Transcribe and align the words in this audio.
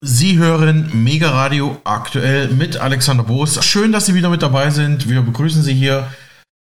Sie 0.00 0.38
hören 0.38 0.90
Mega 1.02 1.28
Radio 1.30 1.80
aktuell 1.82 2.50
mit 2.50 2.76
Alexander 2.76 3.24
Boos. 3.24 3.64
Schön, 3.64 3.90
dass 3.90 4.06
Sie 4.06 4.14
wieder 4.14 4.30
mit 4.30 4.42
dabei 4.42 4.70
sind. 4.70 5.08
Wir 5.08 5.22
begrüßen 5.22 5.64
Sie 5.64 5.74
hier 5.74 6.06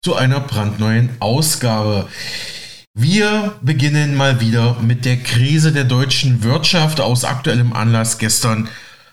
zu 0.04 0.14
einer 0.14 0.38
brandneuen 0.38 1.10
Ausgabe. 1.18 2.06
Wir 2.96 3.56
beginnen 3.60 4.16
mal 4.16 4.40
wieder 4.40 4.76
mit 4.80 5.04
der 5.04 5.16
Krise 5.16 5.72
der 5.72 5.82
deutschen 5.82 6.44
Wirtschaft 6.44 7.00
aus 7.00 7.24
aktuellem 7.24 7.72
Anlass. 7.72 8.18
Gestern 8.18 8.68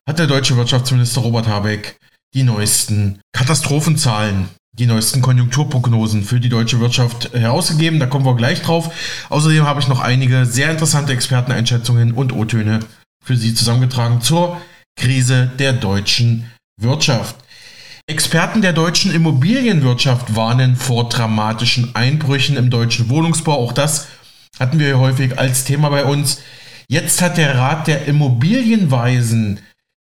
hat 0.08 0.20
der 0.20 0.28
deutsche 0.28 0.56
Wirtschaftsminister 0.56 1.22
Robert 1.22 1.48
Habeck 1.48 1.98
die 2.36 2.44
neuesten 2.44 3.22
Katastrophenzahlen, 3.34 4.50
die 4.78 4.86
neuesten 4.86 5.24
Konjunkturprognosen 5.24 6.24
für 6.24 6.40
die 6.40 6.50
deutsche 6.50 6.80
Wirtschaft 6.80 7.34
herausgegeben. 7.34 8.00
Da 8.00 8.06
kommen 8.06 8.26
wir 8.26 8.36
gleich 8.36 8.62
drauf. 8.62 8.94
Außerdem 9.30 9.66
habe 9.66 9.80
ich 9.80 9.88
noch 9.88 10.00
einige 10.00 10.46
sehr 10.46 10.70
interessante 10.70 11.12
Experteneinschätzungen 11.12 12.12
und 12.12 12.34
O-Töne 12.34 12.82
für 13.22 13.38
Sie 13.38 13.54
zusammengetragen 13.54 14.22
zur 14.22 14.62
Krise 14.96 15.52
der 15.60 15.74
deutschen 15.74 16.52
Wirtschaft. 16.80 17.36
Experten 18.08 18.62
der 18.62 18.74
deutschen 18.74 19.14
Immobilienwirtschaft 19.14 20.36
warnen 20.36 20.76
vor 20.76 21.08
dramatischen 21.08 21.96
Einbrüchen 21.96 22.58
im 22.58 22.70
deutschen 22.70 23.10
Wohnungsbau. 23.10 23.54
Auch 23.54 23.72
das 23.72 24.08
hatten 24.60 24.80
wir 24.80 25.00
häufig 25.00 25.40
als 25.40 25.64
Thema 25.64 25.90
bei 25.90 26.04
uns. 26.04 26.42
Jetzt 26.88 27.22
hat 27.22 27.38
der 27.38 27.58
Rat 27.58 27.88
der 27.88 28.06
Immobilienweisen 28.06 29.60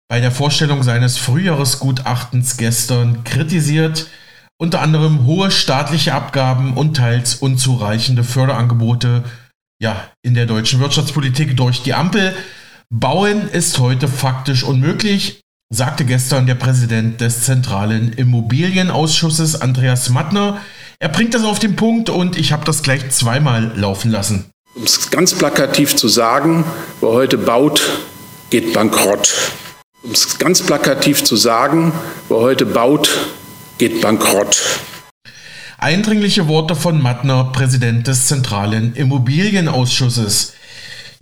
bei 0.10 0.20
der 0.20 0.32
Vorstellung 0.32 0.84
seines 0.84 1.18
Frühjahresgutachtens 1.18 2.58
gestern 2.58 3.24
kritisiert, 3.24 4.08
unter 4.58 4.82
anderem 4.82 5.26
hohe 5.26 5.50
staatliche 5.50 6.14
Abgaben 6.14 6.74
und 6.74 6.98
teils 6.98 7.36
unzureichende 7.36 8.24
Förderangebote 8.24 9.24
ja, 9.82 10.10
in 10.22 10.34
der 10.34 10.46
deutschen 10.46 10.80
Wirtschaftspolitik 10.80 11.56
durch 11.56 11.84
die 11.84 11.94
Ampel. 11.94 12.36
Bauen 12.96 13.50
ist 13.50 13.80
heute 13.80 14.08
faktisch 14.08 14.64
unmöglich, 14.64 15.42
sagte 15.74 16.06
gestern 16.06 16.46
der 16.46 16.54
Präsident 16.54 17.22
des 17.22 17.42
Zentralen 17.42 18.14
Immobilienausschusses 18.14 19.60
Andreas 19.60 20.12
Mattner. 20.12 20.62
Er 21.00 21.10
bringt 21.10 21.34
das 21.34 21.44
auf 21.44 21.58
den 21.58 21.76
Punkt 21.76 22.12
und 22.12 22.38
ich 22.38 22.52
habe 22.52 22.66
das 22.66 22.84
gleich 22.84 23.10
zweimal 23.10 23.72
laufen 23.76 24.12
lassen. 24.12 24.46
Um 24.76 24.84
es 24.84 25.10
ganz 25.10 25.34
plakativ 25.34 25.96
zu 25.96 26.08
sagen, 26.08 26.66
wer 27.02 27.10
heute 27.10 27.40
baut, 27.40 27.82
geht 28.52 28.74
bankrott. 28.74 29.34
Um 30.04 30.12
es 30.12 30.38
ganz 30.38 30.62
plakativ 30.62 31.24
zu 31.24 31.36
sagen, 31.36 31.94
wer 32.30 32.38
heute 32.38 32.68
baut, 32.68 33.10
geht 33.80 34.02
bankrott. 34.02 34.62
Eindringliche 35.80 36.48
Worte 36.48 36.76
von 36.76 37.02
Mattner, 37.02 37.46
Präsident 37.46 38.06
des 38.06 38.28
Zentralen 38.28 38.94
Immobilienausschusses. 38.94 40.54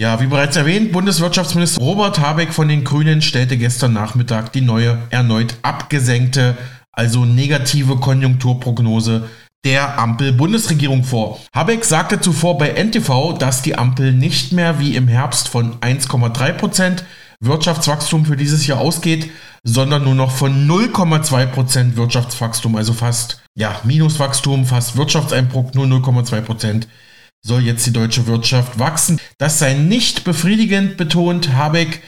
Ja, 0.02 0.20
wie 0.20 0.26
bereits 0.26 0.56
erwähnt, 0.56 0.94
Bundeswirtschaftsminister 0.94 1.80
Robert 1.80 2.20
Habeck 2.20 2.56
von 2.56 2.68
den 2.68 2.84
Grünen 2.84 3.22
stellte 3.22 3.56
gestern 3.56 3.94
Nachmittag 3.94 4.52
die 4.52 4.62
neue, 4.62 4.98
erneut 5.12 5.58
abgesenkte, 5.62 6.58
also 6.92 7.24
negative 7.24 7.98
Konjunkturprognose 7.98 9.30
der 9.64 10.00
Ampel-Bundesregierung 10.00 11.04
vor. 11.04 11.40
Habeck 11.54 11.86
sagte 11.86 12.20
zuvor 12.20 12.58
bei 12.58 12.70
NTV, 12.70 13.38
dass 13.38 13.62
die 13.62 13.78
Ampel 13.78 14.12
nicht 14.12 14.54
mehr 14.54 14.80
wie 14.80 14.96
im 14.96 15.08
Herbst 15.08 15.50
von 15.50 15.76
1,3 15.82 16.54
Prozent 16.54 17.06
Wirtschaftswachstum 17.40 18.26
für 18.26 18.38
dieses 18.38 18.66
Jahr 18.66 18.80
ausgeht, 18.80 19.30
sondern 19.64 20.04
nur 20.04 20.16
noch 20.16 20.32
von 20.32 20.68
0,2 20.68 21.46
Prozent 21.46 21.96
Wirtschaftswachstum, 21.96 22.76
also 22.76 22.94
fast, 22.94 23.44
ja, 23.54 23.80
Minuswachstum, 23.84 24.66
fast 24.66 24.98
Wirtschaftseinbruch, 24.98 25.76
nur 25.76 25.86
0,2 25.86 26.42
Prozent 26.42 26.88
soll 27.42 27.62
jetzt 27.62 27.86
die 27.86 27.94
deutsche 27.94 28.28
Wirtschaft 28.28 28.80
wachsen. 28.80 29.20
Das 29.38 29.60
sei 29.60 29.74
nicht 29.74 30.24
befriedigend, 30.24 30.98
betont 30.98 31.54
Habeck, 31.54 32.02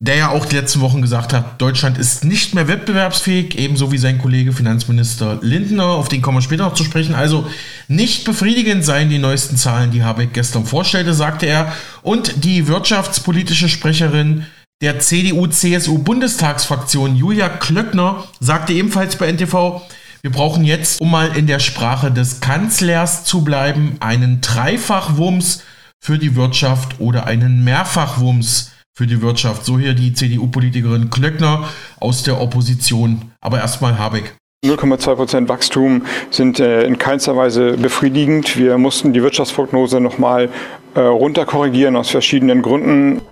der 0.00 0.16
ja 0.16 0.30
auch 0.30 0.46
die 0.46 0.56
letzten 0.56 0.80
Wochen 0.80 1.00
gesagt 1.00 1.32
hat, 1.32 1.62
Deutschland 1.62 1.96
ist 1.96 2.24
nicht 2.24 2.56
mehr 2.56 2.66
wettbewerbsfähig, 2.66 3.56
ebenso 3.56 3.92
wie 3.92 3.98
sein 3.98 4.18
Kollege 4.18 4.52
Finanzminister 4.52 5.38
Lindner, 5.42 5.86
auf 5.86 6.08
den 6.08 6.20
kommen 6.20 6.38
wir 6.38 6.42
später 6.42 6.64
noch 6.64 6.74
zu 6.74 6.82
sprechen. 6.82 7.14
Also 7.14 7.46
nicht 7.86 8.24
befriedigend 8.24 8.84
seien 8.84 9.10
die 9.10 9.20
neuesten 9.20 9.56
Zahlen, 9.56 9.92
die 9.92 10.02
Habeck 10.02 10.32
gestern 10.32 10.66
vorstellte, 10.66 11.14
sagte 11.14 11.46
er. 11.46 11.72
Und 12.02 12.44
die 12.44 12.66
wirtschaftspolitische 12.66 13.68
Sprecherin 13.68 14.46
der 14.82 14.98
CDU-CSU-Bundestagsfraktion 14.98 17.14
Julia 17.14 17.48
Klöckner 17.48 18.24
sagte 18.40 18.72
ebenfalls 18.72 19.14
bei 19.14 19.30
NTV, 19.30 19.82
wir 20.22 20.30
brauchen 20.30 20.62
jetzt, 20.64 21.00
um 21.00 21.10
mal 21.10 21.36
in 21.36 21.48
der 21.48 21.58
Sprache 21.58 22.12
des 22.12 22.40
Kanzlers 22.40 23.24
zu 23.24 23.42
bleiben, 23.42 23.96
einen 23.98 24.40
Dreifachwumms 24.40 25.64
für 26.00 26.16
die 26.16 26.36
Wirtschaft 26.36 27.00
oder 27.00 27.26
einen 27.26 27.64
Mehrfachwumms 27.64 28.70
für 28.96 29.08
die 29.08 29.20
Wirtschaft. 29.20 29.64
So 29.64 29.80
hier 29.80 29.94
die 29.94 30.12
CDU-Politikerin 30.12 31.10
Klöckner 31.10 31.68
aus 31.98 32.22
der 32.22 32.40
Opposition. 32.40 33.32
Aber 33.40 33.58
erstmal 33.58 33.98
Habeck. 33.98 34.36
0,2 34.64 35.14
Prozent 35.16 35.48
Wachstum 35.48 36.06
sind 36.30 36.60
äh, 36.60 36.84
in 36.84 36.98
keinster 36.98 37.36
Weise 37.36 37.76
befriedigend. 37.76 38.56
Wir 38.56 38.78
mussten 38.78 39.12
die 39.12 39.22
Wirtschaftsprognose 39.24 40.00
nochmal 40.00 40.50
äh, 40.94 41.00
runterkorrigieren 41.00 41.96
aus 41.96 42.10
verschiedenen 42.10 42.62
Gründen. 42.62 43.22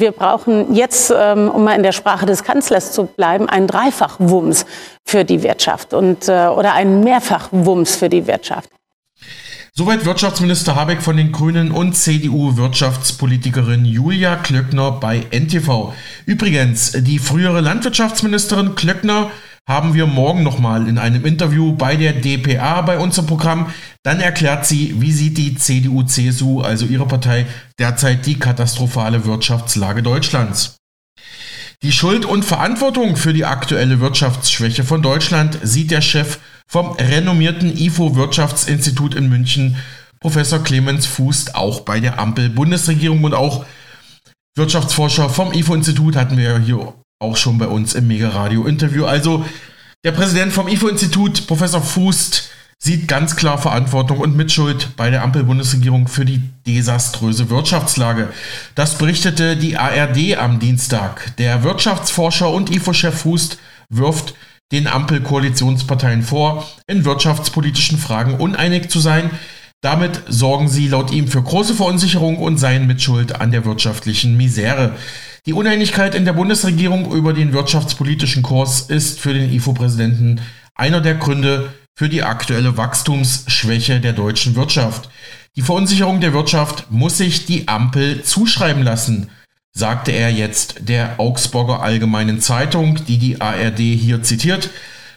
Wir 0.00 0.12
brauchen 0.12 0.74
jetzt, 0.74 1.12
ähm, 1.16 1.48
um 1.48 1.64
mal 1.64 1.74
in 1.74 1.82
der 1.82 1.92
Sprache 1.92 2.26
des 2.26 2.44
Kanzlers 2.44 2.92
zu 2.92 3.04
bleiben, 3.04 3.48
einen 3.48 3.66
Dreifachwumms 3.66 4.66
für 5.04 5.24
die 5.24 5.42
Wirtschaft 5.42 5.94
und, 5.94 6.28
äh, 6.28 6.46
oder 6.46 6.74
einen 6.74 7.04
Mehrfachwumms 7.04 7.96
für 7.96 8.08
die 8.08 8.26
Wirtschaft. 8.26 8.70
Soweit 9.76 10.04
Wirtschaftsminister 10.04 10.76
Habeck 10.76 11.02
von 11.02 11.16
den 11.16 11.32
Grünen 11.32 11.72
und 11.72 11.94
CDU-Wirtschaftspolitikerin 11.94 13.84
Julia 13.84 14.36
Klöckner 14.36 14.92
bei 14.92 15.26
NTV. 15.32 15.92
Übrigens, 16.26 16.92
die 16.92 17.18
frühere 17.18 17.60
Landwirtschaftsministerin 17.60 18.76
Klöckner 18.76 19.32
haben 19.68 19.94
wir 19.94 20.06
morgen 20.06 20.42
nochmal 20.42 20.88
in 20.88 20.98
einem 20.98 21.24
Interview 21.24 21.72
bei 21.72 21.96
der 21.96 22.12
DPA 22.12 22.82
bei 22.82 22.98
uns 22.98 23.16
im 23.16 23.26
Programm. 23.26 23.72
Dann 24.02 24.20
erklärt 24.20 24.66
sie, 24.66 25.00
wie 25.00 25.12
sieht 25.12 25.38
die 25.38 25.54
CDU-CSU, 25.54 26.60
also 26.60 26.84
ihre 26.84 27.06
Partei, 27.06 27.46
derzeit 27.78 28.26
die 28.26 28.38
katastrophale 28.38 29.24
Wirtschaftslage 29.24 30.02
Deutschlands. 30.02 30.76
Die 31.82 31.92
Schuld 31.92 32.24
und 32.24 32.44
Verantwortung 32.44 33.16
für 33.16 33.32
die 33.32 33.44
aktuelle 33.44 34.00
Wirtschaftsschwäche 34.00 34.84
von 34.84 35.02
Deutschland 35.02 35.58
sieht 35.62 35.90
der 35.90 36.00
Chef 36.02 36.38
vom 36.66 36.92
renommierten 36.92 37.76
IFO 37.76 38.16
Wirtschaftsinstitut 38.16 39.14
in 39.14 39.28
München, 39.28 39.76
Professor 40.20 40.62
Clemens 40.62 41.06
Fußt, 41.06 41.54
auch 41.54 41.80
bei 41.80 42.00
der 42.00 42.18
Ampel-Bundesregierung 42.18 43.24
und 43.24 43.34
auch 43.34 43.66
Wirtschaftsforscher 44.56 45.28
vom 45.28 45.52
IFO-Institut 45.52 46.16
hatten 46.16 46.38
wir 46.38 46.58
hier 46.58 46.94
auch 47.24 47.36
schon 47.36 47.58
bei 47.58 47.66
uns 47.66 47.94
im 47.94 48.06
Mega-Radio-Interview. 48.06 49.06
Also 49.06 49.44
der 50.04 50.12
Präsident 50.12 50.52
vom 50.52 50.68
IFO-Institut, 50.68 51.46
Professor 51.46 51.82
Fußt, 51.82 52.50
sieht 52.78 53.08
ganz 53.08 53.36
klar 53.36 53.56
Verantwortung 53.56 54.18
und 54.18 54.36
Mitschuld 54.36 54.90
bei 54.96 55.08
der 55.08 55.22
Ampel-Bundesregierung 55.22 56.06
für 56.06 56.26
die 56.26 56.42
desaströse 56.66 57.48
Wirtschaftslage. 57.48 58.28
Das 58.74 58.98
berichtete 58.98 59.56
die 59.56 59.78
ARD 59.78 60.36
am 60.36 60.58
Dienstag. 60.58 61.34
Der 61.38 61.62
Wirtschaftsforscher 61.62 62.50
und 62.50 62.70
IFO-Chef 62.70 63.22
Fußt 63.22 63.58
wirft 63.88 64.34
den 64.72 64.86
Ampel-Koalitionsparteien 64.86 66.22
vor, 66.22 66.68
in 66.86 67.06
wirtschaftspolitischen 67.06 67.96
Fragen 67.96 68.34
uneinig 68.34 68.90
zu 68.90 69.00
sein. 69.00 69.30
Damit 69.80 70.22
sorgen 70.28 70.68
sie 70.68 70.88
laut 70.88 71.10
ihm 71.12 71.28
für 71.28 71.42
große 71.42 71.74
Verunsicherung 71.74 72.38
und 72.38 72.58
seien 72.58 72.86
Mitschuld 72.86 73.40
an 73.40 73.50
der 73.50 73.64
wirtschaftlichen 73.64 74.36
Misere. 74.36 74.96
Die 75.46 75.52
Uneinigkeit 75.52 76.14
in 76.14 76.24
der 76.24 76.32
Bundesregierung 76.32 77.12
über 77.12 77.34
den 77.34 77.52
wirtschaftspolitischen 77.52 78.42
Kurs 78.42 78.80
ist 78.80 79.20
für 79.20 79.34
den 79.34 79.52
IFO-Präsidenten 79.52 80.40
einer 80.74 81.02
der 81.02 81.16
Gründe 81.16 81.74
für 81.94 82.08
die 82.08 82.22
aktuelle 82.22 82.78
Wachstumsschwäche 82.78 84.00
der 84.00 84.14
deutschen 84.14 84.56
Wirtschaft. 84.56 85.10
Die 85.54 85.60
Verunsicherung 85.60 86.22
der 86.22 86.32
Wirtschaft 86.32 86.90
muss 86.90 87.18
sich 87.18 87.44
die 87.44 87.68
Ampel 87.68 88.22
zuschreiben 88.22 88.82
lassen, 88.82 89.28
sagte 89.72 90.12
er 90.12 90.32
jetzt 90.32 90.76
der 90.88 91.20
Augsburger 91.20 91.82
Allgemeinen 91.82 92.40
Zeitung, 92.40 93.04
die 93.04 93.18
die 93.18 93.42
ARD 93.42 93.80
hier 93.80 94.22
zitiert. 94.22 94.70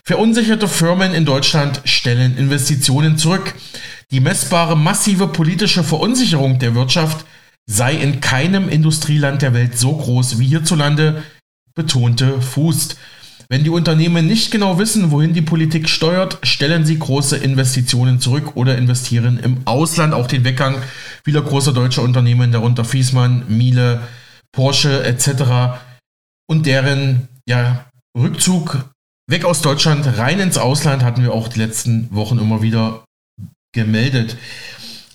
Verunsicherte 0.04 0.68
Firmen 0.68 1.14
in 1.14 1.24
Deutschland 1.24 1.82
stellen 1.86 2.38
Investitionen 2.38 3.18
zurück. 3.18 3.56
Die 4.12 4.20
messbare 4.20 4.76
massive 4.76 5.28
politische 5.30 5.86
Verunsicherung 5.86 6.60
der 6.60 6.76
Wirtschaft 6.76 7.26
sei 7.70 7.96
in 7.96 8.22
keinem 8.22 8.70
Industrieland 8.70 9.42
der 9.42 9.54
Welt 9.54 9.78
so 9.78 9.96
groß 9.96 10.40
wie 10.40 10.48
hierzulande, 10.48 11.24
betonte 11.76 12.42
Fußt. 12.42 12.98
Wenn 13.50 13.64
die 13.64 13.70
Unternehmen 13.70 14.28
nicht 14.28 14.52
genau 14.52 14.78
wissen, 14.78 15.12
wohin 15.12 15.34
die 15.34 15.42
Politik 15.42 15.88
steuert, 15.88 16.40
stellen 16.44 16.86
sie 16.86 17.00
große 17.00 17.38
Investitionen 17.38 18.20
zurück 18.20 18.56
oder 18.56 18.78
investieren 18.78 19.40
im 19.42 19.60
Ausland. 19.66 20.14
Auch 20.14 20.28
den 20.28 20.44
Weggang 20.44 20.82
vieler 21.24 21.42
großer 21.42 21.72
deutscher 21.72 22.02
Unternehmen, 22.02 22.52
darunter 22.52 22.84
Fiesmann, 22.84 23.46
Miele, 23.48 24.02
Porsche 24.52 25.04
etc. 25.04 25.80
und 26.50 26.66
deren 26.66 27.30
ja, 27.48 27.86
Rückzug 28.18 28.90
weg 29.30 29.46
aus 29.46 29.62
Deutschland 29.62 30.18
rein 30.18 30.40
ins 30.40 30.58
Ausland 30.58 31.04
hatten 31.04 31.22
wir 31.22 31.34
auch 31.34 31.48
die 31.48 31.60
letzten 31.60 32.14
Wochen 32.14 32.40
immer 32.40 32.62
wieder 32.62 33.06
gemeldet. 33.74 34.38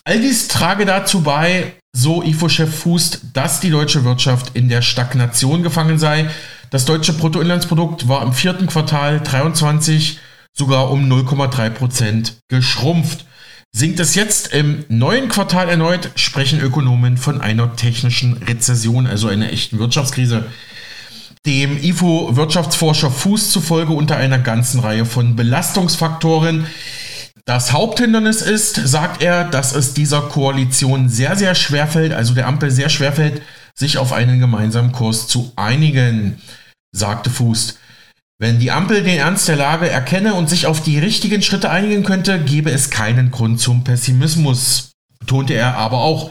All 0.04 0.20
dies 0.20 0.48
trage 0.48 0.86
dazu 0.86 1.22
bei, 1.22 1.74
so 1.92 2.22
IFO-Chef 2.22 2.74
Fußt, 2.74 3.20
dass 3.34 3.60
die 3.60 3.70
deutsche 3.70 4.04
Wirtschaft 4.04 4.52
in 4.54 4.68
der 4.68 4.82
Stagnation 4.82 5.62
gefangen 5.62 5.98
sei. 5.98 6.30
Das 6.70 6.86
deutsche 6.86 7.12
Bruttoinlandsprodukt 7.12 8.08
war 8.08 8.22
im 8.22 8.32
vierten 8.32 8.66
Quartal 8.66 9.20
23 9.20 10.18
sogar 10.54 10.90
um 10.90 11.10
0,3 11.10 11.70
Prozent 11.70 12.36
geschrumpft. 12.48 13.26
Sinkt 13.74 14.00
es 14.00 14.14
jetzt 14.14 14.52
im 14.52 14.84
neuen 14.88 15.28
Quartal 15.28 15.68
erneut, 15.68 16.10
sprechen 16.16 16.60
Ökonomen 16.60 17.16
von 17.16 17.40
einer 17.40 17.74
technischen 17.74 18.34
Rezession, 18.34 19.06
also 19.06 19.28
einer 19.28 19.50
echten 19.50 19.78
Wirtschaftskrise. 19.78 20.44
Dem 21.46 21.82
IFO-Wirtschaftsforscher 21.82 23.10
Fuß 23.10 23.50
zufolge 23.50 23.92
unter 23.92 24.16
einer 24.16 24.38
ganzen 24.38 24.80
Reihe 24.80 25.04
von 25.04 25.36
Belastungsfaktoren. 25.36 26.66
Das 27.44 27.72
Haupthindernis 27.72 28.40
ist, 28.40 28.76
sagt 28.76 29.20
er, 29.20 29.44
dass 29.44 29.74
es 29.74 29.94
dieser 29.94 30.22
Koalition 30.22 31.08
sehr, 31.08 31.34
sehr 31.34 31.56
schwerfällt, 31.56 32.12
also 32.12 32.34
der 32.34 32.46
Ampel 32.46 32.70
sehr 32.70 32.88
schwerfällt, 32.88 33.42
sich 33.74 33.98
auf 33.98 34.12
einen 34.12 34.38
gemeinsamen 34.38 34.92
Kurs 34.92 35.26
zu 35.26 35.52
einigen, 35.56 36.40
sagte 36.92 37.30
Fuß. 37.30 37.78
Wenn 38.38 38.60
die 38.60 38.70
Ampel 38.70 39.02
den 39.02 39.18
Ernst 39.18 39.48
der 39.48 39.56
Lage 39.56 39.88
erkenne 39.88 40.34
und 40.34 40.48
sich 40.48 40.66
auf 40.66 40.82
die 40.82 41.00
richtigen 41.00 41.42
Schritte 41.42 41.70
einigen 41.70 42.04
könnte, 42.04 42.38
gäbe 42.38 42.70
es 42.70 42.90
keinen 42.90 43.32
Grund 43.32 43.60
zum 43.60 43.82
Pessimismus, 43.82 44.92
betonte 45.18 45.54
er 45.54 45.76
aber 45.76 45.98
auch. 45.98 46.30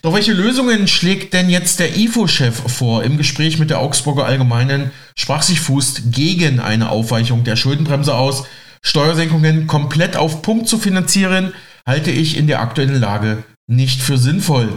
Doch 0.00 0.14
welche 0.14 0.32
Lösungen 0.32 0.88
schlägt 0.88 1.34
denn 1.34 1.50
jetzt 1.50 1.80
der 1.80 1.96
IFO-Chef 1.96 2.54
vor? 2.54 3.04
Im 3.04 3.18
Gespräch 3.18 3.58
mit 3.58 3.68
der 3.68 3.80
Augsburger 3.80 4.24
Allgemeinen 4.24 4.90
sprach 5.18 5.42
sich 5.42 5.60
Fuß 5.60 6.02
gegen 6.06 6.60
eine 6.60 6.88
Aufweichung 6.88 7.44
der 7.44 7.56
Schuldenbremse 7.56 8.14
aus. 8.14 8.44
Steuersenkungen 8.86 9.66
komplett 9.66 10.16
auf 10.16 10.42
Punkt 10.42 10.68
zu 10.68 10.78
finanzieren, 10.78 11.52
halte 11.84 12.12
ich 12.12 12.36
in 12.36 12.46
der 12.46 12.60
aktuellen 12.60 13.00
Lage 13.00 13.42
nicht 13.66 14.00
für 14.00 14.16
sinnvoll. 14.16 14.68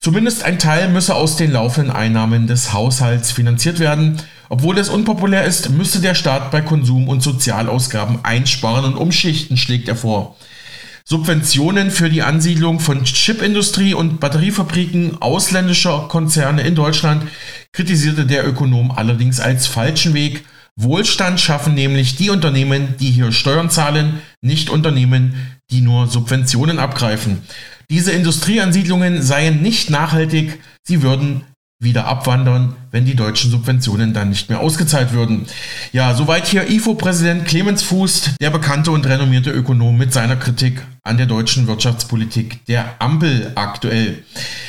Zumindest 0.00 0.42
ein 0.42 0.58
Teil 0.58 0.88
müsse 0.88 1.14
aus 1.14 1.36
den 1.36 1.52
laufenden 1.52 1.94
Einnahmen 1.94 2.46
des 2.46 2.72
Haushalts 2.72 3.30
finanziert 3.30 3.78
werden. 3.78 4.22
Obwohl 4.48 4.78
es 4.78 4.88
unpopulär 4.88 5.44
ist, 5.44 5.68
müsste 5.68 6.00
der 6.00 6.14
Staat 6.14 6.50
bei 6.50 6.62
Konsum- 6.62 7.08
und 7.08 7.22
Sozialausgaben 7.22 8.24
einsparen 8.24 8.86
und 8.86 8.96
umschichten, 8.96 9.58
schlägt 9.58 9.86
er 9.86 9.96
vor. 9.96 10.34
Subventionen 11.04 11.90
für 11.90 12.08
die 12.08 12.22
Ansiedlung 12.22 12.80
von 12.80 13.04
Chipindustrie 13.04 13.92
und 13.92 14.18
Batteriefabriken 14.18 15.20
ausländischer 15.20 16.06
Konzerne 16.08 16.62
in 16.62 16.74
Deutschland 16.74 17.24
kritisierte 17.72 18.24
der 18.24 18.48
Ökonom 18.48 18.92
allerdings 18.92 19.40
als 19.40 19.66
falschen 19.66 20.14
Weg. 20.14 20.42
Wohlstand 20.76 21.40
schaffen 21.40 21.74
nämlich 21.74 22.16
die 22.16 22.30
Unternehmen, 22.30 22.94
die 22.98 23.10
hier 23.10 23.32
Steuern 23.32 23.70
zahlen, 23.70 24.22
nicht 24.40 24.70
Unternehmen, 24.70 25.34
die 25.70 25.82
nur 25.82 26.06
Subventionen 26.06 26.78
abgreifen. 26.78 27.42
Diese 27.90 28.12
Industrieansiedlungen 28.12 29.22
seien 29.22 29.60
nicht 29.60 29.90
nachhaltig, 29.90 30.60
sie 30.82 31.02
würden 31.02 31.42
wieder 31.82 32.06
abwandern, 32.06 32.76
wenn 32.92 33.04
die 33.04 33.16
deutschen 33.16 33.50
Subventionen 33.50 34.14
dann 34.14 34.28
nicht 34.28 34.48
mehr 34.48 34.60
ausgezahlt 34.60 35.12
würden. 35.12 35.46
Ja, 35.92 36.14
soweit 36.14 36.46
hier 36.46 36.70
IFO-Präsident 36.70 37.44
Clemens 37.44 37.82
Fuß, 37.82 38.36
der 38.40 38.50
bekannte 38.50 38.92
und 38.92 39.04
renommierte 39.04 39.50
Ökonom 39.50 39.98
mit 39.98 40.12
seiner 40.12 40.36
Kritik 40.36 40.80
an 41.02 41.16
der 41.16 41.26
deutschen 41.26 41.66
Wirtschaftspolitik 41.66 42.64
der 42.66 42.94
Ampel 43.00 43.50
aktuell. 43.56 44.22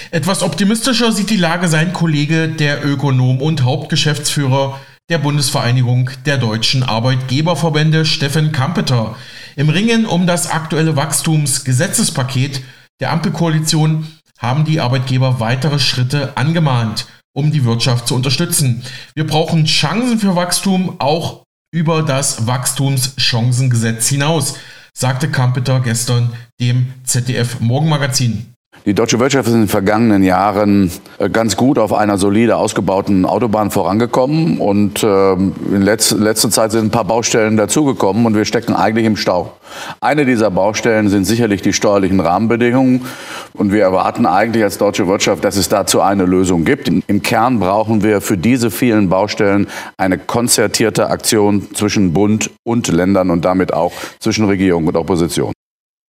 Etwas 0.09 0.41
optimistischer 0.41 1.11
sieht 1.11 1.29
die 1.29 1.37
Lage 1.37 1.67
sein 1.67 1.93
Kollege, 1.93 2.47
der 2.47 2.83
Ökonom 2.83 3.41
und 3.41 3.63
Hauptgeschäftsführer 3.63 4.79
der 5.09 5.17
Bundesvereinigung 5.17 6.09
der 6.25 6.37
deutschen 6.37 6.81
Arbeitgeberverbände 6.81 8.05
Steffen 8.05 8.53
Kampeter. 8.53 9.15
Im 9.55 9.69
Ringen 9.69 10.05
um 10.05 10.25
das 10.25 10.49
aktuelle 10.49 10.95
Wachstumsgesetzespaket 10.95 12.61
der 13.01 13.11
Ampelkoalition 13.11 14.07
haben 14.39 14.63
die 14.63 14.79
Arbeitgeber 14.79 15.39
weitere 15.39 15.79
Schritte 15.79 16.37
angemahnt, 16.37 17.07
um 17.33 17.51
die 17.51 17.65
Wirtschaft 17.65 18.07
zu 18.07 18.15
unterstützen. 18.15 18.83
Wir 19.13 19.27
brauchen 19.27 19.65
Chancen 19.65 20.19
für 20.19 20.35
Wachstum 20.35 20.95
auch 20.99 21.43
über 21.73 22.03
das 22.03 22.47
Wachstumschancengesetz 22.47 24.07
hinaus, 24.07 24.55
sagte 24.93 25.29
Kampeter 25.29 25.81
gestern 25.81 26.33
dem 26.61 26.93
ZDF 27.03 27.59
Morgenmagazin. 27.59 28.52
Die 28.85 28.93
deutsche 28.93 29.17
Wirtschaft 29.17 29.47
ist 29.47 29.53
in 29.53 29.61
den 29.61 29.69
vergangenen 29.69 30.23
Jahren 30.23 30.91
äh, 31.17 31.29
ganz 31.29 31.55
gut 31.55 31.79
auf 31.79 31.93
einer 31.93 32.17
solide 32.17 32.57
ausgebauten 32.57 33.25
Autobahn 33.25 33.71
vorangekommen 33.71 34.57
und 34.57 35.05
ähm, 35.05 35.53
in 35.71 35.81
letzter 35.81 36.49
Zeit 36.49 36.71
sind 36.71 36.87
ein 36.87 36.91
paar 36.91 37.05
Baustellen 37.05 37.55
dazugekommen 37.55 38.25
und 38.25 38.35
wir 38.35 38.43
stecken 38.43 38.73
eigentlich 38.73 39.05
im 39.05 39.15
Stau. 39.15 39.53
Eine 40.01 40.25
dieser 40.25 40.51
Baustellen 40.51 41.07
sind 41.07 41.23
sicherlich 41.23 41.61
die 41.61 41.71
steuerlichen 41.71 42.19
Rahmenbedingungen 42.19 43.05
und 43.53 43.71
wir 43.71 43.83
erwarten 43.83 44.25
eigentlich 44.25 44.65
als 44.65 44.77
deutsche 44.77 45.07
Wirtschaft, 45.07 45.45
dass 45.45 45.55
es 45.55 45.69
dazu 45.69 46.01
eine 46.01 46.25
Lösung 46.25 46.65
gibt. 46.65 46.89
Im 46.89 47.21
Kern 47.21 47.59
brauchen 47.59 48.03
wir 48.03 48.19
für 48.19 48.37
diese 48.37 48.69
vielen 48.69 49.07
Baustellen 49.07 49.67
eine 49.97 50.17
konzertierte 50.17 51.09
Aktion 51.09 51.73
zwischen 51.73 52.11
Bund 52.11 52.51
und 52.63 52.89
Ländern 52.89 53.29
und 53.29 53.45
damit 53.45 53.73
auch 53.73 53.93
zwischen 54.19 54.43
Regierung 54.43 54.87
und 54.87 54.97
Opposition. 54.97 55.53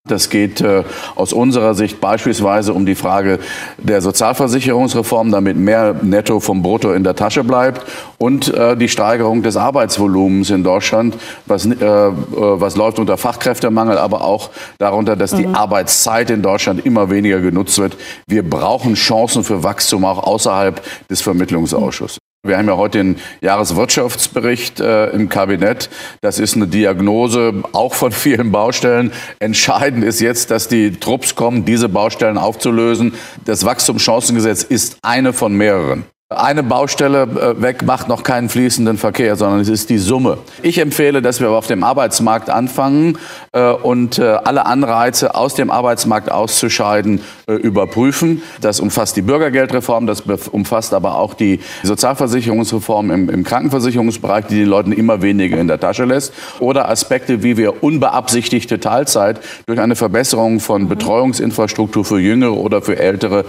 Das 0.06 0.28
geht 0.28 0.60
äh, 0.60 0.84
aus 1.14 1.32
unserer 1.32 1.74
Sicht 1.74 1.98
beispielsweise 1.98 2.74
um 2.74 2.84
die 2.84 2.94
Frage 2.94 3.38
der 3.78 4.02
Sozialversicherungsreform, 4.02 5.30
damit 5.30 5.56
mehr 5.56 5.96
Netto 6.02 6.40
vom 6.40 6.60
Brutto 6.60 6.92
in 6.92 7.04
der 7.04 7.16
Tasche 7.16 7.42
bleibt 7.42 7.86
und 8.18 8.52
äh, 8.52 8.76
die 8.76 8.90
Steigerung 8.90 9.42
des 9.42 9.56
Arbeitsvolumens 9.56 10.50
in 10.50 10.62
Deutschland, 10.62 11.16
was, 11.46 11.64
äh, 11.64 11.72
äh 11.72 12.12
was 12.12 12.76
läuft 12.76 12.98
unter 12.98 13.16
Fachkräftemangel, 13.16 13.96
aber 13.96 14.24
auch 14.24 14.50
darunter, 14.76 15.16
dass 15.16 15.32
mhm. 15.32 15.38
die 15.38 15.46
Arbeitszeit 15.46 16.28
in 16.28 16.42
Deutschland 16.42 16.84
immer 16.84 17.08
weniger 17.08 17.40
genutzt 17.40 17.78
wird. 17.78 17.96
Wir 18.28 18.42
brauchen 18.42 18.96
Chancen 18.96 19.42
für 19.42 19.62
Wachstum 19.62 20.04
auch 20.04 20.22
außerhalb 20.22 20.82
des 21.08 21.22
Vermittlungsausschusses. 21.22 22.18
Wir 22.46 22.58
haben 22.58 22.69
ja 22.69 22.76
heute 22.76 22.99
den 22.99 23.17
Jahreswirtschaftsbericht 23.41 24.79
äh, 24.79 25.06
im 25.11 25.31
Kabinett. 25.31 25.88
Das 26.20 26.38
ist 26.38 26.56
eine 26.56 26.67
Diagnose 26.67 27.62
auch 27.73 27.94
von 27.94 28.12
vielen 28.12 28.52
Baustellen. 28.52 29.12
Entscheidend 29.38 30.05
ist 30.05 30.20
jetzt, 30.20 30.50
dass 30.50 30.69
die 30.69 30.93
Trupps 30.93 31.37
kommen, 31.37 31.64
diese 31.64 31.88
Baustellen 31.88 32.37
aufzulösen. 32.37 33.14
Das 33.46 33.64
Wachstumschancengesetz 33.64 34.62
ist 34.62 34.99
eine 35.00 35.32
von 35.32 35.55
mehreren. 35.55 36.05
Eine 36.36 36.62
Baustelle 36.62 37.22
äh, 37.22 37.62
weg 37.62 37.84
macht 37.84 38.08
noch 38.08 38.22
keinen 38.22 38.48
fließenden 38.48 38.98
Verkehr, 38.98 39.36
sondern 39.36 39.60
es 39.60 39.69
ist 39.69 39.90
die 39.90 39.98
Summe. 39.98 40.38
Ich 40.62 40.78
empfehle, 40.78 41.22
dass 41.22 41.40
wir 41.40 41.50
auf 41.50 41.66
dem 41.66 41.84
Arbeitsmarkt 41.84 42.50
anfangen 42.50 43.19
äh, 43.52 43.70
und 43.70 44.19
äh, 44.19 44.38
alle 44.44 44.66
Anreize 44.66 45.34
aus 45.34 45.54
dem 45.54 45.70
Arbeitsmarkt 45.70 46.31
auszuscheiden 46.31 47.20
überprüfen. 47.46 48.42
Das 48.62 48.81
umfasst 48.81 49.16
die 49.16 49.22
Bürgergeldreform, 49.22 50.06
das 50.06 50.22
umfasst 50.22 50.94
aber 50.94 51.19
auch 51.19 51.34
die 51.34 51.60
Sozialversicherungsreform 51.82 53.10
im, 53.10 53.28
im 53.28 53.44
Krankenversicherungsbereich, 53.44 54.46
die 54.46 54.60
den 54.60 54.69
Leuten 54.69 54.93
immer 54.93 55.20
weniger 55.20 55.58
in 55.58 55.69
der 55.69 55.79
Tasche 55.79 56.05
lässt. 56.05 56.32
Oder 56.60 56.88
Aspekte, 56.88 57.43
wie 57.43 57.58
wir 57.58 57.82
unbeabsichtigte 57.82 58.81
Teilzeit 58.81 59.41
durch 59.67 59.79
eine 59.79 59.94
Verbesserung 59.94 60.58
von 60.58 60.88
Betreuungsinfrastruktur 60.88 62.06
für 62.06 62.19
Jüngere 62.19 62.56
oder 62.56 62.81
für 62.81 62.98
Ältere 62.98 63.44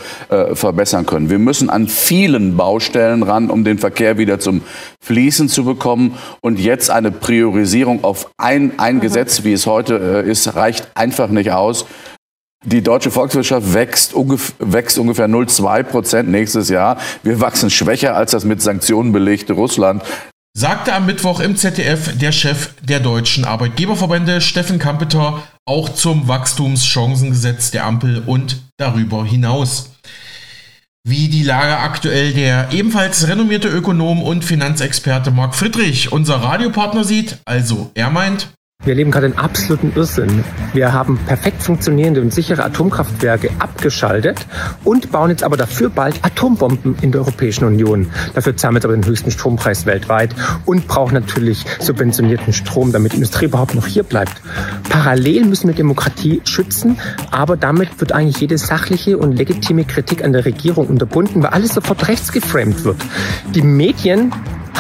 verbessern 0.53 1.05
können. 1.05 1.29
Wir 1.29 1.39
müssen 1.39 1.69
an 1.69 1.87
vielen 1.87 2.57
Baustellen 2.57 2.74
Baustellen 2.75 3.23
ran, 3.23 3.49
um 3.49 3.63
den 3.63 3.77
Verkehr 3.77 4.17
wieder 4.17 4.39
zum 4.39 4.61
Fließen 5.01 5.47
zu 5.47 5.63
bekommen. 5.63 6.17
Und 6.41 6.59
jetzt 6.59 6.89
eine 6.89 7.09
Priorisierung 7.09 8.03
auf 8.03 8.29
ein, 8.37 8.77
ein 8.79 8.99
Gesetz, 8.99 9.45
wie 9.45 9.53
es 9.53 9.65
heute 9.65 10.23
äh, 10.25 10.29
ist, 10.29 10.55
reicht 10.55 10.89
einfach 10.93 11.29
nicht 11.29 11.51
aus. 11.51 11.85
Die 12.65 12.81
deutsche 12.81 13.11
Volkswirtschaft 13.11 13.73
wächst, 13.73 14.13
ungef 14.13 14.55
wächst 14.59 14.97
ungefähr 14.97 15.29
0,2 15.29 15.83
Prozent 15.83 16.29
nächstes 16.29 16.67
Jahr. 16.67 16.97
Wir 17.23 17.39
wachsen 17.39 17.69
schwächer 17.69 18.15
als 18.15 18.31
das 18.31 18.43
mit 18.43 18.61
Sanktionen 18.61 19.13
belegte 19.13 19.53
Russland. 19.53 20.03
Sagte 20.57 20.93
am 20.93 21.05
Mittwoch 21.05 21.39
im 21.39 21.55
ZDF 21.55 22.17
der 22.17 22.31
Chef 22.33 22.73
der 22.81 22.99
deutschen 22.99 23.45
Arbeitgeberverbände 23.45 24.41
Steffen 24.41 24.79
Kampeter 24.79 25.43
auch 25.65 25.89
zum 25.89 26.27
Wachstumschancengesetz 26.27 27.71
der 27.71 27.85
Ampel 27.85 28.23
und 28.25 28.63
darüber 28.77 29.25
hinaus 29.25 29.91
wie 31.07 31.27
die 31.29 31.43
Lage 31.43 31.77
aktuell 31.77 32.33
der 32.33 32.69
ebenfalls 32.71 33.27
renommierte 33.27 33.67
Ökonom 33.67 34.23
und 34.23 34.43
Finanzexperte 34.43 35.29
Marc 35.29 35.53
Friedrich, 35.53 36.11
unser 36.11 36.37
Radiopartner, 36.37 37.03
sieht. 37.03 37.37
Also 37.45 37.91
er 37.93 38.09
meint, 38.09 38.47
wir 38.85 38.91
erleben 38.91 39.09
gerade 39.09 39.25
einen 39.25 39.37
absoluten 39.37 39.93
Irrsinn. 39.95 40.43
Wir 40.73 40.93
haben 40.93 41.17
perfekt 41.25 41.63
funktionierende 41.63 42.21
und 42.21 42.31
sichere 42.31 42.63
Atomkraftwerke 42.63 43.49
abgeschaltet 43.57 44.45
und 44.83 45.11
bauen 45.11 45.31
jetzt 45.31 45.43
aber 45.43 45.57
dafür 45.57 45.89
bald 45.89 46.23
Atombomben 46.23 46.95
in 47.01 47.11
der 47.11 47.21
Europäischen 47.21 47.65
Union. 47.65 48.11
Dafür 48.35 48.55
zahlen 48.55 48.75
wir 48.75 48.77
jetzt 48.77 48.85
aber 48.85 48.93
den 48.93 49.05
höchsten 49.05 49.31
Strompreis 49.31 49.87
weltweit 49.87 50.35
und 50.65 50.87
brauchen 50.87 51.15
natürlich 51.15 51.65
subventionierten 51.79 52.53
Strom, 52.53 52.91
damit 52.91 53.13
die 53.13 53.17
Industrie 53.17 53.45
überhaupt 53.45 53.73
noch 53.73 53.87
hier 53.87 54.03
bleibt. 54.03 54.39
Parallel 54.87 55.45
müssen 55.45 55.67
wir 55.67 55.73
Demokratie 55.75 56.41
schützen, 56.43 56.99
aber 57.31 57.57
damit 57.57 57.99
wird 57.99 58.11
eigentlich 58.11 58.37
jede 58.37 58.59
sachliche 58.59 59.17
und 59.17 59.31
legitime 59.31 59.85
Kritik 59.85 60.23
an 60.23 60.31
der 60.31 60.45
Regierung 60.45 60.87
unterbunden, 60.87 61.41
weil 61.41 61.49
alles 61.49 61.73
sofort 61.73 62.07
rechts 62.07 62.31
geframed 62.31 62.83
wird. 62.83 62.97
Die 63.55 63.63
Medien 63.63 64.31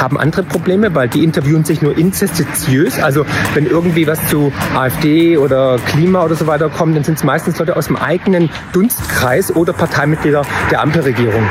haben 0.01 0.17
andere 0.17 0.43
Probleme, 0.43 0.93
weil 0.95 1.07
die 1.07 1.23
interviewen 1.23 1.63
sich 1.63 1.81
nur 1.81 1.97
inzestiziös. 1.97 2.99
Also 2.99 3.25
wenn 3.53 3.65
irgendwie 3.65 4.07
was 4.07 4.25
zu 4.29 4.51
AfD 4.75 5.37
oder 5.37 5.77
Klima 5.85 6.23
oder 6.23 6.35
so 6.35 6.47
weiter 6.47 6.69
kommt, 6.69 6.95
dann 6.95 7.03
sind 7.03 7.17
es 7.17 7.23
meistens 7.23 7.57
Leute 7.59 7.75
aus 7.75 7.87
dem 7.87 7.95
eigenen 7.95 8.49
Dunstkreis 8.73 9.55
oder 9.55 9.73
Parteimitglieder 9.73 10.43
der 10.71 10.81
Ampelregierung. 10.81 11.43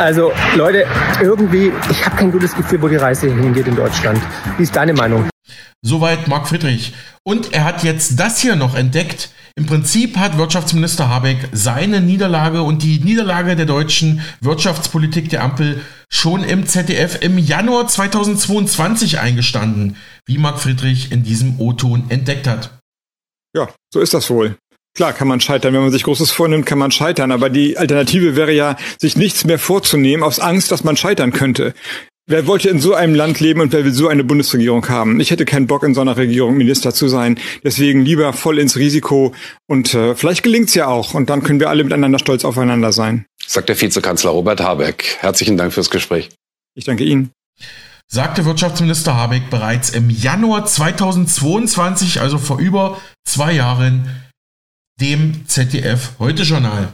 Also 0.00 0.32
Leute, 0.56 0.86
irgendwie, 1.22 1.72
ich 1.90 2.04
habe 2.04 2.16
kein 2.16 2.32
gutes 2.32 2.54
Gefühl, 2.54 2.82
wo 2.82 2.88
die 2.88 2.96
Reise 2.96 3.28
hingeht 3.28 3.68
in 3.68 3.76
Deutschland. 3.76 4.20
Wie 4.56 4.64
ist 4.64 4.74
deine 4.74 4.92
Meinung? 4.92 5.33
Soweit 5.86 6.28
Marc 6.28 6.48
Friedrich. 6.48 6.94
Und 7.24 7.52
er 7.52 7.64
hat 7.64 7.84
jetzt 7.84 8.18
das 8.18 8.40
hier 8.40 8.56
noch 8.56 8.74
entdeckt. 8.74 9.28
Im 9.54 9.66
Prinzip 9.66 10.16
hat 10.16 10.38
Wirtschaftsminister 10.38 11.10
Habeck 11.10 11.50
seine 11.52 12.00
Niederlage 12.00 12.62
und 12.62 12.82
die 12.82 13.00
Niederlage 13.00 13.54
der 13.54 13.66
deutschen 13.66 14.22
Wirtschaftspolitik 14.40 15.28
der 15.28 15.42
Ampel 15.42 15.82
schon 16.08 16.42
im 16.42 16.66
ZDF 16.66 17.18
im 17.20 17.36
Januar 17.36 17.86
2022 17.86 19.20
eingestanden, 19.20 19.96
wie 20.24 20.38
Marc 20.38 20.58
Friedrich 20.58 21.12
in 21.12 21.22
diesem 21.22 21.60
O-Ton 21.60 22.04
entdeckt 22.08 22.46
hat. 22.46 22.78
Ja, 23.54 23.68
so 23.92 24.00
ist 24.00 24.14
das 24.14 24.30
wohl. 24.30 24.56
Klar 24.96 25.12
kann 25.12 25.28
man 25.28 25.40
scheitern. 25.40 25.74
Wenn 25.74 25.82
man 25.82 25.92
sich 25.92 26.04
Großes 26.04 26.30
vornimmt, 26.30 26.64
kann 26.64 26.78
man 26.78 26.92
scheitern. 26.92 27.30
Aber 27.30 27.50
die 27.50 27.76
Alternative 27.76 28.36
wäre 28.36 28.52
ja, 28.52 28.76
sich 28.98 29.16
nichts 29.16 29.44
mehr 29.44 29.58
vorzunehmen 29.58 30.22
aus 30.22 30.40
Angst, 30.40 30.72
dass 30.72 30.82
man 30.82 30.96
scheitern 30.96 31.32
könnte. 31.32 31.74
Wer 32.26 32.46
wollte 32.46 32.70
in 32.70 32.80
so 32.80 32.94
einem 32.94 33.14
Land 33.14 33.40
leben 33.40 33.60
und 33.60 33.72
wer 33.74 33.84
will 33.84 33.92
so 33.92 34.08
eine 34.08 34.24
Bundesregierung 34.24 34.88
haben? 34.88 35.20
Ich 35.20 35.30
hätte 35.30 35.44
keinen 35.44 35.66
Bock, 35.66 35.82
in 35.82 35.92
so 35.92 36.00
einer 36.00 36.16
Regierung 36.16 36.56
Minister 36.56 36.94
zu 36.94 37.06
sein. 37.06 37.38
Deswegen 37.62 38.02
lieber 38.02 38.32
voll 38.32 38.58
ins 38.58 38.76
Risiko 38.76 39.34
und 39.66 39.92
äh, 39.92 40.14
vielleicht 40.14 40.42
gelingt's 40.42 40.74
ja 40.74 40.86
auch 40.86 41.12
und 41.12 41.28
dann 41.28 41.42
können 41.42 41.60
wir 41.60 41.68
alle 41.68 41.84
miteinander 41.84 42.18
stolz 42.18 42.46
aufeinander 42.46 42.92
sein. 42.92 43.26
Sagt 43.46 43.68
der 43.68 43.78
Vizekanzler 43.78 44.30
Robert 44.30 44.62
Habeck. 44.62 45.18
Herzlichen 45.20 45.58
Dank 45.58 45.74
fürs 45.74 45.90
Gespräch. 45.90 46.30
Ich 46.74 46.86
danke 46.86 47.04
Ihnen. 47.04 47.30
Sagte 48.10 48.46
Wirtschaftsminister 48.46 49.14
Habeck 49.14 49.50
bereits 49.50 49.90
im 49.90 50.08
Januar 50.08 50.64
2022, 50.64 52.22
also 52.22 52.38
vor 52.38 52.58
über 52.58 53.02
zwei 53.26 53.52
Jahren, 53.52 54.08
dem 54.98 55.46
ZDF 55.46 56.12
Heute 56.18 56.44
Journal. 56.44 56.88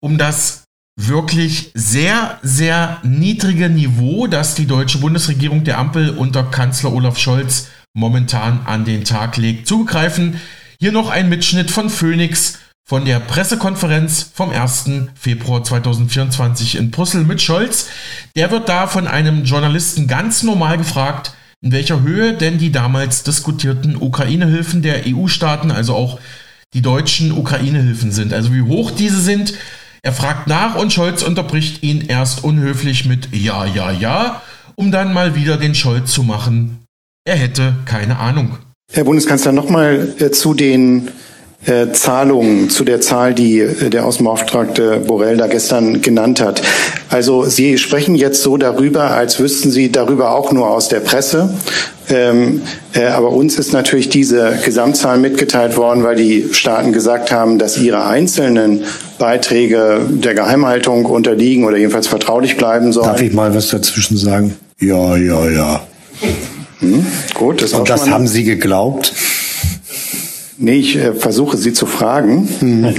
Um 0.00 0.18
das 0.18 0.64
wirklich 0.98 1.70
sehr, 1.74 2.38
sehr 2.42 2.98
niedrige 3.04 3.70
Niveau, 3.70 4.26
das 4.26 4.56
die 4.56 4.66
deutsche 4.66 4.98
Bundesregierung 4.98 5.62
der 5.62 5.78
Ampel 5.78 6.10
unter 6.10 6.42
Kanzler 6.42 6.92
Olaf 6.92 7.18
Scholz 7.18 7.68
momentan 7.94 8.62
an 8.66 8.84
den 8.84 9.04
Tag 9.04 9.36
legt, 9.36 9.68
zugreifen. 9.68 10.40
Hier 10.80 10.90
noch 10.90 11.08
ein 11.08 11.28
Mitschnitt 11.28 11.70
von 11.70 11.88
Phoenix 11.88 12.58
von 12.84 13.04
der 13.04 13.20
Pressekonferenz 13.20 14.30
vom 14.34 14.50
1. 14.50 14.90
Februar 15.14 15.62
2024 15.62 16.76
in 16.76 16.90
Brüssel 16.90 17.22
mit 17.22 17.40
Scholz. 17.40 17.88
Der 18.34 18.50
wird 18.50 18.68
da 18.68 18.88
von 18.88 19.06
einem 19.06 19.44
Journalisten 19.44 20.08
ganz 20.08 20.42
normal 20.42 20.78
gefragt, 20.78 21.32
in 21.60 21.70
welcher 21.70 22.02
Höhe 22.02 22.32
denn 22.32 22.58
die 22.58 22.72
damals 22.72 23.22
diskutierten 23.22 23.94
Ukraine-Hilfen 23.94 24.82
der 24.82 25.02
EU-Staaten, 25.06 25.70
also 25.70 25.94
auch 25.94 26.18
die 26.74 26.82
deutschen 26.82 27.30
Ukraine-Hilfen 27.30 28.10
sind. 28.10 28.32
Also 28.32 28.52
wie 28.52 28.62
hoch 28.62 28.90
diese 28.90 29.20
sind, 29.20 29.54
er 30.02 30.12
fragt 30.12 30.46
nach 30.46 30.76
und 30.76 30.92
Scholz 30.92 31.22
unterbricht 31.22 31.82
ihn 31.82 32.04
erst 32.08 32.44
unhöflich 32.44 33.04
mit 33.04 33.28
Ja, 33.34 33.64
ja, 33.64 33.90
ja, 33.90 34.42
um 34.76 34.90
dann 34.90 35.12
mal 35.12 35.34
wieder 35.34 35.56
den 35.56 35.74
Scholz 35.74 36.12
zu 36.12 36.22
machen. 36.22 36.84
Er 37.24 37.36
hätte 37.36 37.74
keine 37.84 38.18
Ahnung. 38.18 38.58
Herr 38.90 39.04
Bundeskanzler, 39.04 39.52
nochmal 39.52 40.14
äh, 40.18 40.30
zu 40.30 40.54
den 40.54 41.10
äh, 41.66 41.92
Zahlungen, 41.92 42.70
zu 42.70 42.84
der 42.84 43.00
Zahl, 43.00 43.34
die 43.34 43.58
äh, 43.60 43.90
der 43.90 44.06
Außenbeauftragte 44.06 45.02
Borrell 45.06 45.36
da 45.36 45.48
gestern 45.48 46.02
genannt 46.02 46.40
hat. 46.40 46.62
Also 47.10 47.44
Sie 47.44 47.78
sprechen 47.78 48.14
jetzt 48.14 48.42
so 48.42 48.56
darüber, 48.56 49.10
als 49.10 49.40
wüssten 49.40 49.70
Sie 49.70 49.90
darüber 49.90 50.34
auch 50.34 50.52
nur 50.52 50.70
aus 50.70 50.88
der 50.88 51.00
Presse. 51.00 51.52
Ähm, 52.10 52.62
äh, 52.94 53.06
aber 53.06 53.32
uns 53.32 53.58
ist 53.58 53.72
natürlich 53.72 54.08
diese 54.08 54.58
Gesamtzahl 54.64 55.18
mitgeteilt 55.18 55.76
worden, 55.76 56.04
weil 56.04 56.16
die 56.16 56.46
Staaten 56.52 56.92
gesagt 56.92 57.32
haben, 57.32 57.58
dass 57.58 57.76
ihre 57.76 58.06
einzelnen 58.06 58.84
Beiträge 59.18 60.00
der 60.08 60.34
Geheimhaltung 60.34 61.04
unterliegen 61.04 61.64
oder 61.64 61.76
jedenfalls 61.76 62.06
vertraulich 62.06 62.56
bleiben 62.56 62.92
sollen. 62.92 63.08
Darf 63.08 63.20
ich 63.20 63.32
mal 63.32 63.54
was 63.54 63.68
dazwischen 63.68 64.16
sagen? 64.16 64.54
Ja, 64.80 65.16
ja, 65.16 65.50
ja. 65.50 65.80
Hm, 66.80 67.04
gut, 67.34 67.60
das, 67.62 67.72
Und 67.72 67.90
das 67.90 68.08
haben 68.08 68.28
Sie 68.28 68.44
geglaubt? 68.44 69.12
Nee, 70.60 70.80
ich 70.80 70.96
äh, 70.96 71.14
versuche 71.14 71.56
Sie 71.56 71.72
zu 71.72 71.86
fragen, 71.86 72.48
hm. 72.58 72.92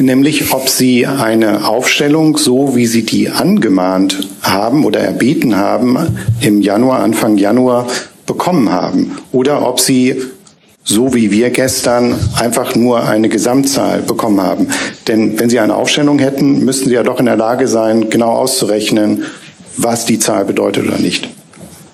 nämlich 0.04 0.52
ob 0.52 0.68
Sie 0.68 1.06
eine 1.06 1.64
Aufstellung, 1.64 2.36
so 2.38 2.74
wie 2.74 2.86
Sie 2.86 3.04
die 3.04 3.30
angemahnt 3.30 4.28
haben 4.42 4.84
oder 4.84 4.98
erbeten 4.98 5.54
haben, 5.54 6.18
im 6.40 6.60
Januar, 6.60 7.04
Anfang 7.04 7.36
Januar 7.36 7.86
bekommen 8.26 8.72
haben, 8.72 9.16
oder 9.30 9.64
ob 9.64 9.78
Sie 9.78 10.22
so 10.82 11.14
wie 11.14 11.30
wir 11.30 11.50
gestern 11.50 12.16
einfach 12.36 12.74
nur 12.74 13.06
eine 13.06 13.28
Gesamtzahl 13.28 14.02
bekommen 14.02 14.40
haben. 14.40 14.66
Denn 15.06 15.38
wenn 15.38 15.48
Sie 15.48 15.60
eine 15.60 15.76
Aufstellung 15.76 16.18
hätten, 16.18 16.64
müssten 16.64 16.88
Sie 16.88 16.96
ja 16.96 17.04
doch 17.04 17.20
in 17.20 17.26
der 17.26 17.36
Lage 17.36 17.68
sein, 17.68 18.10
genau 18.10 18.32
auszurechnen, 18.32 19.22
was 19.76 20.04
die 20.04 20.18
Zahl 20.18 20.44
bedeutet 20.44 20.88
oder 20.88 20.98
nicht. 20.98 21.28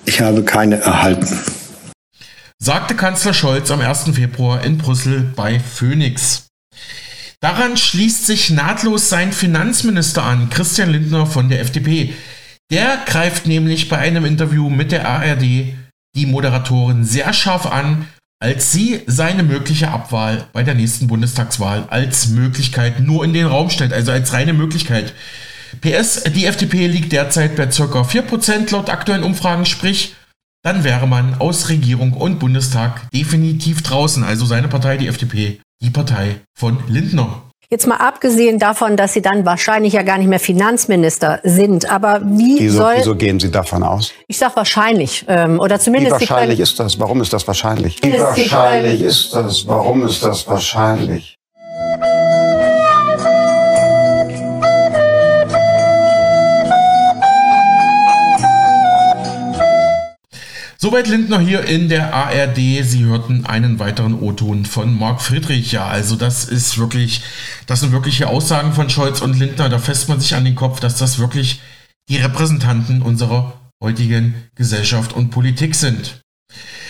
Ich 0.05 0.19
habe 0.19 0.41
keine 0.41 0.77
erhalten 0.77 1.27
sagte 2.71 2.95
Kanzler 2.95 3.33
Scholz 3.33 3.69
am 3.69 3.81
1. 3.81 4.15
Februar 4.15 4.63
in 4.63 4.77
Brüssel 4.77 5.29
bei 5.35 5.59
Phoenix. 5.59 6.47
Daran 7.41 7.75
schließt 7.75 8.25
sich 8.25 8.49
nahtlos 8.49 9.09
sein 9.09 9.33
Finanzminister 9.33 10.23
an, 10.23 10.49
Christian 10.49 10.89
Lindner 10.89 11.25
von 11.25 11.49
der 11.49 11.59
FDP. 11.59 12.13
Der 12.71 12.99
greift 13.05 13.45
nämlich 13.45 13.89
bei 13.89 13.97
einem 13.97 14.23
Interview 14.23 14.69
mit 14.69 14.93
der 14.93 15.05
ARD 15.05 15.41
die 15.41 16.25
Moderatorin 16.25 17.03
sehr 17.03 17.33
scharf 17.33 17.65
an, 17.65 18.07
als 18.41 18.71
sie 18.71 19.01
seine 19.05 19.43
mögliche 19.43 19.89
Abwahl 19.89 20.47
bei 20.53 20.63
der 20.63 20.75
nächsten 20.75 21.07
Bundestagswahl 21.07 21.87
als 21.89 22.29
Möglichkeit 22.29 23.01
nur 23.01 23.25
in 23.25 23.33
den 23.33 23.47
Raum 23.47 23.69
stellt, 23.69 23.91
also 23.91 24.13
als 24.13 24.31
reine 24.31 24.53
Möglichkeit. 24.53 25.13
PS, 25.81 26.23
die 26.23 26.45
FDP 26.45 26.87
liegt 26.87 27.11
derzeit 27.11 27.57
bei 27.57 27.65
ca. 27.65 28.01
4% 28.01 28.71
laut 28.71 28.89
aktuellen 28.89 29.23
Umfragen, 29.23 29.65
sprich 29.65 30.15
dann 30.63 30.83
wäre 30.83 31.07
man 31.07 31.35
aus 31.39 31.69
Regierung 31.69 32.13
und 32.13 32.39
Bundestag 32.39 33.09
definitiv 33.11 33.81
draußen. 33.81 34.23
Also 34.23 34.45
seine 34.45 34.67
Partei, 34.67 34.97
die 34.97 35.07
FDP, 35.07 35.61
die 35.81 35.89
Partei 35.89 36.41
von 36.55 36.77
Lindner. 36.87 37.43
Jetzt 37.69 37.87
mal 37.87 37.95
abgesehen 37.95 38.59
davon, 38.59 38.97
dass 38.97 39.13
Sie 39.13 39.21
dann 39.21 39.45
wahrscheinlich 39.45 39.93
ja 39.93 40.01
gar 40.03 40.17
nicht 40.17 40.27
mehr 40.27 40.41
Finanzminister 40.41 41.39
sind. 41.43 41.89
Aber 41.89 42.21
wie 42.21 42.59
wieso, 42.59 42.79
soll... 42.79 42.95
Wieso 42.97 43.15
gehen 43.15 43.39
Sie 43.39 43.49
davon 43.49 43.81
aus? 43.83 44.11
Ich 44.27 44.37
sage 44.37 44.57
wahrscheinlich. 44.57 45.23
Ähm, 45.29 45.57
oder 45.57 45.79
zumindest... 45.79 46.19
Wie 46.19 46.29
wahrscheinlich 46.29 46.59
ist 46.59 46.77
das? 46.81 46.99
Warum 46.99 47.21
ist 47.21 47.31
das 47.31 47.47
wahrscheinlich? 47.47 48.03
Wie 48.03 48.19
wahrscheinlich 48.19 49.01
ist 49.01 49.33
das? 49.33 49.65
Warum 49.65 50.05
ist 50.05 50.21
das 50.21 50.45
wahrscheinlich? 50.49 51.37
Soweit 60.83 61.07
Lindner 61.07 61.39
hier 61.39 61.65
in 61.65 61.89
der 61.89 62.11
ARD. 62.11 62.55
Sie 62.55 63.03
hörten 63.03 63.45
einen 63.45 63.77
weiteren 63.77 64.19
O-Ton 64.19 64.65
von 64.65 64.97
Marc 64.97 65.21
Friedrich. 65.21 65.71
Ja, 65.73 65.85
also 65.85 66.15
das 66.15 66.45
ist 66.45 66.79
wirklich, 66.79 67.21
das 67.67 67.81
sind 67.81 67.91
wirkliche 67.91 68.27
Aussagen 68.27 68.73
von 68.73 68.89
Scholz 68.89 69.21
und 69.21 69.37
Lindner. 69.37 69.69
Da 69.69 69.77
fässt 69.77 70.09
man 70.09 70.19
sich 70.19 70.33
an 70.33 70.43
den 70.43 70.55
Kopf, 70.55 70.79
dass 70.79 70.97
das 70.97 71.19
wirklich 71.19 71.61
die 72.09 72.17
Repräsentanten 72.17 73.03
unserer 73.03 73.53
heutigen 73.79 74.33
Gesellschaft 74.55 75.13
und 75.13 75.29
Politik 75.29 75.75
sind. 75.75 76.19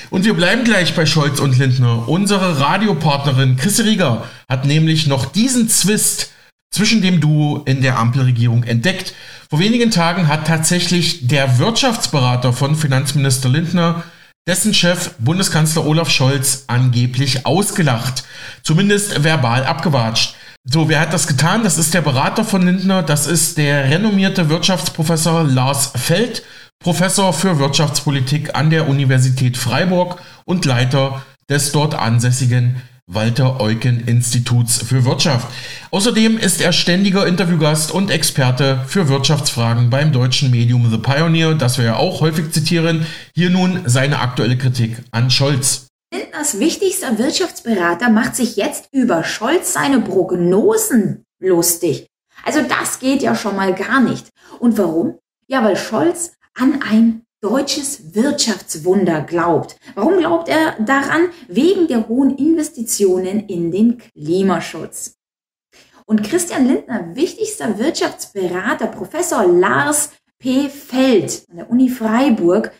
Und 0.09 0.23
wir 0.23 0.35
bleiben 0.35 0.63
gleich 0.63 0.95
bei 0.95 1.05
Scholz 1.05 1.41
und 1.41 1.57
Lindner. 1.57 2.07
Unsere 2.07 2.61
Radiopartnerin 2.61 3.57
Chris 3.57 3.83
Rieger 3.83 4.23
hat 4.47 4.63
nämlich 4.63 5.07
noch 5.07 5.25
diesen 5.25 5.67
Zwist 5.67 6.31
zwischen 6.73 7.01
dem 7.01 7.19
Duo 7.19 7.63
in 7.65 7.81
der 7.81 7.99
Ampelregierung 7.99 8.63
entdeckt. 8.63 9.13
Vor 9.51 9.59
wenigen 9.59 9.91
Tagen 9.91 10.29
hat 10.29 10.47
tatsächlich 10.47 11.27
der 11.27 11.59
Wirtschaftsberater 11.59 12.53
von 12.53 12.73
Finanzminister 12.77 13.49
Lindner 13.49 14.05
dessen 14.47 14.73
Chef 14.73 15.11
Bundeskanzler 15.19 15.85
Olaf 15.85 16.09
Scholz 16.09 16.63
angeblich 16.67 17.45
ausgelacht, 17.45 18.23
zumindest 18.63 19.25
verbal 19.25 19.65
abgewatscht. 19.65 20.35
So, 20.63 20.87
wer 20.87 21.01
hat 21.01 21.11
das 21.11 21.27
getan? 21.27 21.65
Das 21.65 21.77
ist 21.77 21.93
der 21.93 21.99
Berater 21.99 22.45
von 22.45 22.65
Lindner, 22.65 23.03
das 23.03 23.27
ist 23.27 23.57
der 23.57 23.89
renommierte 23.89 24.47
Wirtschaftsprofessor 24.47 25.43
Lars 25.43 25.91
Feld, 25.97 26.43
Professor 26.79 27.33
für 27.33 27.59
Wirtschaftspolitik 27.59 28.55
an 28.55 28.69
der 28.69 28.87
Universität 28.87 29.57
Freiburg 29.57 30.21
und 30.45 30.63
Leiter 30.63 31.23
des 31.49 31.73
dort 31.73 31.93
ansässigen 31.93 32.81
Walter-Eucken-Instituts 33.13 34.83
für 34.83 35.05
Wirtschaft. 35.05 35.47
Außerdem 35.91 36.37
ist 36.37 36.61
er 36.61 36.71
ständiger 36.71 37.27
Interviewgast 37.27 37.91
und 37.91 38.09
Experte 38.09 38.83
für 38.87 39.09
Wirtschaftsfragen 39.09 39.89
beim 39.89 40.11
deutschen 40.11 40.51
Medium 40.51 40.89
The 40.89 40.97
Pioneer, 40.97 41.53
das 41.55 41.77
wir 41.77 41.85
ja 41.85 41.95
auch 41.97 42.21
häufig 42.21 42.51
zitieren. 42.51 43.05
Hier 43.35 43.49
nun 43.49 43.81
seine 43.85 44.19
aktuelle 44.19 44.57
Kritik 44.57 44.97
an 45.11 45.29
Scholz. 45.29 45.87
Lindners 46.13 46.59
wichtigster 46.59 47.17
Wirtschaftsberater 47.17 48.09
macht 48.09 48.35
sich 48.35 48.55
jetzt 48.55 48.89
über 48.91 49.23
Scholz 49.23 49.73
seine 49.73 50.01
Prognosen 50.01 51.23
lustig. 51.39 52.07
Also 52.43 52.61
das 52.61 52.99
geht 52.99 53.21
ja 53.21 53.35
schon 53.35 53.55
mal 53.55 53.73
gar 53.73 54.01
nicht. 54.01 54.29
Und 54.59 54.77
warum? 54.77 55.17
Ja, 55.47 55.63
weil 55.63 55.77
Scholz 55.77 56.33
an 56.53 56.81
ein 56.81 57.23
deutsches 57.41 58.13
Wirtschaftswunder 58.15 59.21
glaubt. 59.21 59.75
Warum 59.95 60.17
glaubt 60.19 60.47
er 60.47 60.75
daran? 60.79 61.29
Wegen 61.47 61.87
der 61.87 62.07
hohen 62.07 62.37
Investitionen 62.37 63.47
in 63.47 63.71
den 63.71 63.97
Klimaschutz. 63.97 65.15
Und 66.05 66.23
Christian 66.23 66.67
Lindner, 66.67 67.15
wichtigster 67.15 67.79
Wirtschaftsberater, 67.79 68.87
Professor 68.87 69.45
Lars 69.45 70.11
P. 70.39 70.69
Feld 70.69 71.45
an 71.49 71.57
der 71.57 71.69
Uni 71.69 71.89
Freiburg, 71.89 72.71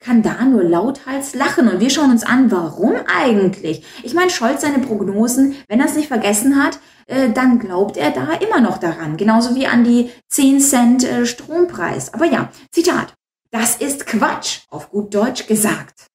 kann 0.00 0.22
da 0.22 0.44
nur 0.44 0.64
lauthals 0.64 1.34
lachen. 1.34 1.68
Und 1.68 1.80
wir 1.80 1.90
schauen 1.90 2.10
uns 2.10 2.24
an, 2.24 2.50
warum 2.50 2.94
eigentlich? 3.06 3.84
Ich 4.02 4.14
meine, 4.14 4.30
Scholz 4.30 4.62
seine 4.62 4.80
Prognosen, 4.80 5.54
wenn 5.68 5.80
er 5.80 5.86
es 5.86 5.94
nicht 5.94 6.08
vergessen 6.08 6.62
hat, 6.62 6.80
äh, 7.06 7.30
dann 7.30 7.58
glaubt 7.58 7.96
er 7.96 8.10
da 8.10 8.32
immer 8.32 8.60
noch 8.60 8.78
daran. 8.78 9.16
Genauso 9.16 9.54
wie 9.54 9.66
an 9.66 9.84
die 9.84 10.10
10 10.28 10.60
Cent 10.60 11.04
äh, 11.04 11.24
Strompreis. 11.24 12.12
Aber 12.14 12.24
ja, 12.24 12.50
Zitat. 12.72 13.14
Das 13.52 13.76
ist 13.76 14.06
Quatsch, 14.06 14.60
auf 14.70 14.90
gut 14.90 15.14
Deutsch 15.14 15.46
gesagt. 15.46 16.06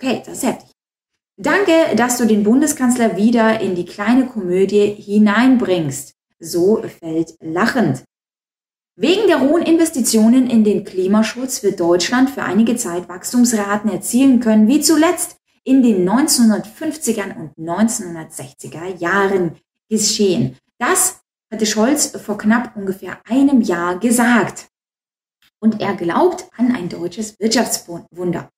Okay, 0.00 0.22
das 0.24 0.38
ist 0.38 0.44
heftig. 0.44 0.70
Danke, 1.36 1.96
dass 1.96 2.18
du 2.18 2.26
den 2.26 2.44
Bundeskanzler 2.44 3.16
wieder 3.16 3.60
in 3.60 3.74
die 3.74 3.84
kleine 3.84 4.26
Komödie 4.26 4.94
hineinbringst. 4.94 6.14
So 6.38 6.82
fällt 7.00 7.34
lachend. 7.40 8.04
Wegen 8.94 9.26
der 9.26 9.40
hohen 9.40 9.62
Investitionen 9.62 10.48
in 10.48 10.62
den 10.62 10.84
Klimaschutz 10.84 11.64
wird 11.64 11.80
Deutschland 11.80 12.30
für 12.30 12.44
einige 12.44 12.76
Zeit 12.76 13.08
Wachstumsraten 13.08 13.90
erzielen 13.90 14.38
können, 14.38 14.68
wie 14.68 14.80
zuletzt 14.80 15.36
in 15.64 15.82
den 15.82 16.08
1950er 16.08 17.36
und 17.36 17.52
1960er 17.58 18.96
Jahren 18.98 19.56
geschehen. 19.88 20.56
Das 20.78 21.20
hatte 21.52 21.66
Scholz 21.66 22.16
vor 22.20 22.38
knapp 22.38 22.76
ungefähr 22.76 23.18
einem 23.28 23.60
Jahr 23.60 23.98
gesagt. 23.98 24.68
Und 25.60 25.80
er 25.80 25.94
glaubt 25.94 26.46
an 26.56 26.74
ein 26.74 26.88
deutsches 26.88 27.38
Wirtschaftswunder. 27.38 28.48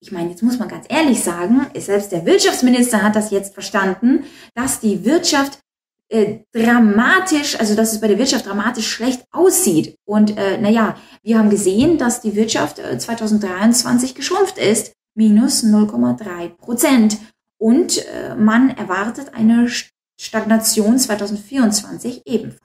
Ich 0.00 0.12
meine, 0.12 0.30
jetzt 0.30 0.42
muss 0.42 0.58
man 0.58 0.68
ganz 0.68 0.86
ehrlich 0.88 1.22
sagen, 1.22 1.66
selbst 1.76 2.12
der 2.12 2.26
Wirtschaftsminister 2.26 3.02
hat 3.02 3.16
das 3.16 3.30
jetzt 3.30 3.54
verstanden, 3.54 4.24
dass 4.54 4.80
die 4.80 5.04
Wirtschaft 5.04 5.60
äh, 6.10 6.40
dramatisch, 6.52 7.58
also 7.58 7.74
dass 7.74 7.92
es 7.92 8.00
bei 8.00 8.08
der 8.08 8.18
Wirtschaft 8.18 8.46
dramatisch 8.46 8.86
schlecht 8.86 9.24
aussieht. 9.30 9.96
Und 10.04 10.36
äh, 10.36 10.58
naja, 10.58 10.96
wir 11.22 11.38
haben 11.38 11.48
gesehen, 11.48 11.96
dass 11.96 12.20
die 12.20 12.34
Wirtschaft 12.36 12.78
äh, 12.78 12.98
2023 12.98 14.14
geschrumpft 14.14 14.58
ist, 14.58 14.92
minus 15.14 15.64
0,3 15.64 16.50
Prozent. 16.50 17.18
Und 17.58 18.04
äh, 18.06 18.34
man 18.34 18.70
erwartet 18.70 19.32
eine 19.34 19.68
Stagnation 20.20 20.98
2024 20.98 22.22
ebenfalls. 22.26 22.63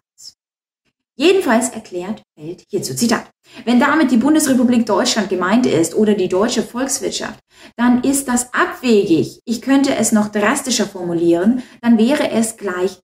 Jedenfalls 1.19 1.67
erklärt 1.67 2.23
Feld 2.37 2.63
hierzu 2.69 2.95
Zitat. 2.95 3.29
Wenn 3.65 3.77
damit 3.77 4.09
die 4.09 4.17
Bundesrepublik 4.17 4.85
Deutschland 4.85 5.27
gemeint 5.27 5.65
ist 5.65 5.93
oder 5.93 6.13
die 6.13 6.29
deutsche 6.29 6.63
Volkswirtschaft, 6.63 7.39
dann 7.75 8.05
ist 8.05 8.29
das 8.29 8.53
abwegig. 8.53 9.41
Ich 9.43 9.61
könnte 9.61 9.93
es 9.95 10.13
noch 10.13 10.29
drastischer 10.29 10.85
formulieren, 10.87 11.61
dann 11.81 11.97
wäre 11.97 12.31
es 12.31 12.55
gleich 12.55 13.01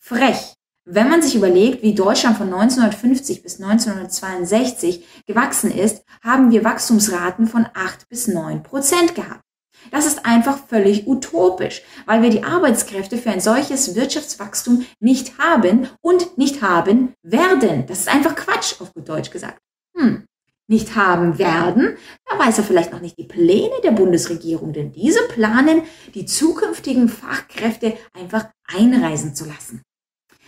frech. 0.00 0.54
Wenn 0.84 1.08
man 1.08 1.22
sich 1.22 1.36
überlegt, 1.36 1.84
wie 1.84 1.94
Deutschland 1.94 2.36
von 2.36 2.52
1950 2.52 3.44
bis 3.44 3.60
1962 3.60 5.06
gewachsen 5.28 5.70
ist, 5.70 6.02
haben 6.20 6.50
wir 6.50 6.64
Wachstumsraten 6.64 7.46
von 7.46 7.68
8 7.74 8.08
bis 8.08 8.26
9 8.26 8.64
Prozent 8.64 9.14
gehabt. 9.14 9.44
Das 9.90 10.06
ist 10.06 10.24
einfach 10.24 10.58
völlig 10.66 11.06
utopisch, 11.06 11.82
weil 12.06 12.22
wir 12.22 12.30
die 12.30 12.44
Arbeitskräfte 12.44 13.18
für 13.18 13.30
ein 13.30 13.40
solches 13.40 13.94
Wirtschaftswachstum 13.94 14.86
nicht 15.00 15.38
haben 15.38 15.88
und 16.00 16.38
nicht 16.38 16.62
haben 16.62 17.14
werden. 17.22 17.86
Das 17.86 18.00
ist 18.00 18.08
einfach 18.08 18.34
Quatsch, 18.34 18.80
auf 18.80 18.94
gut 18.94 19.08
Deutsch 19.08 19.30
gesagt. 19.30 19.58
Hm. 19.96 20.24
Nicht 20.68 20.94
haben 20.94 21.38
werden, 21.38 21.96
da 22.24 22.38
weiß 22.38 22.58
er 22.58 22.64
vielleicht 22.64 22.92
noch 22.92 23.00
nicht 23.00 23.18
die 23.18 23.26
Pläne 23.26 23.74
der 23.82 23.90
Bundesregierung, 23.90 24.72
denn 24.72 24.92
diese 24.92 25.20
planen, 25.28 25.82
die 26.14 26.24
zukünftigen 26.24 27.08
Fachkräfte 27.08 27.98
einfach 28.14 28.46
einreisen 28.64 29.34
zu 29.34 29.44
lassen. 29.44 29.82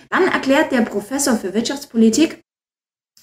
Dann 0.09 0.29
erklärt 0.29 0.73
der 0.73 0.83
Professor 0.83 1.37
für 1.37 1.53
Wirtschaftspolitik 1.53 2.41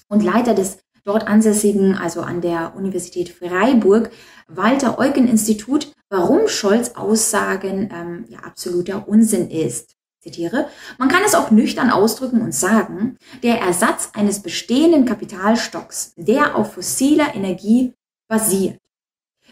und 0.08 0.22
Leiter 0.22 0.54
des 0.54 0.81
dort 1.04 1.26
ansässigen, 1.26 1.94
also 1.94 2.20
an 2.20 2.40
der 2.40 2.74
Universität 2.76 3.28
Freiburg, 3.28 4.10
Walter 4.48 4.98
Eugen 4.98 5.28
Institut, 5.28 5.92
warum 6.08 6.48
Scholz 6.48 6.90
Aussagen 6.90 7.90
ähm, 7.92 8.24
ja, 8.28 8.40
absoluter 8.40 9.08
Unsinn 9.08 9.50
ist. 9.50 9.94
Zitiere, 10.20 10.68
man 10.98 11.08
kann 11.08 11.22
es 11.26 11.34
auch 11.34 11.50
nüchtern 11.50 11.90
ausdrücken 11.90 12.42
und 12.42 12.54
sagen, 12.54 13.18
der 13.42 13.60
Ersatz 13.60 14.10
eines 14.12 14.40
bestehenden 14.40 15.04
Kapitalstocks, 15.04 16.12
der 16.16 16.54
auf 16.54 16.74
fossiler 16.74 17.34
Energie 17.34 17.94
basiert, 18.28 18.78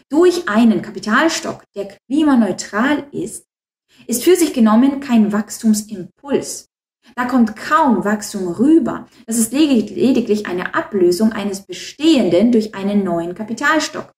durch 0.07 0.47
einen 0.47 0.81
Kapitalstock, 0.81 1.63
der 1.75 1.97
klimaneutral 2.07 3.07
ist, 3.11 3.45
ist 4.07 4.23
für 4.23 4.35
sich 4.35 4.53
genommen 4.53 5.01
kein 5.01 5.33
Wachstumsimpuls, 5.33 6.70
da 7.15 7.25
kommt 7.25 7.55
kaum 7.55 8.03
Wachstum 8.05 8.47
rüber. 8.47 9.07
Das 9.25 9.37
ist 9.37 9.51
lediglich 9.53 10.45
eine 10.45 10.75
Ablösung 10.75 11.31
eines 11.31 11.61
bestehenden 11.61 12.51
durch 12.51 12.75
einen 12.75 13.03
neuen 13.03 13.35
Kapitalstock. 13.35 14.11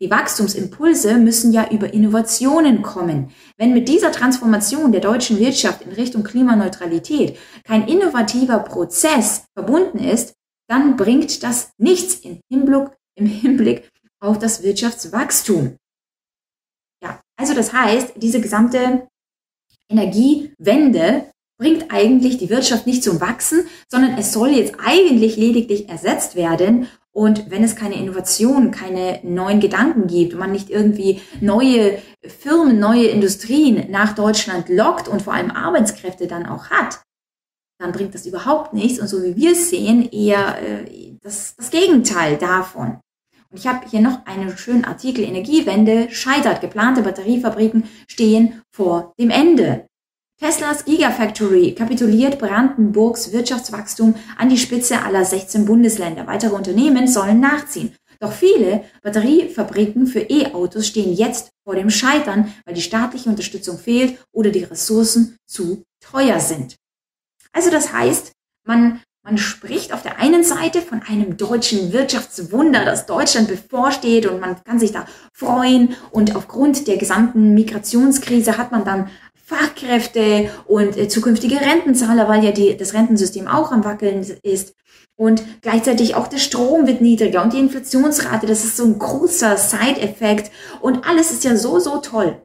Die 0.00 0.10
Wachstumsimpulse 0.10 1.18
müssen 1.18 1.52
ja 1.52 1.68
über 1.70 1.92
Innovationen 1.92 2.80
kommen. 2.80 3.32
Wenn 3.58 3.74
mit 3.74 3.88
dieser 3.88 4.12
Transformation 4.12 4.92
der 4.92 5.02
deutschen 5.02 5.38
Wirtschaft 5.38 5.82
in 5.82 5.92
Richtung 5.92 6.22
Klimaneutralität 6.22 7.36
kein 7.64 7.86
innovativer 7.86 8.60
Prozess 8.60 9.44
verbunden 9.54 9.98
ist, 9.98 10.32
dann 10.68 10.96
bringt 10.96 11.42
das 11.42 11.72
nichts 11.76 12.14
im 12.20 12.40
Hinblick, 12.50 12.88
im 13.16 13.26
Hinblick 13.26 13.90
auf 14.20 14.38
das 14.38 14.62
Wirtschaftswachstum. 14.62 15.76
Ja, 17.02 17.20
also 17.36 17.54
das 17.54 17.72
heißt, 17.72 18.14
diese 18.16 18.40
gesamte 18.40 19.06
Energiewende 19.88 21.30
bringt 21.60 21.92
eigentlich 21.92 22.38
die 22.38 22.48
Wirtschaft 22.48 22.86
nicht 22.86 23.04
zum 23.04 23.20
Wachsen, 23.20 23.64
sondern 23.86 24.16
es 24.16 24.32
soll 24.32 24.48
jetzt 24.48 24.76
eigentlich 24.82 25.36
lediglich 25.36 25.90
ersetzt 25.90 26.34
werden. 26.34 26.88
Und 27.12 27.50
wenn 27.50 27.62
es 27.62 27.76
keine 27.76 27.96
Innovationen, 27.96 28.70
keine 28.70 29.20
neuen 29.24 29.60
Gedanken 29.60 30.06
gibt, 30.06 30.34
man 30.34 30.52
nicht 30.52 30.70
irgendwie 30.70 31.20
neue 31.40 31.98
Firmen, 32.24 32.80
neue 32.80 33.08
Industrien 33.08 33.90
nach 33.90 34.14
Deutschland 34.14 34.70
lockt 34.70 35.06
und 35.06 35.20
vor 35.20 35.34
allem 35.34 35.50
Arbeitskräfte 35.50 36.26
dann 36.26 36.46
auch 36.46 36.70
hat, 36.70 37.02
dann 37.78 37.92
bringt 37.92 38.14
das 38.14 38.24
überhaupt 38.24 38.72
nichts. 38.72 38.98
Und 38.98 39.08
so 39.08 39.22
wie 39.22 39.36
wir 39.36 39.52
es 39.52 39.68
sehen, 39.68 40.08
eher 40.10 40.56
äh, 40.62 41.16
das, 41.20 41.56
das 41.56 41.70
Gegenteil 41.70 42.38
davon. 42.38 43.00
Und 43.50 43.58
ich 43.58 43.66
habe 43.66 43.86
hier 43.86 44.00
noch 44.00 44.24
einen 44.24 44.56
schönen 44.56 44.86
Artikel, 44.86 45.24
Energiewende 45.24 46.08
scheitert, 46.10 46.62
geplante 46.62 47.02
Batteriefabriken 47.02 47.84
stehen 48.06 48.62
vor 48.70 49.12
dem 49.18 49.28
Ende. 49.28 49.89
Teslas 50.40 50.86
Gigafactory 50.86 51.74
kapituliert 51.74 52.38
Brandenburgs 52.38 53.30
Wirtschaftswachstum 53.30 54.14
an 54.38 54.48
die 54.48 54.56
Spitze 54.56 55.02
aller 55.02 55.22
16 55.22 55.66
Bundesländer. 55.66 56.26
Weitere 56.26 56.54
Unternehmen 56.54 57.06
sollen 57.08 57.40
nachziehen. 57.40 57.94
Doch 58.20 58.32
viele 58.32 58.84
Batteriefabriken 59.02 60.06
für 60.06 60.20
E-Autos 60.20 60.86
stehen 60.86 61.12
jetzt 61.12 61.50
vor 61.62 61.74
dem 61.74 61.90
Scheitern, 61.90 62.54
weil 62.64 62.72
die 62.72 62.80
staatliche 62.80 63.28
Unterstützung 63.28 63.78
fehlt 63.78 64.16
oder 64.32 64.48
die 64.48 64.64
Ressourcen 64.64 65.36
zu 65.46 65.82
teuer 66.00 66.40
sind. 66.40 66.76
Also 67.52 67.70
das 67.70 67.92
heißt, 67.92 68.32
man, 68.64 69.02
man 69.22 69.36
spricht 69.36 69.92
auf 69.92 70.00
der 70.02 70.18
einen 70.18 70.42
Seite 70.42 70.80
von 70.80 71.02
einem 71.02 71.36
deutschen 71.36 71.92
Wirtschaftswunder, 71.92 72.86
das 72.86 73.04
Deutschland 73.04 73.48
bevorsteht 73.48 74.24
und 74.24 74.40
man 74.40 74.56
kann 74.64 74.78
sich 74.78 74.92
da 74.92 75.04
freuen 75.34 75.96
und 76.10 76.34
aufgrund 76.34 76.86
der 76.88 76.96
gesamten 76.96 77.52
Migrationskrise 77.52 78.56
hat 78.56 78.72
man 78.72 78.86
dann 78.86 79.10
Fachkräfte 79.50 80.48
und 80.66 80.96
äh, 80.96 81.08
zukünftige 81.08 81.60
Rentenzahler, 81.60 82.28
weil 82.28 82.44
ja 82.44 82.52
die, 82.52 82.76
das 82.76 82.94
Rentensystem 82.94 83.48
auch 83.48 83.72
am 83.72 83.84
Wackeln 83.84 84.24
ist. 84.42 84.74
Und 85.16 85.42
gleichzeitig 85.60 86.14
auch 86.14 86.28
der 86.28 86.38
Strom 86.38 86.86
wird 86.86 87.00
niedriger 87.00 87.42
und 87.42 87.52
die 87.52 87.58
Inflationsrate, 87.58 88.46
das 88.46 88.64
ist 88.64 88.76
so 88.76 88.84
ein 88.84 88.98
großer 88.98 89.56
Side-Effekt. 89.56 90.52
Und 90.80 91.04
alles 91.06 91.32
ist 91.32 91.42
ja 91.42 91.56
so, 91.56 91.80
so 91.80 91.98
toll. 91.98 92.40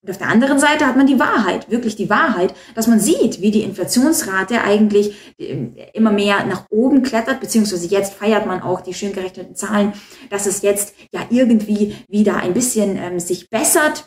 Und 0.00 0.10
auf 0.10 0.18
der 0.18 0.28
anderen 0.28 0.60
Seite 0.60 0.86
hat 0.86 0.96
man 0.96 1.08
die 1.08 1.18
Wahrheit, 1.18 1.68
wirklich 1.68 1.96
die 1.96 2.08
Wahrheit, 2.08 2.54
dass 2.76 2.86
man 2.86 3.00
sieht, 3.00 3.40
wie 3.40 3.50
die 3.50 3.64
Inflationsrate 3.64 4.62
eigentlich 4.62 5.34
ähm, 5.40 5.74
immer 5.92 6.12
mehr 6.12 6.46
nach 6.46 6.66
oben 6.70 7.02
klettert, 7.02 7.40
beziehungsweise 7.40 7.88
jetzt 7.88 8.14
feiert 8.14 8.46
man 8.46 8.62
auch 8.62 8.80
die 8.80 8.94
schön 8.94 9.12
gerechneten 9.12 9.56
Zahlen, 9.56 9.92
dass 10.30 10.46
es 10.46 10.62
jetzt 10.62 10.94
ja 11.12 11.22
irgendwie 11.30 11.96
wieder 12.08 12.36
ein 12.36 12.54
bisschen 12.54 12.96
ähm, 12.96 13.18
sich 13.18 13.50
bessert 13.50 14.06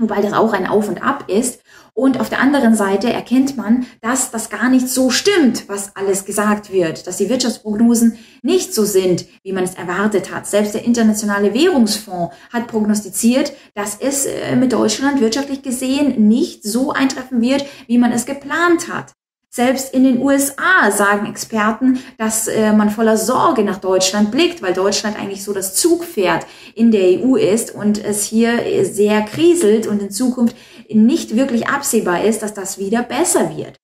wobei 0.00 0.20
das 0.20 0.32
auch 0.32 0.52
ein 0.52 0.66
Auf 0.66 0.88
und 0.88 1.02
Ab 1.02 1.24
ist. 1.28 1.60
Und 1.92 2.18
auf 2.18 2.28
der 2.28 2.40
anderen 2.40 2.74
Seite 2.74 3.12
erkennt 3.12 3.56
man, 3.56 3.86
dass 4.00 4.30
das 4.30 4.48
gar 4.48 4.68
nicht 4.68 4.88
so 4.88 5.10
stimmt, 5.10 5.68
was 5.68 5.94
alles 5.96 6.24
gesagt 6.24 6.72
wird, 6.72 7.06
dass 7.06 7.18
die 7.18 7.28
Wirtschaftsprognosen 7.28 8.16
nicht 8.42 8.74
so 8.74 8.84
sind, 8.84 9.26
wie 9.42 9.52
man 9.52 9.64
es 9.64 9.74
erwartet 9.74 10.32
hat. 10.32 10.46
Selbst 10.46 10.74
der 10.74 10.84
Internationale 10.84 11.52
Währungsfonds 11.52 12.34
hat 12.52 12.68
prognostiziert, 12.68 13.52
dass 13.74 13.98
es 14.00 14.26
äh, 14.26 14.56
mit 14.56 14.72
Deutschland 14.72 15.20
wirtschaftlich 15.20 15.62
gesehen 15.62 16.28
nicht 16.28 16.64
so 16.64 16.92
eintreffen 16.92 17.42
wird, 17.42 17.66
wie 17.86 17.98
man 17.98 18.12
es 18.12 18.24
geplant 18.24 18.88
hat. 18.88 19.12
Selbst 19.52 19.92
in 19.92 20.04
den 20.04 20.22
USA 20.22 20.92
sagen 20.92 21.26
Experten, 21.26 22.00
dass 22.18 22.46
äh, 22.46 22.72
man 22.72 22.88
voller 22.88 23.16
Sorge 23.16 23.64
nach 23.64 23.78
Deutschland 23.78 24.30
blickt, 24.30 24.62
weil 24.62 24.74
Deutschland 24.74 25.18
eigentlich 25.18 25.42
so 25.42 25.52
das 25.52 25.74
Zugpferd 25.74 26.46
in 26.76 26.92
der 26.92 27.20
EU 27.20 27.34
ist 27.34 27.74
und 27.74 27.98
es 27.98 28.22
hier 28.22 28.64
äh, 28.64 28.84
sehr 28.84 29.22
kriselt 29.22 29.88
und 29.88 30.00
in 30.00 30.12
Zukunft 30.12 30.56
nicht 30.88 31.34
wirklich 31.34 31.66
absehbar 31.68 32.22
ist, 32.22 32.42
dass 32.42 32.54
das 32.54 32.78
wieder 32.78 33.02
besser 33.02 33.56
wird. 33.56 33.76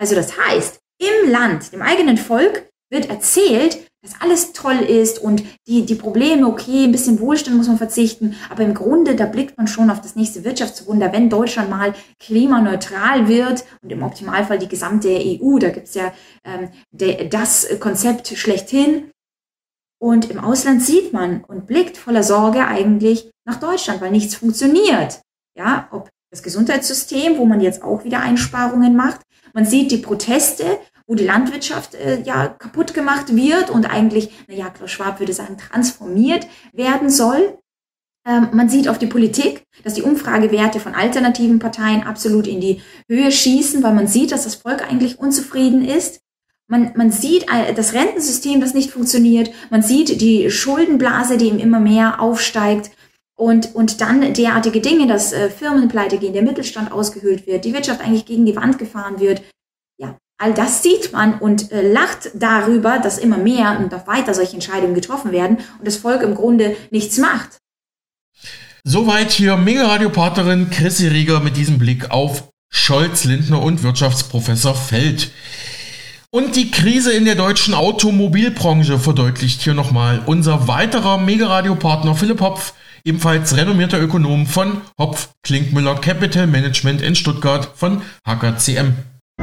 Also 0.00 0.14
das 0.14 0.38
heißt, 0.38 0.78
im 1.00 1.30
Land, 1.30 1.72
dem 1.72 1.82
eigenen 1.82 2.16
Volk, 2.16 2.70
wird 2.88 3.10
erzählt, 3.10 3.87
dass 4.08 4.20
alles 4.20 4.52
toll 4.52 4.76
ist 4.76 5.18
und 5.18 5.42
die, 5.66 5.84
die 5.84 5.94
Probleme, 5.94 6.46
okay, 6.46 6.84
ein 6.84 6.92
bisschen 6.92 7.20
Wohlstand 7.20 7.56
muss 7.56 7.68
man 7.68 7.78
verzichten, 7.78 8.36
aber 8.50 8.62
im 8.62 8.74
Grunde, 8.74 9.14
da 9.14 9.26
blickt 9.26 9.56
man 9.56 9.66
schon 9.66 9.90
auf 9.90 10.00
das 10.00 10.16
nächste 10.16 10.44
Wirtschaftswunder, 10.44 11.12
wenn 11.12 11.30
Deutschland 11.30 11.70
mal 11.70 11.94
klimaneutral 12.18 13.28
wird 13.28 13.64
und 13.82 13.90
im 13.90 14.02
Optimalfall 14.02 14.58
die 14.58 14.68
gesamte 14.68 15.08
EU, 15.08 15.58
da 15.58 15.70
gibt's 15.70 15.94
ja 15.94 16.12
ähm, 16.44 16.70
de, 16.90 17.28
das 17.28 17.66
Konzept 17.80 18.28
schlechthin. 18.28 19.10
Und 20.00 20.30
im 20.30 20.38
Ausland 20.38 20.80
sieht 20.80 21.12
man 21.12 21.42
und 21.44 21.66
blickt 21.66 21.96
voller 21.96 22.22
Sorge 22.22 22.66
eigentlich 22.66 23.30
nach 23.44 23.58
Deutschland, 23.58 24.00
weil 24.00 24.12
nichts 24.12 24.36
funktioniert. 24.36 25.20
Ja, 25.56 25.88
ob 25.90 26.08
das 26.30 26.44
Gesundheitssystem, 26.44 27.36
wo 27.36 27.44
man 27.44 27.60
jetzt 27.60 27.82
auch 27.82 28.04
wieder 28.04 28.20
Einsparungen 28.20 28.94
macht. 28.94 29.22
Man 29.54 29.64
sieht 29.64 29.90
die 29.90 29.98
Proteste 29.98 30.78
wo 31.08 31.14
die 31.14 31.24
Landwirtschaft 31.24 31.94
äh, 31.94 32.22
ja 32.22 32.46
kaputt 32.46 32.94
gemacht 32.94 33.34
wird 33.34 33.70
und 33.70 33.86
eigentlich, 33.86 34.30
naja, 34.46 34.68
Klaus 34.68 34.90
Schwab 34.92 35.18
würde 35.18 35.32
sagen, 35.32 35.56
transformiert 35.56 36.46
werden 36.72 37.10
soll. 37.10 37.58
Ähm, 38.26 38.48
man 38.52 38.68
sieht 38.68 38.88
auf 38.88 38.98
die 38.98 39.06
Politik, 39.06 39.64
dass 39.82 39.94
die 39.94 40.02
Umfragewerte 40.02 40.80
von 40.80 40.94
alternativen 40.94 41.58
Parteien 41.58 42.02
absolut 42.02 42.46
in 42.46 42.60
die 42.60 42.82
Höhe 43.08 43.32
schießen, 43.32 43.82
weil 43.82 43.94
man 43.94 44.06
sieht, 44.06 44.32
dass 44.32 44.44
das 44.44 44.56
Volk 44.56 44.88
eigentlich 44.88 45.18
unzufrieden 45.18 45.82
ist. 45.82 46.20
Man, 46.66 46.92
man 46.94 47.10
sieht 47.10 47.46
äh, 47.50 47.72
das 47.72 47.94
Rentensystem, 47.94 48.60
das 48.60 48.74
nicht 48.74 48.90
funktioniert. 48.90 49.50
Man 49.70 49.82
sieht 49.82 50.20
die 50.20 50.50
Schuldenblase, 50.50 51.38
die 51.38 51.48
ihm 51.48 51.58
immer 51.58 51.80
mehr 51.80 52.20
aufsteigt. 52.20 52.90
Und, 53.34 53.74
und 53.74 54.00
dann 54.00 54.34
derartige 54.34 54.80
Dinge, 54.80 55.06
dass 55.06 55.32
äh, 55.32 55.48
Firmen 55.48 55.88
pleite 55.88 56.18
gehen, 56.18 56.34
der 56.34 56.42
Mittelstand 56.42 56.92
ausgehöhlt 56.92 57.46
wird, 57.46 57.64
die 57.64 57.72
Wirtschaft 57.72 58.02
eigentlich 58.02 58.26
gegen 58.26 58.44
die 58.44 58.56
Wand 58.56 58.78
gefahren 58.78 59.20
wird. 59.20 59.42
All 60.40 60.54
das 60.54 60.84
sieht 60.84 61.12
man 61.12 61.34
und 61.34 61.72
äh, 61.72 61.92
lacht 61.92 62.30
darüber, 62.34 63.00
dass 63.00 63.18
immer 63.18 63.38
mehr 63.38 63.76
und 63.80 63.90
noch 63.90 64.06
weiter 64.06 64.34
solche 64.34 64.54
Entscheidungen 64.54 64.94
getroffen 64.94 65.32
werden 65.32 65.58
und 65.78 65.86
das 65.86 65.96
Volk 65.96 66.22
im 66.22 66.36
Grunde 66.36 66.76
nichts 66.90 67.18
macht. 67.18 67.58
Soweit 68.84 69.32
hier 69.32 69.56
Mega-Radio-Partnerin 69.56 70.70
Chrissy 70.70 71.08
Rieger 71.08 71.40
mit 71.40 71.56
diesem 71.56 71.78
Blick 71.78 72.12
auf 72.12 72.44
Scholz, 72.70 73.24
Lindner 73.24 73.60
und 73.60 73.82
Wirtschaftsprofessor 73.82 74.76
Feld. 74.76 75.32
Und 76.30 76.54
die 76.54 76.70
Krise 76.70 77.12
in 77.12 77.24
der 77.24 77.34
deutschen 77.34 77.74
Automobilbranche 77.74 78.98
verdeutlicht 78.98 79.62
hier 79.62 79.74
nochmal 79.74 80.22
unser 80.26 80.68
weiterer 80.68 81.18
Mega-Radio-Partner 81.18 82.14
Philipp 82.14 82.40
Hopf, 82.40 82.74
ebenfalls 83.02 83.56
renommierter 83.56 84.00
Ökonom 84.00 84.46
von 84.46 84.82
Hopf 84.98 85.30
Klinkmüller 85.42 85.96
Capital 85.96 86.46
Management 86.46 87.02
in 87.02 87.16
Stuttgart 87.16 87.72
von 87.74 88.02
HKCM. 88.26 88.92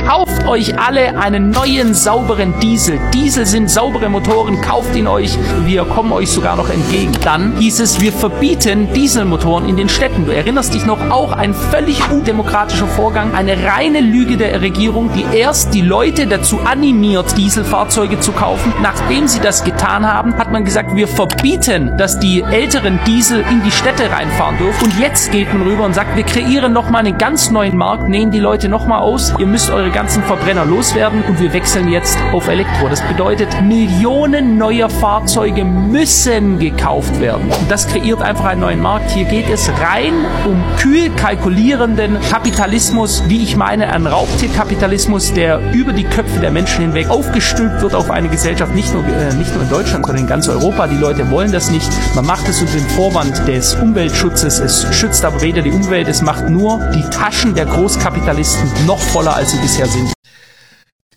Kauft 0.03 0.45
euch 0.45 0.77
alle 0.77 1.17
einen 1.17 1.49
neuen 1.49 1.93
sauberen 1.93 2.53
Diesel. 2.59 2.99
Diesel 3.13 3.45
sind 3.45 3.71
saubere 3.71 4.07
Motoren, 4.07 4.61
kauft 4.61 4.95
ihn 4.95 5.07
euch. 5.07 5.35
Wir 5.65 5.83
kommen 5.83 6.11
euch 6.11 6.29
sogar 6.29 6.55
noch 6.57 6.69
entgegen. 6.69 7.13
Dann 7.23 7.57
hieß 7.57 7.79
es, 7.79 7.99
wir 7.99 8.11
verbieten 8.11 8.93
Dieselmotoren 8.93 9.67
in 9.67 9.77
den 9.77 9.89
Städten. 9.89 10.25
Du 10.25 10.31
erinnerst 10.31 10.75
dich 10.75 10.85
noch, 10.85 11.09
auch 11.09 11.31
ein 11.31 11.53
völlig 11.55 12.11
undemokratischer 12.11 12.85
Vorgang, 12.87 13.33
eine 13.33 13.57
reine 13.65 14.01
Lüge 14.01 14.37
der 14.37 14.61
Regierung, 14.61 15.09
die 15.13 15.25
erst 15.35 15.73
die 15.73 15.81
Leute 15.81 16.27
dazu 16.27 16.59
animiert, 16.59 17.35
Dieselfahrzeuge 17.37 18.19
zu 18.19 18.31
kaufen. 18.31 18.73
Nachdem 18.83 19.27
sie 19.27 19.39
das 19.39 19.63
getan 19.63 20.05
haben, 20.05 20.37
hat 20.37 20.51
man 20.51 20.65
gesagt, 20.65 20.95
wir 20.95 21.07
verbieten, 21.07 21.97
dass 21.97 22.19
die 22.19 22.43
älteren 22.43 22.99
Diesel 23.07 23.43
in 23.49 23.63
die 23.63 23.71
Städte 23.71 24.11
reinfahren 24.11 24.57
dürfen. 24.59 24.85
Und 24.85 24.99
jetzt 24.99 25.31
geht 25.31 25.51
man 25.51 25.63
rüber 25.63 25.83
und 25.83 25.95
sagt, 25.95 26.15
wir 26.15 26.23
kreieren 26.23 26.73
nochmal 26.73 27.05
einen 27.05 27.17
ganz 27.17 27.49
neuen 27.49 27.75
Markt, 27.75 28.07
nehmen 28.07 28.31
die 28.31 28.39
Leute 28.39 28.69
nochmal 28.69 28.99
aus. 28.99 29.33
Ihr 29.39 29.47
müsst 29.47 29.71
eure 29.71 29.84
ganzen 29.91 30.23
Verbrenner 30.23 30.65
loswerden 30.65 31.23
und 31.27 31.39
wir 31.39 31.53
wechseln 31.53 31.89
jetzt 31.89 32.17
auf 32.33 32.47
Elektro. 32.47 32.87
Das 32.89 33.01
bedeutet, 33.01 33.61
Millionen 33.61 34.57
neuer 34.57 34.89
Fahrzeuge 34.89 35.63
müssen 35.63 36.59
gekauft 36.59 37.19
werden. 37.19 37.51
Und 37.51 37.69
das 37.69 37.87
kreiert 37.87 38.21
einfach 38.21 38.45
einen 38.45 38.61
neuen 38.61 38.81
Markt. 38.81 39.11
Hier 39.11 39.25
geht 39.25 39.49
es 39.49 39.69
rein 39.81 40.13
um 40.45 40.63
kühl 40.77 41.09
kalkulierenden 41.15 42.17
Kapitalismus, 42.29 43.23
wie 43.27 43.43
ich 43.43 43.55
meine, 43.55 43.91
ein 43.91 44.07
Raubtierkapitalismus, 44.07 45.33
der 45.33 45.59
über 45.73 45.93
die 45.93 46.03
Köpfe 46.03 46.39
der 46.39 46.51
Menschen 46.51 46.81
hinweg 46.81 47.09
aufgestülpt 47.09 47.81
wird 47.81 47.95
auf 47.95 48.11
eine 48.11 48.29
Gesellschaft, 48.29 48.73
nicht 48.73 48.93
nur, 48.93 49.03
äh, 49.03 49.33
nicht 49.33 49.53
nur 49.53 49.63
in 49.63 49.69
Deutschland, 49.69 50.05
sondern 50.05 50.23
in 50.23 50.29
ganz 50.29 50.47
Europa. 50.47 50.87
Die 50.87 50.97
Leute 50.97 51.29
wollen 51.29 51.51
das 51.51 51.69
nicht. 51.69 51.91
Man 52.15 52.25
macht 52.25 52.47
es 52.47 52.61
unter 52.61 52.73
dem 52.73 52.87
Vorwand 52.89 53.47
des 53.47 53.75
Umweltschutzes. 53.75 54.59
Es 54.59 54.87
schützt 54.95 55.25
aber 55.25 55.41
weder 55.41 55.61
die 55.61 55.71
Umwelt, 55.71 56.07
es 56.07 56.21
macht 56.21 56.49
nur 56.49 56.79
die 56.93 57.03
Taschen 57.09 57.55
der 57.55 57.65
Großkapitalisten 57.65 58.85
noch 58.85 58.99
voller, 58.99 59.35
als 59.35 59.51
sie 59.51 59.57
bisher 59.57 59.74
sicher 59.75 59.87
sind. 59.87 60.13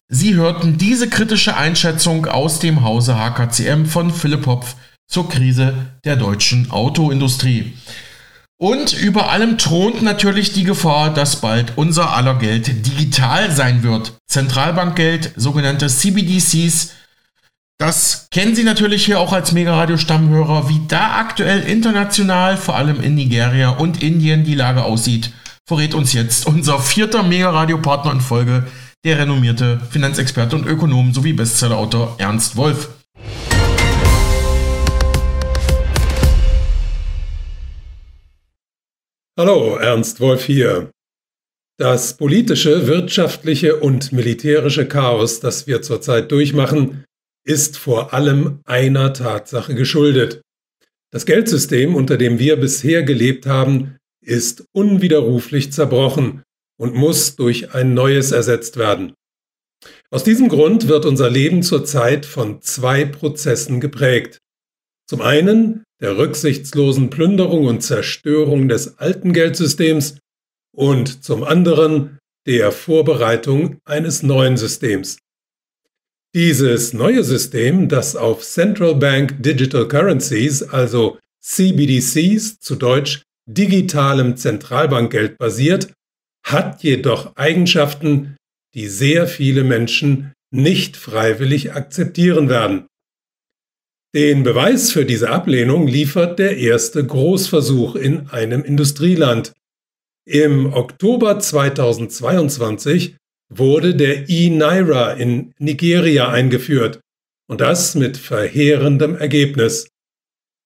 Sie 0.09 0.35
hörten 0.35 0.79
diese 0.79 1.09
kritische 1.09 1.57
Einschätzung 1.57 2.27
aus 2.27 2.59
dem 2.59 2.83
Hause 2.83 3.17
HKCM 3.17 3.85
von 3.85 4.13
Philipp 4.13 4.47
Hopf 4.47 4.75
zur 5.07 5.29
Krise 5.29 5.75
der 6.05 6.17
deutschen 6.17 6.71
Autoindustrie. 6.71 7.75
Und 8.61 8.95
über 8.95 9.31
allem 9.31 9.59
thront 9.59 10.03
natürlich 10.03 10.53
die 10.53 10.65
Gefahr, 10.65 11.15
dass 11.15 11.41
bald 11.41 11.75
unser 11.77 12.17
aller 12.17 12.35
Geld 12.35 12.85
digital 12.87 13.53
sein 13.53 13.85
wird. 13.85 14.15
Zentralbankgeld, 14.27 15.35
sogenannte 15.37 15.87
CBDCs. 15.87 16.95
Das 17.79 18.27
kennen 18.33 18.57
Sie 18.57 18.65
natürlich 18.65 19.05
hier 19.05 19.21
auch 19.21 19.33
als 19.33 19.53
Mega-Radio-Stammhörer, 19.53 20.69
wie 20.69 20.81
da 20.89 21.17
aktuell 21.19 21.61
international, 21.61 22.57
vor 22.57 22.75
allem 22.75 23.01
in 23.01 23.15
Nigeria 23.15 23.69
und 23.69 24.03
Indien, 24.03 24.43
die 24.43 24.57
Lage 24.57 24.83
aussieht 24.83 25.31
verrät 25.69 25.95
uns 25.95 26.15
jetzt 26.15 26.47
unser 26.47 26.79
vierter 26.79 27.23
Mega-Radio-Partner 27.23 28.13
in 28.13 28.21
Folge, 28.23 28.67
der 29.05 29.19
renommierte 29.19 29.79
Finanzexperte 29.91 30.57
und 30.57 30.67
Ökonom 30.67 31.13
sowie 31.13 31.35
Bestsellerautor 31.35 32.17
Ernst 32.19 32.57
Wolf. 32.57 32.89
Hallo, 39.39 39.77
Ernst 39.77 40.21
Wolf 40.21 40.47
hier. 40.47 40.91
Das 41.79 42.17
politische, 42.17 42.87
wirtschaftliche 42.87 43.77
und 43.77 44.11
militärische 44.11 44.89
Chaos, 44.89 45.41
das 45.41 45.67
wir 45.67 45.83
zurzeit 45.83 46.33
durchmachen, 46.33 47.05
ist 47.45 47.77
vor 47.77 48.15
allem 48.15 48.61
einer 48.65 49.13
Tatsache 49.13 49.75
geschuldet. 49.75 50.41
Das 51.13 51.27
Geldsystem, 51.27 51.95
unter 51.95 52.17
dem 52.17 52.39
wir 52.39 52.57
bisher 52.57 53.03
gelebt 53.03 53.45
haben, 53.45 53.98
ist 54.29 54.65
unwiderruflich 54.73 55.73
zerbrochen 55.73 56.43
und 56.79 56.95
muss 56.95 57.37
durch 57.37 57.75
ein 57.75 57.95
neues 57.95 58.31
ersetzt 58.31 58.77
werden. 58.77 59.15
Aus 60.11 60.25
diesem 60.25 60.49
Grund 60.49 60.89
wird 60.89 61.07
unser 61.07 61.31
Leben 61.31 61.63
zurzeit 61.63 62.27
von 62.27 62.61
zwei 62.63 63.05
Prozessen 63.05 63.81
geprägt. 63.81 64.39
Zum 65.09 65.23
einen 65.23 65.85
der 66.01 66.17
rücksichtslosen 66.17 67.11
Plünderung 67.11 67.67
und 67.67 67.83
Zerstörung 67.83 68.69
des 68.69 68.99
alten 68.99 69.33
Geldsystems 69.33 70.19
und 70.77 71.25
zum 71.25 71.43
anderen 71.43 72.19
der 72.47 72.71
Vorbereitung 72.73 73.79
eines 73.85 74.23
neuen 74.23 74.57
Systems. 74.57 75.19
Dieses 76.35 76.93
neue 76.93 77.25
System, 77.25 77.89
das 77.89 78.15
auf 78.15 78.45
Central 78.45 78.95
Bank 78.95 79.43
Digital 79.43 79.89
Currencies, 79.89 80.63
also 80.63 81.19
CBDCs 81.43 82.61
zu 82.61 82.77
Deutsch 82.77 83.23
digitalem 83.49 84.37
Zentralbankgeld 84.37 85.39
basiert, 85.39 85.93
hat 86.45 86.83
jedoch 86.83 87.35
Eigenschaften, 87.37 88.37
die 88.75 88.87
sehr 88.87 89.27
viele 89.27 89.65
Menschen 89.65 90.33
nicht 90.55 90.97
freiwillig 90.97 91.73
akzeptieren 91.73 92.49
werden. 92.49 92.87
Den 94.15 94.43
Beweis 94.43 94.91
für 94.91 95.05
diese 95.05 95.31
Ablehnung 95.31 95.87
liefert 95.87 96.39
der 96.39 96.57
erste 96.57 97.05
Großversuch 97.05 97.95
in 97.95 98.29
einem 98.29 98.65
Industrieland. 98.65 99.53
Im 100.27 100.73
Oktober 100.73 101.39
2022 101.39 103.17
wurde 103.53 103.95
der 103.95 104.29
E-Naira 104.29 105.13
in 105.13 105.53
Nigeria 105.59 106.29
eingeführt 106.31 107.01
und 107.49 107.61
das 107.61 107.95
mit 107.95 108.17
verheerendem 108.17 109.17
Ergebnis. 109.17 109.89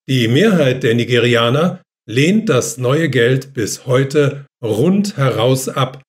Die 0.08 0.28
Mehrheit 0.28 0.82
der 0.82 0.94
Nigerianer 0.94 1.82
lehnt 2.06 2.48
das 2.48 2.78
neue 2.78 3.08
Geld 3.08 3.54
bis 3.54 3.86
heute 3.86 4.46
rundheraus 4.62 5.68
ab, 5.68 6.02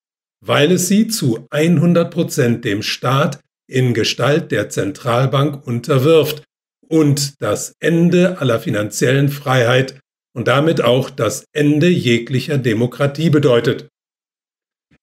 weil 0.46 0.72
es 0.72 0.88
sie 0.88 1.08
zu 1.08 1.48
100 1.50 2.12
Prozent 2.12 2.66
dem 2.66 2.82
Staat 2.82 3.40
in 3.68 3.94
Gestalt 3.94 4.52
der 4.52 4.70
Zentralbank 4.70 5.66
unterwirft 5.66 6.44
und 6.88 7.42
das 7.42 7.74
Ende 7.80 8.40
aller 8.40 8.60
finanziellen 8.60 9.30
Freiheit 9.30 10.00
und 10.36 10.48
damit 10.48 10.82
auch 10.82 11.10
das 11.10 11.46
Ende 11.54 11.88
jeglicher 11.88 12.58
Demokratie 12.58 13.30
bedeutet. 13.30 13.88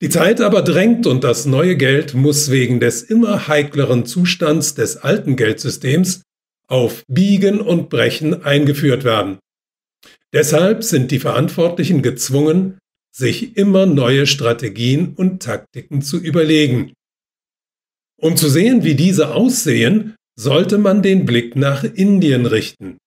Die 0.02 0.08
Zeit 0.08 0.40
aber 0.40 0.62
drängt 0.62 1.06
und 1.06 1.24
das 1.24 1.46
neue 1.46 1.76
Geld 1.76 2.14
muss 2.14 2.50
wegen 2.50 2.80
des 2.80 3.02
immer 3.02 3.48
heikleren 3.48 4.06
Zustands 4.06 4.74
des 4.74 4.96
alten 4.96 5.36
Geldsystems 5.36 6.22
auf 6.68 7.02
Biegen 7.06 7.60
und 7.60 7.90
Brechen 7.90 8.42
eingeführt 8.42 9.04
werden. 9.04 9.38
Deshalb 10.32 10.84
sind 10.84 11.10
die 11.10 11.18
Verantwortlichen 11.18 12.02
gezwungen, 12.02 12.78
sich 13.14 13.56
immer 13.56 13.86
neue 13.86 14.26
Strategien 14.26 15.14
und 15.14 15.42
Taktiken 15.42 16.02
zu 16.02 16.18
überlegen. 16.18 16.92
Um 18.20 18.36
zu 18.36 18.48
sehen, 18.48 18.84
wie 18.84 18.94
diese 18.94 19.34
aussehen, 19.34 20.14
sollte 20.38 20.78
man 20.78 21.02
den 21.02 21.26
Blick 21.26 21.56
nach 21.56 21.84
Indien 21.84 22.46
richten. 22.46 22.98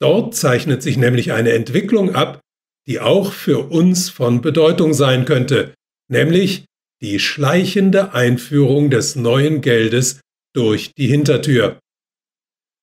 Dort 0.00 0.34
zeichnet 0.34 0.82
sich 0.82 0.96
nämlich 0.98 1.32
eine 1.32 1.52
Entwicklung 1.52 2.14
ab, 2.14 2.40
die 2.86 3.00
auch 3.00 3.32
für 3.32 3.70
uns 3.70 4.10
von 4.10 4.42
Bedeutung 4.42 4.92
sein 4.92 5.24
könnte, 5.24 5.74
nämlich 6.08 6.66
die 7.02 7.18
schleichende 7.18 8.14
Einführung 8.14 8.90
des 8.90 9.16
neuen 9.16 9.60
Geldes 9.60 10.20
durch 10.54 10.92
die 10.96 11.06
Hintertür. 11.06 11.78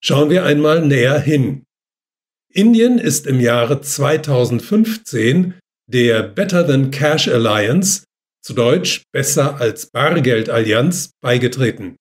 Schauen 0.03 0.29
wir 0.29 0.43
einmal 0.43 0.85
näher 0.85 1.19
hin. 1.19 1.63
Indien 2.53 2.99
ist 2.99 3.25
im 3.25 3.39
Jahre 3.39 3.81
2015 3.81 5.55
der 5.87 6.21
Better 6.21 6.65
Than 6.67 6.91
Cash 6.91 7.27
Alliance, 7.27 8.03
zu 8.43 8.53
Deutsch 8.53 9.01
Besser 9.11 9.59
als 9.59 9.87
Bargeld 9.87 10.49
Allianz, 10.49 11.11
beigetreten. 11.21 11.95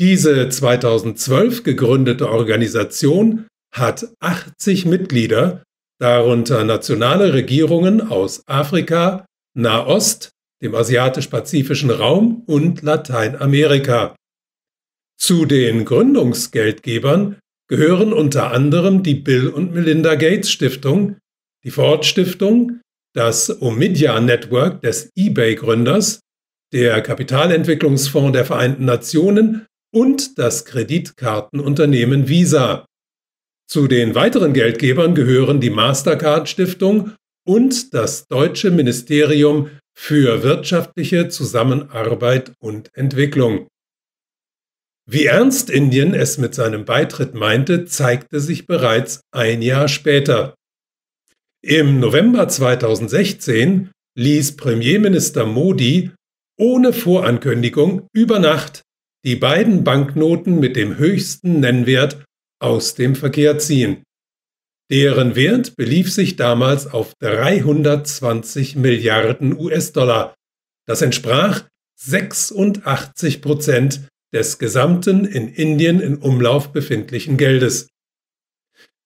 Diese 0.00 0.48
2012 0.48 1.62
gegründete 1.62 2.28
Organisation 2.28 3.46
hat 3.72 4.08
80 4.18 4.86
Mitglieder, 4.86 5.62
darunter 6.00 6.64
nationale 6.64 7.32
Regierungen 7.32 8.00
aus 8.00 8.42
Afrika, 8.46 9.26
Nahost, 9.54 10.30
dem 10.60 10.74
asiatisch-pazifischen 10.74 11.90
Raum 11.90 12.42
und 12.46 12.82
Lateinamerika. 12.82 14.16
Zu 15.16 15.44
den 15.44 15.84
Gründungsgeldgebern 15.84 17.36
gehören 17.72 18.12
unter 18.12 18.50
anderem 18.50 19.02
die 19.02 19.14
Bill 19.14 19.48
und 19.48 19.72
Melinda 19.72 20.14
Gates 20.16 20.50
Stiftung, 20.50 21.16
die 21.64 21.70
Ford 21.70 22.04
Stiftung, 22.04 22.82
das 23.14 23.62
Omidyar 23.62 24.20
Network 24.20 24.82
des 24.82 25.10
eBay-Gründers, 25.16 26.20
der 26.74 27.00
Kapitalentwicklungsfonds 27.00 28.32
der 28.32 28.44
Vereinten 28.44 28.84
Nationen 28.84 29.64
und 29.90 30.38
das 30.38 30.66
Kreditkartenunternehmen 30.66 32.28
Visa. 32.28 32.84
Zu 33.66 33.88
den 33.88 34.14
weiteren 34.14 34.52
Geldgebern 34.52 35.14
gehören 35.14 35.62
die 35.62 35.70
Mastercard 35.70 36.50
Stiftung 36.50 37.12
und 37.48 37.94
das 37.94 38.28
Deutsche 38.28 38.70
Ministerium 38.70 39.70
für 39.96 40.42
wirtschaftliche 40.42 41.30
Zusammenarbeit 41.30 42.52
und 42.60 42.90
Entwicklung. 42.92 43.68
Wie 45.12 45.26
ernst 45.26 45.68
Indien 45.68 46.14
es 46.14 46.38
mit 46.38 46.54
seinem 46.54 46.86
Beitritt 46.86 47.34
meinte, 47.34 47.84
zeigte 47.84 48.40
sich 48.40 48.66
bereits 48.66 49.20
ein 49.30 49.60
Jahr 49.60 49.88
später. 49.88 50.54
Im 51.62 52.00
November 52.00 52.48
2016 52.48 53.90
ließ 54.16 54.56
Premierminister 54.56 55.44
Modi 55.44 56.12
ohne 56.58 56.94
Vorankündigung 56.94 58.06
über 58.14 58.38
Nacht 58.38 58.84
die 59.26 59.36
beiden 59.36 59.84
Banknoten 59.84 60.58
mit 60.58 60.76
dem 60.76 60.96
höchsten 60.96 61.60
Nennwert 61.60 62.24
aus 62.58 62.94
dem 62.94 63.14
Verkehr 63.14 63.58
ziehen. 63.58 64.04
Deren 64.90 65.36
Wert 65.36 65.76
belief 65.76 66.10
sich 66.10 66.36
damals 66.36 66.86
auf 66.86 67.12
320 67.20 68.76
Milliarden 68.76 69.58
US-Dollar. 69.58 70.34
Das 70.86 71.02
entsprach 71.02 71.68
86 72.00 73.42
Prozent 73.42 74.08
des 74.32 74.58
gesamten 74.58 75.24
in 75.24 75.48
Indien 75.48 76.00
in 76.00 76.16
Umlauf 76.16 76.72
befindlichen 76.72 77.36
Geldes. 77.36 77.88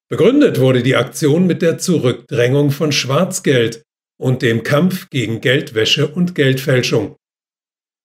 Begründet 0.08 0.60
wurde 0.60 0.82
die 0.82 0.96
Aktion 0.96 1.46
mit 1.46 1.62
der 1.62 1.78
Zurückdrängung 1.78 2.70
von 2.70 2.92
Schwarzgeld 2.92 3.82
und 4.18 4.42
dem 4.42 4.62
Kampf 4.62 5.10
gegen 5.10 5.40
Geldwäsche 5.40 6.06
und 6.06 6.34
Geldfälschung. 6.34 7.16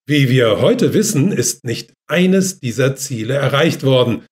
Wie 0.07 0.29
wir 0.29 0.59
heute 0.59 0.93
wissen, 0.93 1.31
ist 1.31 1.63
nicht 1.63 1.93
eines 2.07 2.59
dieser 2.59 2.95
Ziele 2.95 3.35
erreicht 3.35 3.83
worden, 3.83 4.25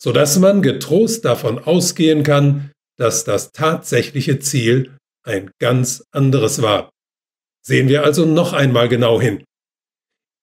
so 0.00 0.12
dass 0.12 0.38
man 0.38 0.62
getrost 0.62 1.24
davon 1.24 1.58
ausgehen 1.58 2.22
kann, 2.22 2.70
dass 2.96 3.24
das 3.24 3.50
tatsächliche 3.50 4.38
Ziel 4.38 4.96
ein 5.24 5.50
ganz 5.58 6.04
anderes 6.12 6.62
war. 6.62 6.90
Sehen 7.66 7.88
wir 7.88 8.04
also 8.04 8.24
noch 8.24 8.52
einmal 8.52 8.88
genau 8.88 9.20
hin. 9.20 9.42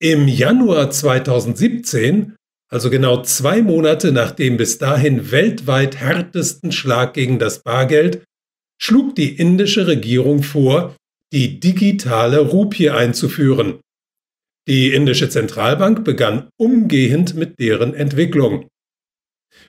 Im 0.03 0.27
Januar 0.27 0.91
2017, 0.91 2.35
also 2.69 2.89
genau 2.89 3.21
zwei 3.21 3.61
Monate 3.61 4.11
nach 4.11 4.31
dem 4.31 4.57
bis 4.57 4.77
dahin 4.77 5.31
weltweit 5.31 5.95
härtesten 5.95 6.73
Schlag 6.73 7.13
gegen 7.13 7.39
das 7.39 7.63
Bargeld, 7.63 8.25
schlug 8.77 9.15
die 9.15 9.33
indische 9.33 9.87
Regierung 9.87 10.43
vor, 10.43 10.93
die 11.31 11.61
digitale 11.61 12.39
Rupie 12.39 12.89
einzuführen. 12.89 13.79
Die 14.67 14.93
indische 14.93 15.29
Zentralbank 15.29 16.03
begann 16.03 16.49
umgehend 16.59 17.35
mit 17.35 17.61
deren 17.61 17.93
Entwicklung. 17.93 18.67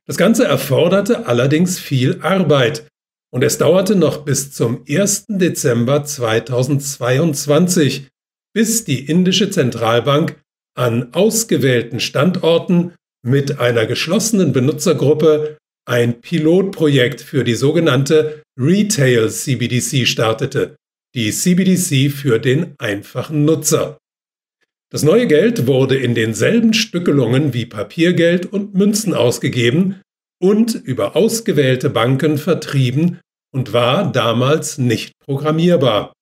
Das 0.04 0.16
Ganze 0.16 0.46
erforderte 0.46 1.28
allerdings 1.28 1.78
viel 1.78 2.20
Arbeit 2.22 2.88
und 3.32 3.44
es 3.44 3.58
dauerte 3.58 3.94
noch 3.94 4.24
bis 4.24 4.50
zum 4.50 4.82
1. 4.88 5.26
Dezember 5.28 6.02
2022, 6.02 8.08
bis 8.54 8.84
die 8.84 9.04
indische 9.06 9.50
Zentralbank 9.50 10.40
an 10.76 11.12
ausgewählten 11.12 12.00
Standorten 12.00 12.94
mit 13.22 13.58
einer 13.58 13.86
geschlossenen 13.86 14.52
Benutzergruppe 14.52 15.58
ein 15.86 16.20
Pilotprojekt 16.20 17.20
für 17.20 17.44
die 17.44 17.54
sogenannte 17.54 18.42
Retail 18.58 19.28
CBDC 19.28 20.06
startete, 20.06 20.76
die 21.14 21.30
CBDC 21.30 22.10
für 22.10 22.38
den 22.38 22.74
einfachen 22.78 23.44
Nutzer. 23.44 23.98
Das 24.90 25.02
neue 25.02 25.26
Geld 25.26 25.66
wurde 25.66 25.96
in 25.96 26.14
denselben 26.14 26.72
Stückelungen 26.72 27.52
wie 27.52 27.66
Papiergeld 27.66 28.46
und 28.46 28.74
Münzen 28.74 29.12
ausgegeben 29.12 30.00
und 30.40 30.74
über 30.74 31.16
ausgewählte 31.16 31.90
Banken 31.90 32.38
vertrieben 32.38 33.20
und 33.52 33.72
war 33.72 34.10
damals 34.10 34.78
nicht 34.78 35.18
programmierbar. 35.18 36.12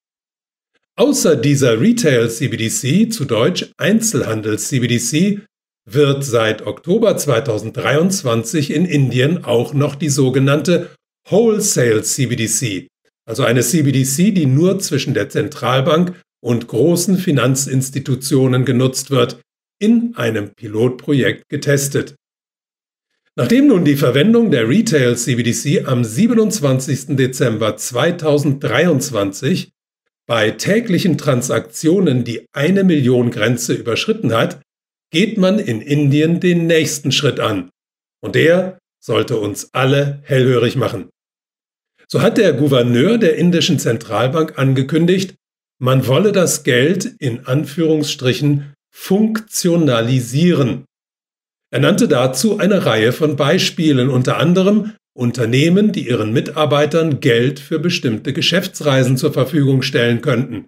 Außer 0.96 1.36
dieser 1.36 1.80
Retail 1.80 2.28
CBDC, 2.28 3.10
zu 3.10 3.24
Deutsch 3.24 3.70
Einzelhandel 3.78 4.58
CBDC, 4.58 5.40
wird 5.88 6.22
seit 6.22 6.66
Oktober 6.66 7.16
2023 7.16 8.70
in 8.70 8.84
Indien 8.84 9.44
auch 9.44 9.72
noch 9.72 9.94
die 9.94 10.10
sogenannte 10.10 10.90
Wholesale 11.28 12.02
CBDC, 12.02 12.88
also 13.24 13.42
eine 13.44 13.62
CBDC, 13.62 14.34
die 14.34 14.46
nur 14.46 14.80
zwischen 14.80 15.14
der 15.14 15.30
Zentralbank 15.30 16.20
und 16.44 16.68
großen 16.68 17.16
Finanzinstitutionen 17.16 18.64
genutzt 18.64 19.10
wird, 19.10 19.40
in 19.80 20.14
einem 20.16 20.50
Pilotprojekt 20.54 21.48
getestet. 21.48 22.16
Nachdem 23.34 23.68
nun 23.68 23.86
die 23.86 23.96
Verwendung 23.96 24.50
der 24.50 24.68
Retail 24.68 25.16
CBDC 25.16 25.88
am 25.88 26.04
27. 26.04 27.16
Dezember 27.16 27.78
2023 27.78 29.70
bei 30.32 30.50
täglichen 30.52 31.18
Transaktionen 31.18 32.24
die 32.24 32.46
eine 32.54 32.84
Million 32.84 33.30
Grenze 33.30 33.74
überschritten 33.74 34.32
hat, 34.32 34.62
geht 35.10 35.36
man 35.36 35.58
in 35.58 35.82
Indien 35.82 36.40
den 36.40 36.66
nächsten 36.66 37.12
Schritt 37.12 37.38
an. 37.38 37.68
Und 38.22 38.34
der 38.34 38.78
sollte 38.98 39.36
uns 39.36 39.68
alle 39.74 40.22
hellhörig 40.22 40.74
machen. 40.74 41.10
So 42.08 42.22
hat 42.22 42.38
der 42.38 42.54
Gouverneur 42.54 43.18
der 43.18 43.36
indischen 43.36 43.78
Zentralbank 43.78 44.58
angekündigt, 44.58 45.34
man 45.78 46.06
wolle 46.06 46.32
das 46.32 46.64
Geld 46.64 47.04
in 47.18 47.44
Anführungsstrichen 47.44 48.72
funktionalisieren. 48.90 50.86
Er 51.70 51.80
nannte 51.80 52.08
dazu 52.08 52.58
eine 52.58 52.86
Reihe 52.86 53.12
von 53.12 53.36
Beispielen, 53.36 54.08
unter 54.08 54.38
anderem 54.38 54.94
Unternehmen, 55.14 55.92
die 55.92 56.08
ihren 56.08 56.32
Mitarbeitern 56.32 57.20
Geld 57.20 57.60
für 57.60 57.78
bestimmte 57.78 58.32
Geschäftsreisen 58.32 59.16
zur 59.16 59.32
Verfügung 59.32 59.82
stellen 59.82 60.22
könnten. 60.22 60.66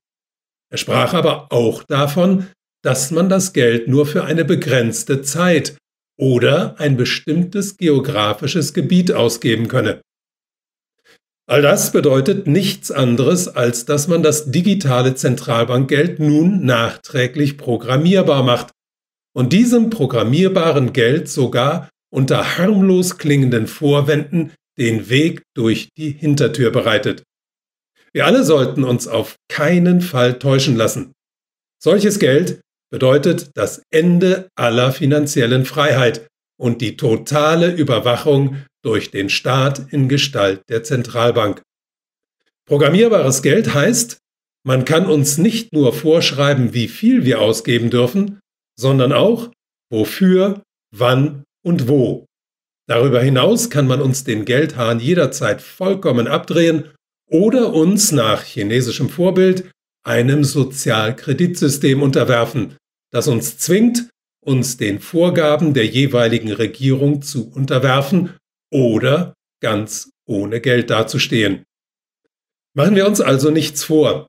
Er 0.70 0.78
sprach 0.78 1.14
aber 1.14 1.52
auch 1.52 1.82
davon, 1.84 2.48
dass 2.82 3.10
man 3.10 3.28
das 3.28 3.52
Geld 3.52 3.88
nur 3.88 4.06
für 4.06 4.24
eine 4.24 4.44
begrenzte 4.44 5.22
Zeit 5.22 5.76
oder 6.18 6.78
ein 6.78 6.96
bestimmtes 6.96 7.76
geografisches 7.76 8.74
Gebiet 8.74 9.12
ausgeben 9.12 9.68
könne. 9.68 10.02
All 11.46 11.60
das 11.60 11.92
bedeutet 11.92 12.46
nichts 12.46 12.90
anderes, 12.90 13.48
als 13.48 13.84
dass 13.84 14.08
man 14.08 14.22
das 14.22 14.50
digitale 14.50 15.14
Zentralbankgeld 15.14 16.18
nun 16.18 16.64
nachträglich 16.64 17.58
programmierbar 17.58 18.42
macht 18.42 18.70
und 19.34 19.52
diesem 19.52 19.90
programmierbaren 19.90 20.92
Geld 20.92 21.28
sogar 21.28 21.90
unter 22.14 22.58
harmlos 22.58 23.18
klingenden 23.18 23.66
Vorwänden 23.66 24.52
den 24.78 25.08
Weg 25.08 25.42
durch 25.54 25.88
die 25.98 26.10
Hintertür 26.10 26.70
bereitet. 26.70 27.24
Wir 28.12 28.26
alle 28.26 28.44
sollten 28.44 28.84
uns 28.84 29.08
auf 29.08 29.36
keinen 29.48 30.00
Fall 30.00 30.38
täuschen 30.38 30.76
lassen. 30.76 31.12
Solches 31.82 32.20
Geld 32.20 32.60
bedeutet 32.90 33.50
das 33.54 33.82
Ende 33.90 34.48
aller 34.54 34.92
finanziellen 34.92 35.64
Freiheit 35.64 36.28
und 36.56 36.80
die 36.80 36.96
totale 36.96 37.72
Überwachung 37.74 38.64
durch 38.84 39.10
den 39.10 39.28
Staat 39.28 39.92
in 39.92 40.08
Gestalt 40.08 40.62
der 40.68 40.84
Zentralbank. 40.84 41.62
Programmierbares 42.66 43.42
Geld 43.42 43.74
heißt, 43.74 44.18
man 44.64 44.84
kann 44.84 45.06
uns 45.06 45.36
nicht 45.36 45.72
nur 45.72 45.92
vorschreiben, 45.92 46.72
wie 46.72 46.88
viel 46.88 47.24
wir 47.24 47.40
ausgeben 47.40 47.90
dürfen, 47.90 48.38
sondern 48.78 49.12
auch, 49.12 49.50
wofür, 49.90 50.62
wann 50.94 51.42
und 51.64 51.88
wo. 51.88 52.26
Darüber 52.86 53.20
hinaus 53.22 53.70
kann 53.70 53.86
man 53.86 54.02
uns 54.02 54.24
den 54.24 54.44
Geldhahn 54.44 55.00
jederzeit 55.00 55.62
vollkommen 55.62 56.28
abdrehen 56.28 56.90
oder 57.28 57.72
uns 57.72 58.12
nach 58.12 58.42
chinesischem 58.42 59.08
Vorbild 59.08 59.70
einem 60.04 60.44
Sozialkreditsystem 60.44 62.02
unterwerfen, 62.02 62.76
das 63.10 63.26
uns 63.26 63.56
zwingt, 63.56 64.10
uns 64.44 64.76
den 64.76 65.00
Vorgaben 65.00 65.72
der 65.72 65.86
jeweiligen 65.86 66.52
Regierung 66.52 67.22
zu 67.22 67.50
unterwerfen 67.50 68.34
oder 68.70 69.32
ganz 69.62 70.10
ohne 70.26 70.60
Geld 70.60 70.90
dazustehen. 70.90 71.64
Machen 72.76 72.96
wir 72.96 73.06
uns 73.06 73.22
also 73.22 73.50
nichts 73.50 73.84
vor. 73.84 74.26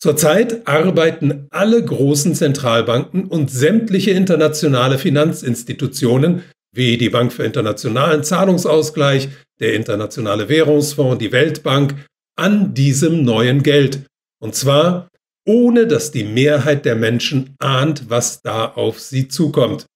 Zurzeit 0.00 0.66
arbeiten 0.66 1.46
alle 1.50 1.82
großen 1.82 2.34
Zentralbanken 2.34 3.26
und 3.26 3.50
sämtliche 3.50 4.10
internationale 4.10 4.98
Finanzinstitutionen 4.98 6.42
wie 6.74 6.98
die 6.98 7.08
Bank 7.08 7.32
für 7.32 7.44
internationalen 7.44 8.24
Zahlungsausgleich, 8.24 9.28
der 9.60 9.74
Internationale 9.74 10.48
Währungsfonds, 10.48 11.18
die 11.18 11.32
Weltbank 11.32 11.94
an 12.36 12.74
diesem 12.74 13.24
neuen 13.24 13.62
Geld. 13.62 14.06
Und 14.40 14.54
zwar 14.54 15.08
ohne 15.46 15.86
dass 15.86 16.10
die 16.10 16.24
Mehrheit 16.24 16.84
der 16.84 16.96
Menschen 16.96 17.54
ahnt, 17.58 18.08
was 18.08 18.40
da 18.42 18.66
auf 18.66 19.00
sie 19.00 19.28
zukommt. 19.28 19.86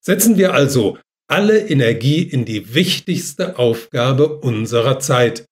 Setzen 0.00 0.38
wir 0.38 0.54
also 0.54 0.98
alle 1.28 1.68
Energie 1.68 2.22
in 2.22 2.44
die 2.44 2.74
wichtigste 2.74 3.58
Aufgabe 3.58 4.38
unserer 4.38 4.98
Zeit, 4.98 5.44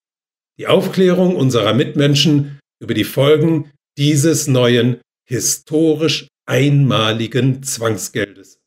die 0.58 0.66
Aufklärung 0.66 1.36
unserer 1.36 1.74
Mitmenschen 1.74 2.58
über 2.80 2.94
die 2.94 3.04
Folgen 3.04 3.70
dieses 3.96 4.46
neuen, 4.46 5.00
historisch 5.28 6.28
einmaligen 6.46 7.62
Zwangsgeldes. 7.62 8.57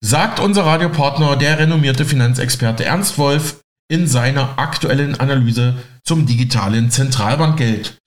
Sagt 0.00 0.38
unser 0.38 0.64
Radiopartner, 0.64 1.36
der 1.36 1.58
renommierte 1.58 2.04
Finanzexperte 2.04 2.84
Ernst 2.84 3.18
Wolf, 3.18 3.60
in 3.90 4.06
seiner 4.06 4.58
aktuellen 4.58 5.18
Analyse 5.18 5.76
zum 6.04 6.26
digitalen 6.26 6.90
Zentralbankgeld. 6.90 7.98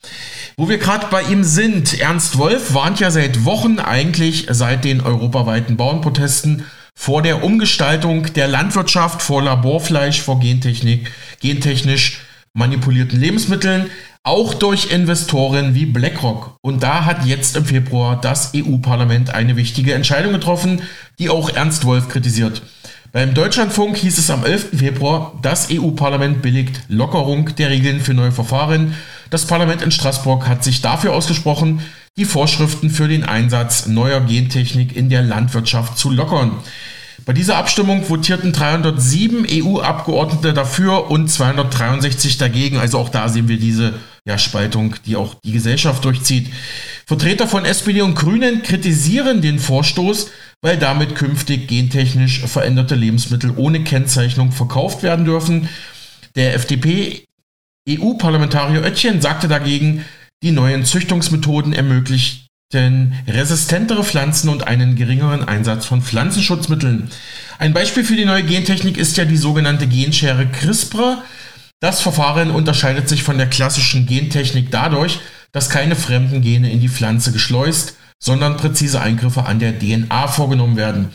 Wo 0.55 0.69
wir 0.69 0.77
gerade 0.77 1.07
bei 1.09 1.23
ihm 1.23 1.43
sind, 1.43 1.99
Ernst 1.99 2.37
Wolf 2.37 2.73
warnt 2.73 2.99
ja 2.99 3.09
seit 3.09 3.45
Wochen 3.45 3.79
eigentlich 3.79 4.45
seit 4.51 4.85
den 4.85 5.01
europaweiten 5.01 5.77
Bauernprotesten 5.77 6.65
vor 6.95 7.23
der 7.23 7.43
Umgestaltung 7.43 8.31
der 8.33 8.47
Landwirtschaft, 8.47 9.21
vor 9.21 9.41
Laborfleisch, 9.41 10.21
vor 10.21 10.39
Gentechnik, 10.39 11.11
gentechnisch 11.39 12.21
manipulierten 12.53 13.19
Lebensmitteln, 13.19 13.89
auch 14.23 14.53
durch 14.53 14.91
Investoren 14.91 15.73
wie 15.73 15.85
BlackRock. 15.85 16.57
Und 16.61 16.83
da 16.83 17.05
hat 17.05 17.25
jetzt 17.25 17.55
im 17.55 17.65
Februar 17.65 18.19
das 18.19 18.51
EU-Parlament 18.55 19.33
eine 19.33 19.55
wichtige 19.55 19.93
Entscheidung 19.93 20.33
getroffen, 20.33 20.81
die 21.17 21.29
auch 21.29 21.49
Ernst 21.49 21.85
Wolf 21.85 22.09
kritisiert. 22.09 22.61
Beim 23.11 23.33
Deutschlandfunk 23.33 23.97
hieß 23.97 24.17
es 24.19 24.29
am 24.29 24.45
11. 24.45 24.77
Februar, 24.77 25.37
das 25.41 25.67
EU-Parlament 25.69 26.41
billigt 26.41 26.83
Lockerung 26.87 27.53
der 27.55 27.69
Regeln 27.69 27.99
für 27.99 28.13
neue 28.13 28.31
Verfahren. 28.31 28.95
Das 29.29 29.47
Parlament 29.47 29.81
in 29.81 29.91
Straßburg 29.91 30.47
hat 30.47 30.63
sich 30.63 30.81
dafür 30.81 31.13
ausgesprochen, 31.13 31.81
die 32.17 32.25
Vorschriften 32.25 32.89
für 32.89 33.07
den 33.07 33.23
Einsatz 33.23 33.87
neuer 33.87 34.21
Gentechnik 34.21 34.95
in 34.95 35.09
der 35.09 35.23
Landwirtschaft 35.23 35.97
zu 35.97 36.09
lockern. 36.09 36.51
Bei 37.25 37.33
dieser 37.33 37.57
Abstimmung 37.57 38.03
votierten 38.03 38.51
307 38.51 39.45
EU-Abgeordnete 39.49 40.53
dafür 40.53 41.11
und 41.11 41.29
263 41.29 42.37
dagegen. 42.37 42.77
Also 42.77 42.97
auch 42.97 43.09
da 43.09 43.29
sehen 43.29 43.47
wir 43.47 43.57
diese 43.57 43.93
ja, 44.25 44.39
Spaltung, 44.39 44.95
die 45.05 45.15
auch 45.15 45.35
die 45.43 45.51
Gesellschaft 45.51 46.03
durchzieht. 46.03 46.51
Vertreter 47.05 47.47
von 47.47 47.65
SPD 47.65 48.01
und 48.01 48.15
Grünen 48.15 48.63
kritisieren 48.63 49.41
den 49.41 49.59
Vorstoß, 49.59 50.31
weil 50.61 50.77
damit 50.77 51.13
künftig 51.15 51.67
gentechnisch 51.67 52.39
veränderte 52.39 52.95
Lebensmittel 52.95 53.53
ohne 53.55 53.83
Kennzeichnung 53.83 54.51
verkauft 54.51 55.03
werden 55.03 55.25
dürfen. 55.25 55.69
Der 56.35 56.55
FDP-EU-Parlamentarier 56.55 58.81
Oetjen 58.81 59.21
sagte 59.21 59.47
dagegen, 59.47 60.05
die 60.41 60.51
neuen 60.51 60.85
Züchtungsmethoden 60.85 61.73
ermöglichten 62.73 63.13
resistentere 63.27 64.03
Pflanzen 64.03 64.49
und 64.49 64.67
einen 64.67 64.95
geringeren 64.95 65.47
Einsatz 65.47 65.85
von 65.85 66.01
Pflanzenschutzmitteln. 66.01 67.09
Ein 67.59 67.73
Beispiel 67.73 68.03
für 68.03 68.15
die 68.15 68.25
neue 68.25 68.43
Gentechnik 68.43 68.97
ist 68.97 69.17
ja 69.17 69.25
die 69.25 69.37
sogenannte 69.37 69.87
Genschere 69.87 70.47
CRISPR. 70.47 71.23
Das 71.79 72.01
Verfahren 72.01 72.51
unterscheidet 72.51 73.09
sich 73.09 73.23
von 73.23 73.37
der 73.37 73.47
klassischen 73.47 74.05
Gentechnik 74.05 74.71
dadurch, 74.71 75.19
dass 75.51 75.69
keine 75.69 75.95
fremden 75.95 76.41
Gene 76.41 76.71
in 76.71 76.79
die 76.79 76.89
Pflanze 76.89 77.31
geschleust, 77.31 77.95
sondern 78.19 78.57
präzise 78.57 79.01
Eingriffe 79.01 79.45
an 79.45 79.59
der 79.59 79.77
DNA 79.77 80.27
vorgenommen 80.27 80.77
werden. 80.77 81.09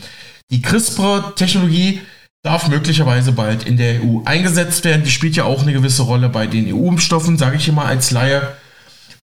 Die 0.51 0.61
CRISPR-Technologie 0.61 2.01
darf 2.43 2.67
möglicherweise 2.67 3.31
bald 3.31 3.65
in 3.65 3.77
der 3.77 4.01
EU 4.03 4.21
eingesetzt 4.25 4.85
werden. 4.85 5.03
Die 5.03 5.11
spielt 5.11 5.35
ja 5.35 5.43
auch 5.43 5.63
eine 5.63 5.73
gewisse 5.73 6.03
Rolle 6.03 6.29
bei 6.29 6.47
den 6.47 6.73
EU-Impfstoffen, 6.73 7.37
sage 7.37 7.57
ich 7.57 7.67
immer 7.67 7.85
als 7.85 8.11
Laie. 8.11 8.55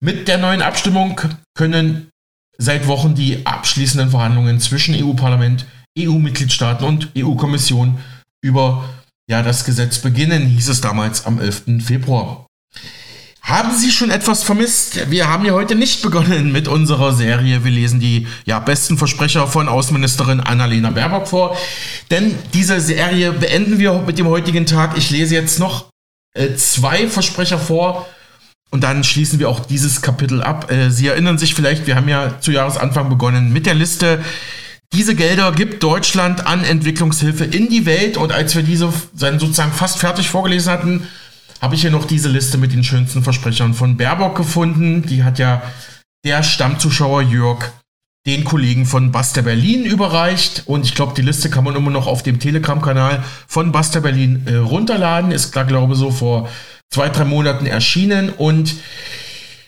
Mit 0.01 0.29
der 0.29 0.39
neuen 0.39 0.61
Abstimmung 0.61 1.21
können 1.55 2.11
seit 2.59 2.87
Wochen 2.87 3.15
die 3.15 3.47
abschließenden 3.47 4.11
Verhandlungen 4.11 4.61
zwischen 4.61 4.95
EU-Parlament, 4.95 5.67
EU-Mitgliedstaaten 5.99 6.87
und 6.87 7.11
EU-Kommission 7.17 7.99
über 8.43 8.85
ja, 9.29 9.43
das 9.43 9.65
Gesetz 9.65 9.99
beginnen, 9.99 10.47
hieß 10.47 10.69
es 10.69 10.81
damals 10.81 11.25
am 11.25 11.41
11. 11.41 11.85
Februar. 11.85 12.47
Haben 13.45 13.77
Sie 13.77 13.91
schon 13.91 14.11
etwas 14.11 14.43
vermisst? 14.43 15.11
Wir 15.11 15.29
haben 15.29 15.45
ja 15.45 15.53
heute 15.53 15.75
nicht 15.75 16.01
begonnen 16.01 16.51
mit 16.51 16.67
unserer 16.67 17.13
Serie. 17.13 17.63
Wir 17.63 17.71
lesen 17.71 18.01
die 18.01 18.27
ja, 18.47 18.59
besten 18.59 18.97
Versprecher 18.97 19.47
von 19.47 19.69
Außenministerin 19.69 20.41
Annalena 20.41 20.91
Baerbock 20.91 21.29
vor. 21.29 21.57
Denn 22.11 22.35
diese 22.55 22.81
Serie 22.81 23.33
beenden 23.33 23.79
wir 23.79 24.01
mit 24.01 24.19
dem 24.19 24.29
heutigen 24.29 24.65
Tag. 24.65 24.97
Ich 24.97 25.11
lese 25.11 25.35
jetzt 25.35 25.59
noch 25.59 25.91
äh, 26.35 26.55
zwei 26.55 27.07
Versprecher 27.07 27.59
vor 27.59 28.07
und 28.75 28.81
dann 28.81 29.05
schließen 29.05 29.39
wir 29.39 29.49
auch 29.49 29.61
dieses 29.65 30.03
Kapitel 30.03 30.43
ab. 30.43 30.69
Äh, 30.69 30.91
Sie 30.91 31.07
erinnern 31.07 31.39
sich 31.39 31.55
vielleicht, 31.55 31.87
wir 31.87 31.95
haben 31.95 32.09
ja 32.09 32.41
zu 32.41 32.51
Jahresanfang 32.51 33.09
begonnen 33.09 33.53
mit 33.53 33.67
der 33.67 33.75
Liste. 33.75 34.19
Diese 34.93 35.15
Gelder 35.15 35.53
gibt 35.53 35.81
Deutschland 35.85 36.49
an 36.49 36.65
Entwicklungshilfe 36.65 37.45
in 37.45 37.69
die 37.69 37.87
Welt. 37.87 38.17
Und 38.17 38.33
als 38.33 38.57
wir 38.57 38.65
diese 38.65 38.93
dann 39.13 39.39
sozusagen 39.39 39.71
fast 39.71 40.01
fertig 40.01 40.29
vorgelesen 40.29 40.73
hatten, 40.73 41.07
habe 41.63 41.77
ich 41.77 41.83
hier 41.83 41.93
noch 41.93 42.05
diese 42.05 42.29
Liste 42.29 42.59
mit 42.59 42.73
den 42.73 42.83
schönsten 42.83 43.23
Versprechern 43.23 43.75
von 43.75 43.97
Baerbock 43.97 44.37
gefunden. 44.37 45.07
Die 45.07 45.23
hat 45.23 45.39
ja 45.39 45.63
der 46.25 46.43
Stammzuschauer 46.43 47.23
Jörg 47.23 47.71
den 48.27 48.43
Kollegen 48.43 48.87
von 48.87 49.13
Buster 49.13 49.43
Berlin 49.43 49.85
überreicht. 49.85 50.65
Und 50.67 50.85
ich 50.85 50.97
glaube, 50.97 51.15
die 51.15 51.23
Liste 51.23 51.49
kann 51.49 51.63
man 51.63 51.77
immer 51.77 51.93
noch 51.93 52.09
auf 52.09 52.25
dem 52.25 52.41
Telegram-Kanal 52.41 53.23
von 53.47 53.71
Buster 53.71 54.01
Berlin 54.01 54.43
äh, 54.47 54.57
runterladen. 54.57 55.31
Ist 55.31 55.55
da, 55.55 55.63
glaube 55.63 55.93
ich, 55.93 55.99
so 56.01 56.11
vor 56.11 56.49
zwei, 56.95 57.09
drei 57.09 57.25
Monaten 57.25 57.67
erschienen. 57.67 58.31
Und 58.31 58.77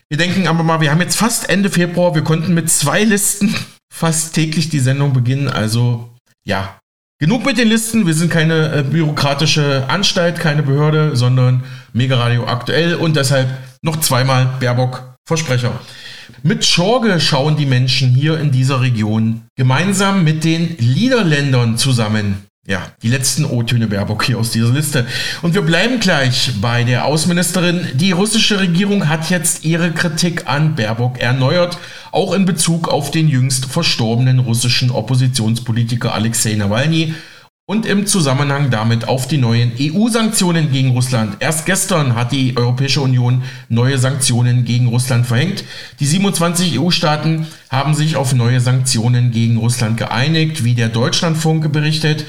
wir 0.09 0.17
denken 0.17 0.47
aber 0.47 0.62
mal, 0.62 0.81
wir 0.81 0.93
haben 0.93 1.01
jetzt 1.01 1.17
fast 1.17 1.49
Ende 1.49 1.71
Februar. 1.71 2.15
Wir 2.15 2.23
konnten 2.23 2.55
mit 2.55 2.71
zwei 2.71 3.03
Listen 3.03 3.55
fast 3.93 4.35
täglich 4.35 4.69
die 4.69 4.81
Sendung 4.81 5.12
beginnen. 5.12 5.49
Also 5.49 6.09
ja, 6.45 6.79
Genug 7.19 7.47
mit 7.47 7.57
den 7.57 7.69
Listen, 7.69 8.07
wir 8.07 8.12
sind 8.12 8.31
keine 8.31 8.75
äh, 8.75 8.83
bürokratische 8.83 9.87
Anstalt, 9.89 10.39
keine 10.39 10.62
Behörde, 10.62 11.17
sondern 11.17 11.65
Mega 11.95 12.17
Radio 12.17 12.47
aktuell 12.47 12.95
und 12.95 13.17
deshalb 13.17 13.49
noch 13.81 14.01
zweimal 14.01 14.51
Baerbock 14.61 15.15
Versprecher. 15.27 15.81
Mit 16.43 16.67
Schorge 16.67 17.19
schauen 17.19 17.57
die 17.57 17.65
Menschen 17.65 18.11
hier 18.11 18.39
in 18.39 18.51
dieser 18.51 18.83
Region 18.83 19.47
gemeinsam 19.57 20.25
mit 20.25 20.45
den 20.45 20.77
Niederländern 20.79 21.79
zusammen. 21.79 22.45
Ja, 22.68 22.83
die 23.00 23.09
letzten 23.09 23.44
O-Töne 23.44 23.87
Baerbock 23.87 24.24
hier 24.24 24.38
aus 24.38 24.50
dieser 24.50 24.70
Liste. 24.70 25.07
Und 25.42 25.55
wir 25.55 25.62
bleiben 25.62 26.00
gleich 26.00 26.50
bei 26.61 26.83
der 26.83 27.05
Außenministerin. 27.05 27.87
Die 27.94 28.11
russische 28.11 28.59
Regierung 28.59 29.09
hat 29.09 29.31
jetzt 29.31 29.64
ihre 29.64 29.92
Kritik 29.92 30.48
an 30.48 30.74
Baerbock 30.74 31.20
erneuert, 31.20 31.79
auch 32.11 32.33
in 32.33 32.44
Bezug 32.44 32.88
auf 32.88 33.12
den 33.12 33.29
jüngst 33.29 33.67
verstorbenen 33.67 34.40
russischen 34.40 34.90
Oppositionspolitiker 34.90 36.12
Alexei 36.12 36.54
Nawalny 36.54 37.14
und 37.67 37.87
im 37.87 38.06
Zusammenhang 38.06 38.71
damit 38.71 39.06
auf 39.06 39.29
die 39.29 39.38
neuen 39.38 39.71
EU-Sanktionen 39.81 40.73
gegen 40.73 40.90
Russland. 40.90 41.37
Erst 41.38 41.67
gestern 41.67 42.17
hat 42.17 42.33
die 42.33 42.56
Europäische 42.56 43.00
Union 43.00 43.42
neue 43.69 43.98
Sanktionen 43.98 44.64
gegen 44.64 44.88
Russland 44.88 45.25
verhängt. 45.25 45.62
Die 46.00 46.06
27 46.06 46.81
EU-Staaten 46.81 47.46
haben 47.71 47.94
sich 47.94 48.17
auf 48.17 48.35
neue 48.35 48.60
Sanktionen 48.60 49.31
gegen 49.31 49.56
Russland 49.56 49.96
geeinigt, 49.96 50.64
wie 50.64 50.75
der 50.75 50.88
Deutschlandfunk 50.88 51.71
berichtet. 51.71 52.25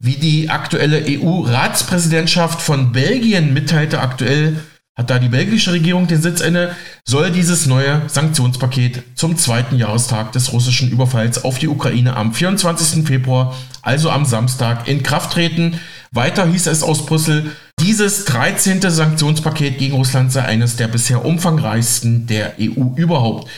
Wie 0.00 0.16
die 0.16 0.50
aktuelle 0.50 1.02
EU-Ratspräsidentschaft 1.06 2.60
von 2.60 2.92
Belgien 2.92 3.54
mitteilte 3.54 4.00
aktuell, 4.00 4.60
hat 4.96 5.10
da 5.10 5.18
die 5.18 5.28
belgische 5.28 5.72
Regierung 5.72 6.06
den 6.06 6.22
Sitz 6.22 6.40
inne, 6.40 6.76
soll 7.04 7.30
dieses 7.30 7.66
neue 7.66 8.02
Sanktionspaket 8.06 9.02
zum 9.16 9.36
zweiten 9.36 9.76
Jahrestag 9.76 10.32
des 10.32 10.52
russischen 10.52 10.90
Überfalls 10.90 11.44
auf 11.44 11.58
die 11.58 11.68
Ukraine 11.68 12.16
am 12.16 12.32
24. 12.32 13.04
Februar, 13.04 13.56
also 13.82 14.10
am 14.10 14.24
Samstag, 14.24 14.86
in 14.86 15.02
Kraft 15.02 15.32
treten. 15.32 15.80
Weiter 16.12 16.46
hieß 16.46 16.68
es 16.68 16.84
aus 16.84 17.06
Brüssel, 17.06 17.50
dieses 17.80 18.24
13. 18.26 18.80
Sanktionspaket 18.82 19.78
gegen 19.78 19.96
Russland 19.96 20.30
sei 20.30 20.42
eines 20.42 20.76
der 20.76 20.86
bisher 20.86 21.24
umfangreichsten 21.24 22.26
der 22.28 22.54
EU 22.60 22.94
überhaupt. 22.94 23.50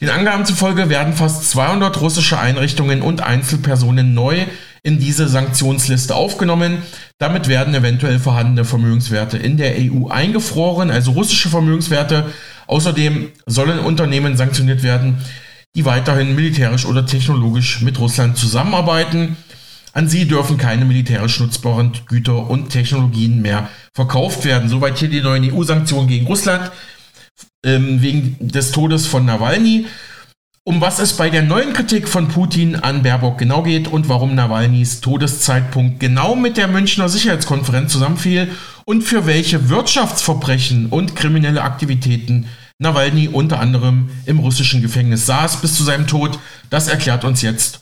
Den 0.00 0.10
Angaben 0.10 0.44
zufolge 0.44 0.88
werden 0.88 1.14
fast 1.14 1.50
200 1.50 2.00
russische 2.00 2.38
Einrichtungen 2.38 3.02
und 3.02 3.20
Einzelpersonen 3.20 4.14
neu 4.14 4.44
in 4.84 5.00
diese 5.00 5.28
Sanktionsliste 5.28 6.14
aufgenommen. 6.14 6.82
Damit 7.18 7.48
werden 7.48 7.74
eventuell 7.74 8.20
vorhandene 8.20 8.64
Vermögenswerte 8.64 9.38
in 9.38 9.56
der 9.56 9.74
EU 9.78 10.08
eingefroren, 10.08 10.90
also 10.90 11.12
russische 11.12 11.48
Vermögenswerte. 11.48 12.26
Außerdem 12.66 13.32
sollen 13.46 13.78
Unternehmen 13.78 14.36
sanktioniert 14.36 14.82
werden, 14.82 15.16
die 15.74 15.86
weiterhin 15.86 16.34
militärisch 16.34 16.84
oder 16.84 17.06
technologisch 17.06 17.80
mit 17.80 17.98
Russland 17.98 18.36
zusammenarbeiten. 18.36 19.36
An 19.94 20.08
sie 20.08 20.28
dürfen 20.28 20.58
keine 20.58 20.84
militärisch 20.84 21.40
nutzbaren 21.40 21.92
Güter 22.06 22.50
und 22.50 22.68
Technologien 22.68 23.40
mehr 23.40 23.70
verkauft 23.94 24.44
werden. 24.44 24.68
Soweit 24.68 24.98
hier 24.98 25.08
die 25.08 25.22
neuen 25.22 25.50
EU-Sanktionen 25.50 26.08
gegen 26.08 26.26
Russland 26.26 26.70
ähm, 27.64 28.02
wegen 28.02 28.36
des 28.40 28.70
Todes 28.70 29.06
von 29.06 29.24
Nawalny. 29.24 29.86
Um 30.66 30.80
was 30.80 30.98
es 30.98 31.12
bei 31.12 31.28
der 31.28 31.42
neuen 31.42 31.74
Kritik 31.74 32.08
von 32.08 32.28
Putin 32.28 32.76
an 32.76 33.02
Baerbock 33.02 33.36
genau 33.36 33.62
geht 33.62 33.86
und 33.86 34.08
warum 34.08 34.34
Nawalnys 34.34 35.02
Todeszeitpunkt 35.02 36.00
genau 36.00 36.34
mit 36.34 36.56
der 36.56 36.68
Münchner 36.68 37.10
Sicherheitskonferenz 37.10 37.92
zusammenfiel 37.92 38.50
und 38.86 39.02
für 39.02 39.26
welche 39.26 39.68
Wirtschaftsverbrechen 39.68 40.86
und 40.86 41.16
kriminelle 41.16 41.60
Aktivitäten 41.60 42.46
Nawalny 42.78 43.28
unter 43.28 43.60
anderem 43.60 44.08
im 44.24 44.38
russischen 44.38 44.80
Gefängnis 44.80 45.26
saß 45.26 45.60
bis 45.60 45.74
zu 45.74 45.84
seinem 45.84 46.06
Tod, 46.06 46.38
das 46.70 46.88
erklärt 46.88 47.24
uns 47.24 47.42
jetzt 47.42 47.80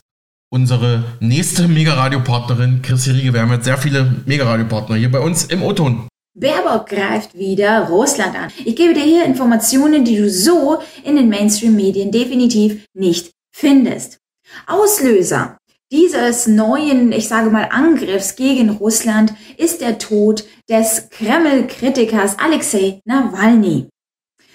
unsere 0.51 1.05
nächste 1.21 1.69
Mega-Radio-Partnerin 1.69 2.83
Chris 2.83 3.07
Riege. 3.07 3.33
Wir 3.33 3.43
haben 3.43 3.53
jetzt 3.53 3.65
sehr 3.65 3.79
viele 3.79 4.23
Mega-Radio-Partner 4.27 4.97
hier 4.97 5.13
bei 5.13 5.21
uns 5.21 5.45
im 5.45 5.63
O-Ton. 5.63 6.09
Baerbock 6.35 6.87
greift 6.89 7.35
wieder 7.37 7.89
Russland 7.89 8.35
an. 8.35 8.51
Ich 8.65 8.75
gebe 8.75 8.95
dir 8.95 9.03
hier 9.03 9.25
Informationen, 9.25 10.05
die 10.05 10.17
du 10.17 10.31
so 10.31 10.79
in 11.05 11.17
den 11.17 11.29
Mainstream-Medien 11.29 12.11
definitiv 12.11 12.87
nicht 12.95 13.33
findest. 13.55 14.19
Auslöser 14.67 15.59
dieses 15.93 16.47
neuen, 16.47 17.13
ich 17.13 17.29
sage 17.29 17.51
mal, 17.51 17.69
Angriffs 17.71 18.35
gegen 18.35 18.71
Russland 18.71 19.35
ist 19.59 19.83
der 19.83 19.99
Tod 19.99 20.45
des 20.71 21.11
Kreml-Kritikers 21.11 22.39
Alexei 22.39 23.03
Nawalny. 23.05 23.89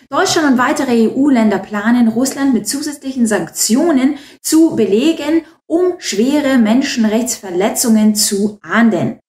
Deutschland 0.10 0.54
und 0.54 0.58
weitere 0.58 1.10
EU-Länder 1.10 1.60
planen, 1.60 2.08
Russland 2.08 2.56
mit 2.56 2.68
zusätzlichen 2.68 3.28
Sanktionen 3.28 4.18
zu 4.42 4.76
belegen, 4.76 5.44
um 5.68 5.94
schwere 6.00 6.58
Menschenrechtsverletzungen 6.58 8.16
zu 8.16 8.58
ahnden. 8.64 9.20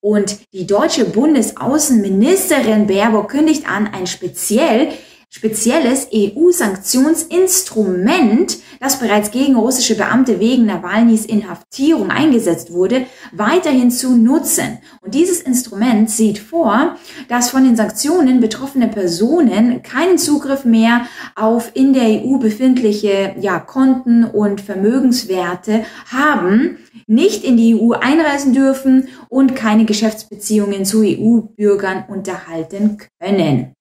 Und 0.00 0.38
die 0.52 0.66
deutsche 0.66 1.04
Bundesaußenministerin 1.04 2.86
Baerbock 2.86 3.30
kündigt 3.30 3.68
an, 3.68 3.86
ein 3.86 4.06
speziell 4.06 4.92
spezielles 5.32 6.08
EU-Sanktionsinstrument, 6.12 8.58
das 8.80 8.98
bereits 8.98 9.30
gegen 9.30 9.54
russische 9.54 9.94
Beamte 9.94 10.40
wegen 10.40 10.66
Nawalnys 10.66 11.24
Inhaftierung 11.24 12.10
eingesetzt 12.10 12.72
wurde, 12.72 13.06
weiterhin 13.30 13.92
zu 13.92 14.16
nutzen. 14.16 14.78
Und 15.02 15.14
dieses 15.14 15.40
Instrument 15.40 16.10
sieht 16.10 16.40
vor, 16.40 16.96
dass 17.28 17.50
von 17.50 17.62
den 17.62 17.76
Sanktionen 17.76 18.40
betroffene 18.40 18.88
Personen 18.88 19.84
keinen 19.84 20.18
Zugriff 20.18 20.64
mehr 20.64 21.06
auf 21.36 21.70
in 21.74 21.92
der 21.92 22.24
EU 22.24 22.38
befindliche 22.38 23.36
ja, 23.38 23.60
Konten 23.60 24.24
und 24.24 24.60
Vermögenswerte 24.60 25.84
haben, 26.12 26.78
nicht 27.10 27.42
in 27.42 27.56
die 27.56 27.74
EU 27.74 27.92
einreisen 27.92 28.52
dürfen 28.52 29.08
und 29.28 29.56
keine 29.56 29.84
Geschäftsbeziehungen 29.84 30.84
zu 30.84 31.02
EU-Bürgern 31.02 32.04
unterhalten 32.08 32.98
können. 33.20 33.72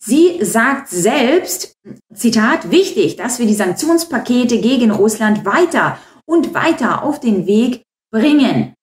Sie 0.00 0.44
sagt 0.44 0.88
selbst, 0.88 1.74
Zitat, 2.12 2.72
wichtig, 2.72 3.14
dass 3.14 3.38
wir 3.38 3.46
die 3.46 3.54
Sanktionspakete 3.54 4.60
gegen 4.60 4.90
Russland 4.90 5.44
weiter 5.44 5.96
und 6.26 6.54
weiter 6.54 7.04
auf 7.04 7.20
den 7.20 7.46
Weg 7.46 7.84
bringen. 8.10 8.74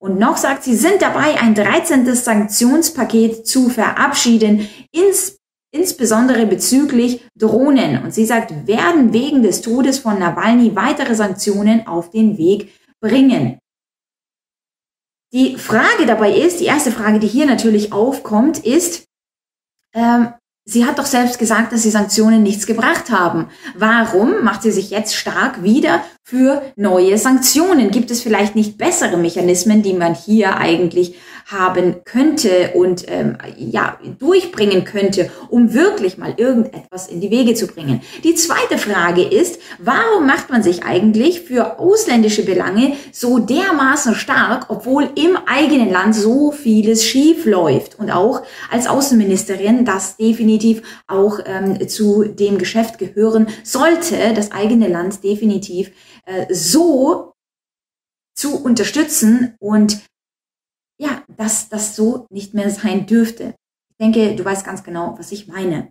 Und 0.00 0.20
noch 0.20 0.36
sagt 0.36 0.62
sie, 0.62 0.76
sind 0.76 1.02
dabei, 1.02 1.40
ein 1.40 1.56
13. 1.56 2.14
Sanktionspaket 2.14 3.44
zu 3.44 3.70
verabschieden, 3.70 4.68
ins, 4.92 5.36
insbesondere 5.74 6.46
bezüglich 6.46 7.26
Drohnen. 7.36 8.04
Und 8.04 8.14
sie 8.14 8.24
sagt, 8.24 8.68
werden 8.68 9.12
wegen 9.12 9.42
des 9.42 9.62
Todes 9.62 9.98
von 9.98 10.20
Nawalny 10.20 10.76
weitere 10.76 11.16
Sanktionen 11.16 11.88
auf 11.88 12.10
den 12.10 12.38
Weg 12.38 12.68
bringen. 13.00 13.58
Die 15.32 15.56
Frage 15.58 16.06
dabei 16.06 16.32
ist, 16.32 16.60
die 16.60 16.64
erste 16.64 16.90
Frage, 16.90 17.18
die 17.18 17.26
hier 17.26 17.46
natürlich 17.46 17.92
aufkommt, 17.92 18.58
ist, 18.58 19.04
ähm, 19.94 20.32
Sie 20.70 20.84
hat 20.84 20.98
doch 20.98 21.06
selbst 21.06 21.38
gesagt, 21.38 21.72
dass 21.72 21.80
die 21.80 21.88
Sanktionen 21.88 22.42
nichts 22.42 22.66
gebracht 22.66 23.08
haben. 23.08 23.48
Warum 23.74 24.44
macht 24.44 24.60
sie 24.60 24.70
sich 24.70 24.90
jetzt 24.90 25.16
stark 25.16 25.62
wieder 25.62 26.04
für 26.22 26.60
neue 26.76 27.16
Sanktionen? 27.16 27.90
Gibt 27.90 28.10
es 28.10 28.22
vielleicht 28.22 28.54
nicht 28.54 28.76
bessere 28.76 29.16
Mechanismen, 29.16 29.82
die 29.82 29.94
man 29.94 30.14
hier 30.14 30.58
eigentlich 30.58 31.14
haben 31.48 32.04
könnte 32.04 32.72
und 32.74 33.04
ähm, 33.08 33.38
ja 33.56 33.98
durchbringen 34.18 34.84
könnte, 34.84 35.30
um 35.48 35.72
wirklich 35.72 36.18
mal 36.18 36.34
irgendetwas 36.36 37.08
in 37.08 37.22
die 37.22 37.30
Wege 37.30 37.54
zu 37.54 37.66
bringen? 37.66 38.02
Die 38.22 38.34
zweite 38.34 38.76
Frage 38.76 39.22
ist, 39.22 39.58
warum 39.78 40.26
macht 40.26 40.50
man 40.50 40.62
sich 40.62 40.84
eigentlich 40.84 41.40
für 41.40 41.78
ausländische 41.78 42.44
Belange 42.44 42.96
so 43.12 43.38
dermaßen 43.38 44.14
stark, 44.14 44.66
obwohl 44.68 45.08
im 45.14 45.38
eigenen 45.46 45.90
Land 45.90 46.14
so 46.14 46.52
vieles 46.52 47.02
schief 47.04 47.46
läuft? 47.46 47.98
Und 47.98 48.10
auch 48.10 48.42
als 48.70 48.86
Außenministerin 48.86 49.86
das 49.86 50.18
definitiv 50.18 50.82
auch 51.06 51.38
ähm, 51.46 51.88
zu 51.88 52.24
dem 52.24 52.58
Geschäft 52.58 52.98
gehören 52.98 53.48
sollte, 53.64 54.34
das 54.34 54.52
eigene 54.52 54.88
Land 54.88 55.24
definitiv 55.24 55.92
äh, 56.26 56.52
so 56.52 57.32
zu 58.34 58.62
unterstützen 58.62 59.56
und 59.58 59.98
dass 61.38 61.68
das 61.68 61.96
so 61.96 62.26
nicht 62.30 62.52
mehr 62.52 62.68
sein 62.70 63.06
dürfte. 63.06 63.54
Ich 63.90 63.96
denke, 63.96 64.36
du 64.36 64.44
weißt 64.44 64.66
ganz 64.66 64.84
genau, 64.84 65.14
was 65.18 65.32
ich 65.32 65.48
meine. 65.48 65.88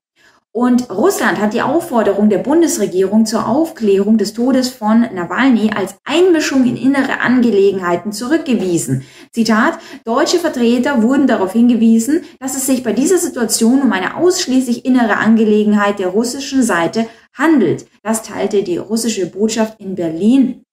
Und 0.53 0.89
Russland 0.89 1.39
hat 1.39 1.53
die 1.53 1.61
Aufforderung 1.61 2.29
der 2.29 2.39
Bundesregierung 2.39 3.27
zur 3.27 3.47
Aufklärung 3.47 4.17
des 4.17 4.33
Todes 4.33 4.69
von 4.69 5.01
Nawalny 5.01 5.69
als 5.75 5.97
Einmischung 6.03 6.65
in 6.65 6.75
innere 6.75 7.19
Angelegenheiten 7.19 8.11
zurückgewiesen. 8.11 9.03
Zitat, 9.31 9.77
deutsche 10.03 10.39
Vertreter 10.39 11.03
wurden 11.03 11.27
darauf 11.27 11.53
hingewiesen, 11.53 12.21
dass 12.39 12.55
es 12.55 12.65
sich 12.65 12.81
bei 12.81 12.93
dieser 12.93 13.19
Situation 13.19 13.83
um 13.83 13.91
eine 13.93 14.17
ausschließlich 14.17 14.83
innere 14.83 15.17
Angelegenheit 15.17 15.99
der 15.99 16.07
russischen 16.07 16.63
Seite 16.63 17.07
handelt. 17.33 17.85
Das 18.01 18.23
teilte 18.23 18.63
die 18.63 18.77
russische 18.77 19.27
Botschaft 19.27 19.79
in 19.79 19.93
Berlin 19.93 20.63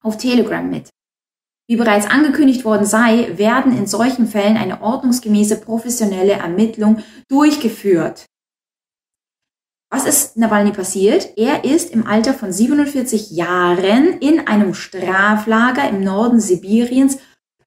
auf 0.00 0.16
Telegram 0.16 0.68
mit. 0.70 0.93
Wie 1.66 1.76
bereits 1.76 2.06
angekündigt 2.06 2.64
worden 2.64 2.84
sei, 2.84 3.38
werden 3.38 3.76
in 3.76 3.86
solchen 3.86 4.26
Fällen 4.26 4.56
eine 4.56 4.82
ordnungsgemäße 4.82 5.56
professionelle 5.60 6.32
Ermittlung 6.32 7.02
durchgeführt. 7.28 8.26
Was 9.90 10.06
ist 10.06 10.36
Nawalny 10.36 10.72
passiert? 10.72 11.38
Er 11.38 11.64
ist 11.64 11.90
im 11.92 12.06
Alter 12.06 12.34
von 12.34 12.52
47 12.52 13.30
Jahren 13.30 14.18
in 14.18 14.46
einem 14.46 14.74
Straflager 14.74 15.88
im 15.88 16.02
Norden 16.02 16.40
Sibiriens 16.40 17.18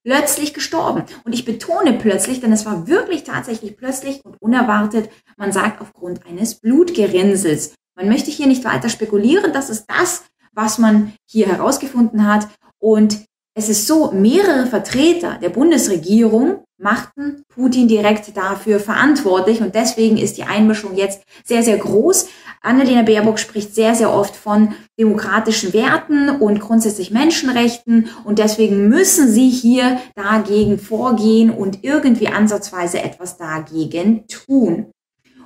plötzlich 0.04 0.54
gestorben. 0.54 1.04
Und 1.24 1.34
ich 1.34 1.46
betone 1.46 1.94
plötzlich, 1.94 2.40
denn 2.40 2.52
es 2.52 2.66
war 2.66 2.88
wirklich 2.88 3.24
tatsächlich 3.24 3.78
plötzlich 3.78 4.24
und 4.26 4.42
unerwartet. 4.42 5.10
Man 5.38 5.52
sagt 5.52 5.82
aufgrund 5.82 6.26
eines 6.26 6.56
Blutgerinnsels. 6.56 7.74
Man 7.96 8.10
möchte 8.10 8.30
hier 8.30 8.48
nicht 8.48 8.64
weiter 8.64 8.90
spekulieren. 8.90 9.54
Das 9.54 9.70
ist 9.70 9.86
das, 9.88 10.26
was 10.52 10.78
man 10.78 11.14
hier 11.26 11.48
herausgefunden 11.48 12.28
hat. 12.28 12.48
Und 12.78 13.26
es 13.58 13.70
ist 13.70 13.88
so, 13.88 14.12
mehrere 14.12 14.68
Vertreter 14.68 15.40
der 15.42 15.50
Bundesregierung 15.50 16.64
machten 16.78 17.44
Putin 17.50 17.88
direkt 17.88 18.38
dafür 18.38 18.80
verantwortlich 18.80 19.62
und 19.62 19.74
deswegen 19.74 20.16
ist 20.18 20.38
die 20.38 20.44
Einmischung 20.44 20.96
jetzt 20.96 21.24
sehr, 21.44 21.64
sehr 21.64 21.78
groß. 21.78 22.30
Annalena 22.62 23.02
Baerbock 23.02 23.40
spricht 23.40 23.74
sehr, 23.74 23.96
sehr 23.96 24.14
oft 24.14 24.36
von 24.36 24.76
demokratischen 25.00 25.74
Werten 25.74 26.30
und 26.30 26.60
grundsätzlich 26.60 27.10
Menschenrechten 27.10 28.10
und 28.26 28.38
deswegen 28.38 28.90
müssen 28.90 29.28
sie 29.28 29.50
hier 29.50 29.98
dagegen 30.14 30.78
vorgehen 30.78 31.50
und 31.50 31.84
irgendwie 31.84 32.28
ansatzweise 32.28 33.02
etwas 33.02 33.38
dagegen 33.38 34.28
tun. 34.28 34.92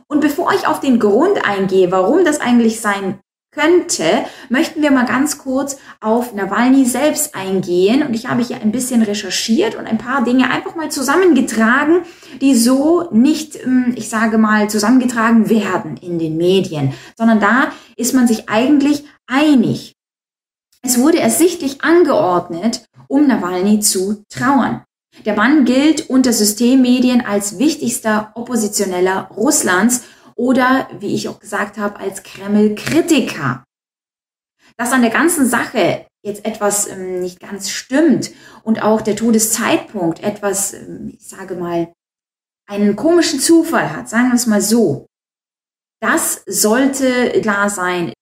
Und 0.09 0.19
bevor 0.19 0.51
ich 0.51 0.67
auf 0.67 0.81
den 0.81 0.99
Grund 0.99 1.45
eingehe, 1.45 1.93
warum 1.93 2.25
das 2.25 2.41
eigentlich 2.41 2.81
sein 2.81 3.21
könnte, 3.51 4.05
möchten 4.49 4.81
wir 4.81 4.91
mal 4.91 5.05
ganz 5.05 5.37
kurz 5.37 5.77
auf 5.99 6.33
Nawalny 6.33 6.85
selbst 6.85 7.35
eingehen. 7.35 8.01
Und 8.01 8.13
ich 8.13 8.27
habe 8.27 8.41
hier 8.41 8.61
ein 8.61 8.71
bisschen 8.71 9.01
recherchiert 9.01 9.75
und 9.75 9.87
ein 9.87 9.97
paar 9.97 10.23
Dinge 10.23 10.49
einfach 10.49 10.75
mal 10.75 10.89
zusammengetragen, 10.89 12.03
die 12.39 12.55
so 12.55 13.09
nicht, 13.11 13.61
ähm, 13.61 13.93
ich 13.97 14.07
sage 14.07 14.37
mal, 14.37 14.69
zusammengetragen 14.69 15.49
werden 15.49 15.97
in 15.97 16.17
den 16.17 16.37
Medien, 16.37 16.93
sondern 17.17 17.41
da 17.41 17.71
ist 17.97 18.13
man 18.13 18.25
sich 18.25 18.47
eigentlich 18.47 19.03
einig. 19.27 19.95
Es 20.81 20.97
wurde 20.97 21.19
ersichtlich 21.19 21.83
angeordnet, 21.83 22.85
um 23.07 23.27
Nawalny 23.27 23.81
zu 23.81 24.23
trauern. 24.29 24.83
Der 25.25 25.35
Mann 25.35 25.65
gilt 25.65 26.09
unter 26.09 26.31
Systemmedien 26.31 27.19
als 27.19 27.59
wichtigster 27.59 28.31
Oppositioneller 28.33 29.29
Russlands 29.35 30.03
oder, 30.35 30.89
wie 30.99 31.13
ich 31.13 31.27
auch 31.29 31.39
gesagt 31.39 31.77
habe, 31.77 31.99
als 31.99 32.23
Kreml-Kritiker. 32.23 33.63
Dass 34.77 34.91
an 34.91 35.01
der 35.01 35.11
ganzen 35.11 35.45
Sache 35.47 36.05
jetzt 36.23 36.45
etwas 36.45 36.87
ähm, 36.87 37.19
nicht 37.19 37.39
ganz 37.39 37.69
stimmt 37.69 38.31
und 38.63 38.83
auch 38.83 39.01
der 39.01 39.15
Todeszeitpunkt 39.15 40.23
etwas, 40.23 40.73
ähm, 40.73 41.11
ich 41.13 41.27
sage 41.27 41.55
mal, 41.55 41.91
einen 42.67 42.95
komischen 42.95 43.39
Zufall 43.39 43.95
hat, 43.95 44.07
sagen 44.07 44.29
wir 44.29 44.35
es 44.35 44.45
mal 44.45 44.61
so. 44.61 45.07
Das 45.99 46.43
sollte 46.45 47.41
klar 47.41 47.69
sein. 47.69 48.13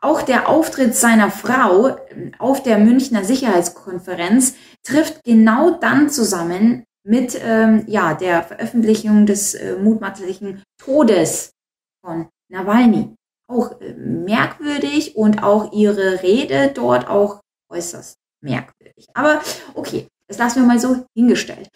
Auch 0.00 0.22
der 0.22 0.48
Auftritt 0.48 0.96
seiner 0.96 1.30
Frau 1.30 1.96
ähm, 2.10 2.32
auf 2.38 2.62
der 2.62 2.78
Münchner 2.78 3.24
Sicherheitskonferenz 3.24 4.54
trifft 4.82 5.24
genau 5.24 5.78
dann 5.78 6.10
zusammen, 6.10 6.84
mit 7.04 7.38
ähm, 7.42 7.84
ja, 7.86 8.14
der 8.14 8.42
Veröffentlichung 8.42 9.26
des 9.26 9.54
äh, 9.54 9.76
mutmaßlichen 9.76 10.62
Todes 10.78 11.52
von 12.00 12.28
Nawalny. 12.48 13.14
Auch 13.48 13.80
äh, 13.80 13.94
merkwürdig 13.94 15.16
und 15.16 15.42
auch 15.42 15.72
ihre 15.72 16.22
Rede 16.22 16.70
dort 16.74 17.08
auch 17.08 17.40
äußerst 17.68 18.16
merkwürdig. 18.40 19.06
Aber 19.14 19.40
okay, 19.74 20.06
das 20.28 20.38
lassen 20.38 20.60
wir 20.60 20.66
mal 20.66 20.78
so 20.78 21.04
hingestellt. 21.14 21.68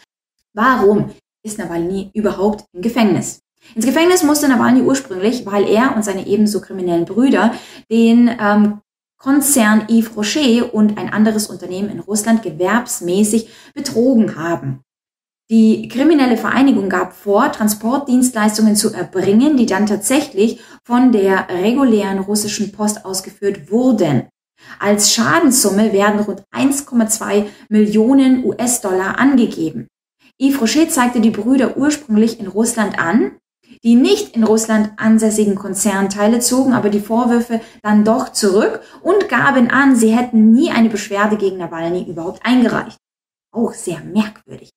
Warum 0.53 1.11
ist 1.43 1.59
Nawalny 1.59 2.11
überhaupt 2.15 2.65
im 2.73 2.83
Gefängnis? 2.83 3.41
Ins 3.75 3.87
Gefängnis 3.87 4.23
musste 4.23 4.49
Nawalny 4.49 4.83
ursprünglich, 4.83 5.45
weil 5.45 5.69
er 5.69 5.97
und 5.97 6.05
seine 6.05 6.27
ebenso 6.27 6.61
kriminellen 6.61 7.05
Brüder 7.05 7.53
den 7.91 8.31
ähm, 8.41 8.81
Konzern 9.19 9.87
Yves 9.89 10.17
Rocher 10.17 10.73
und 10.73 10.99
ein 10.99 11.13
anderes 11.13 11.49
Unternehmen 11.49 11.91
in 11.91 12.01
Russland 12.01 12.43
gewerbsmäßig 12.43 13.51
betrogen 13.75 14.37
haben. 14.37 14.83
Die 15.49 15.89
kriminelle 15.89 16.37
Vereinigung 16.37 16.89
gab 16.89 17.13
vor, 17.13 17.53
Transportdienstleistungen 17.53 18.75
zu 18.75 18.93
erbringen, 18.93 19.57
die 19.57 19.67
dann 19.67 19.87
tatsächlich 19.87 20.61
von 20.83 21.13
der 21.13 21.47
regulären 21.49 22.19
russischen 22.19 22.73
Post 22.73 23.05
ausgeführt 23.05 23.71
wurden. 23.71 24.29
Als 24.81 25.13
Schadenssumme 25.13 25.93
werden 25.93 26.21
rund 26.21 26.43
1,2 26.53 27.47
Millionen 27.69 28.45
US-Dollar 28.45 29.21
angegeben. 29.21 29.87
Yves 30.41 30.61
Rocher 30.61 30.89
zeigte 30.89 31.21
die 31.21 31.31
Brüder 31.31 31.77
ursprünglich 31.77 32.41
in 32.41 32.49
Russland 32.49 32.99
an. 32.99 33.37
Die 33.85 33.95
nicht 33.95 34.35
in 34.35 34.43
Russland 34.43 34.93
ansässigen 34.97 35.55
Konzernteile 35.55 36.41
zogen 36.41 36.73
aber 36.73 36.89
die 36.89 37.01
Vorwürfe 37.01 37.61
dann 37.83 38.05
doch 38.05 38.33
zurück 38.33 38.81
und 39.03 39.29
gaben 39.29 39.71
an, 39.71 39.95
sie 39.95 40.17
hätten 40.17 40.53
nie 40.53 40.71
eine 40.71 40.89
Beschwerde 40.89 41.37
gegen 41.37 41.59
Nawalny 41.59 42.03
überhaupt 42.09 42.45
eingereicht. 42.45 42.99
Auch 43.53 43.73
sehr 43.73 44.01
merkwürdig. 44.01 44.71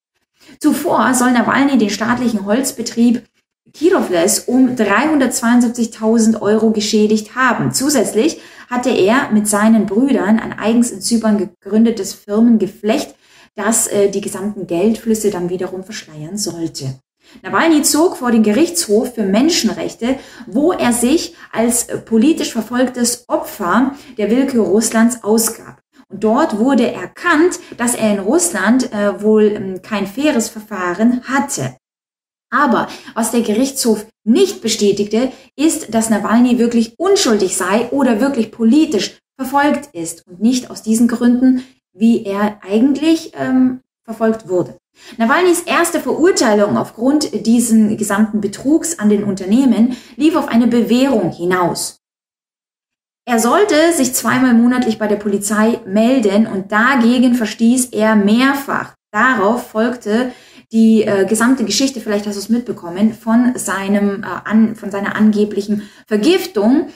Zuvor 0.59 1.13
soll 1.13 1.31
Nawalny 1.31 1.77
den 1.77 1.89
staatlichen 1.89 2.45
Holzbetrieb 2.45 3.23
Kirovles 3.73 4.39
um 4.39 4.75
372.000 4.75 6.41
Euro 6.41 6.71
geschädigt 6.71 7.35
haben. 7.35 7.71
Zusätzlich 7.71 8.41
hatte 8.69 8.89
er 8.89 9.31
mit 9.31 9.47
seinen 9.47 9.85
Brüdern 9.85 10.39
ein 10.39 10.57
eigens 10.57 10.91
in 10.91 11.01
Zypern 11.01 11.37
gegründetes 11.37 12.13
Firmengeflecht, 12.13 13.15
das 13.55 13.87
äh, 13.87 14.09
die 14.09 14.21
gesamten 14.21 14.67
Geldflüsse 14.67 15.29
dann 15.29 15.49
wiederum 15.49 15.83
verschleiern 15.83 16.37
sollte. 16.37 16.99
Nawalny 17.43 17.83
zog 17.83 18.17
vor 18.17 18.31
den 18.31 18.43
Gerichtshof 18.43 19.13
für 19.13 19.23
Menschenrechte, 19.23 20.17
wo 20.47 20.71
er 20.71 20.93
sich 20.93 21.35
als 21.51 21.87
politisch 22.05 22.53
verfolgtes 22.53 23.25
Opfer 23.27 23.95
der 24.17 24.31
Willkür 24.31 24.63
Russlands 24.63 25.23
ausgab. 25.23 25.78
Und 26.11 26.23
dort 26.23 26.57
wurde 26.57 26.91
erkannt, 26.91 27.59
dass 27.77 27.95
er 27.95 28.13
in 28.13 28.19
Russland 28.19 28.91
äh, 28.91 29.21
wohl 29.21 29.43
ähm, 29.43 29.81
kein 29.81 30.07
faires 30.07 30.49
Verfahren 30.49 31.23
hatte. 31.23 31.75
Aber 32.51 32.87
was 33.13 33.31
der 33.31 33.41
Gerichtshof 33.41 34.07
nicht 34.23 34.61
bestätigte, 34.61 35.31
ist, 35.55 35.93
dass 35.93 36.09
Nawalny 36.09 36.57
wirklich 36.57 36.95
unschuldig 36.97 37.55
sei 37.55 37.89
oder 37.91 38.19
wirklich 38.21 38.51
politisch 38.51 39.19
verfolgt 39.39 39.89
ist 39.93 40.25
und 40.27 40.41
nicht 40.41 40.71
aus 40.71 40.81
diesen 40.81 41.07
Gründen, 41.07 41.63
wie 41.93 42.25
er 42.25 42.59
eigentlich 42.63 43.33
ähm, 43.35 43.81
verfolgt 44.03 44.49
wurde. 44.49 44.77
Nawalnys 45.17 45.61
erste 45.61 45.99
Verurteilung 45.99 46.77
aufgrund 46.77 47.45
diesen 47.45 47.95
gesamten 47.97 48.41
Betrugs 48.41 48.97
an 48.97 49.09
den 49.09 49.23
Unternehmen 49.23 49.95
lief 50.15 50.35
auf 50.35 50.47
eine 50.47 50.67
Bewährung 50.67 51.31
hinaus. 51.31 51.98
Er 53.29 53.37
sollte 53.37 53.93
sich 53.93 54.15
zweimal 54.15 54.55
monatlich 54.55 54.97
bei 54.97 55.05
der 55.05 55.17
Polizei 55.17 55.79
melden 55.85 56.47
und 56.47 56.71
dagegen 56.71 57.35
verstieß 57.35 57.89
er 57.91 58.15
mehrfach. 58.15 58.95
Darauf 59.11 59.69
folgte 59.69 60.31
die 60.71 61.03
äh, 61.03 61.27
gesamte 61.27 61.63
Geschichte, 61.63 61.99
vielleicht 61.99 62.25
hast 62.25 62.37
du 62.37 62.39
es 62.39 62.49
mitbekommen, 62.49 63.13
von 63.13 63.53
seinem, 63.55 64.23
äh, 64.23 64.27
an, 64.45 64.75
von 64.75 64.89
seiner 64.89 65.15
angeblichen 65.15 65.83
Vergiftung, 66.07 66.87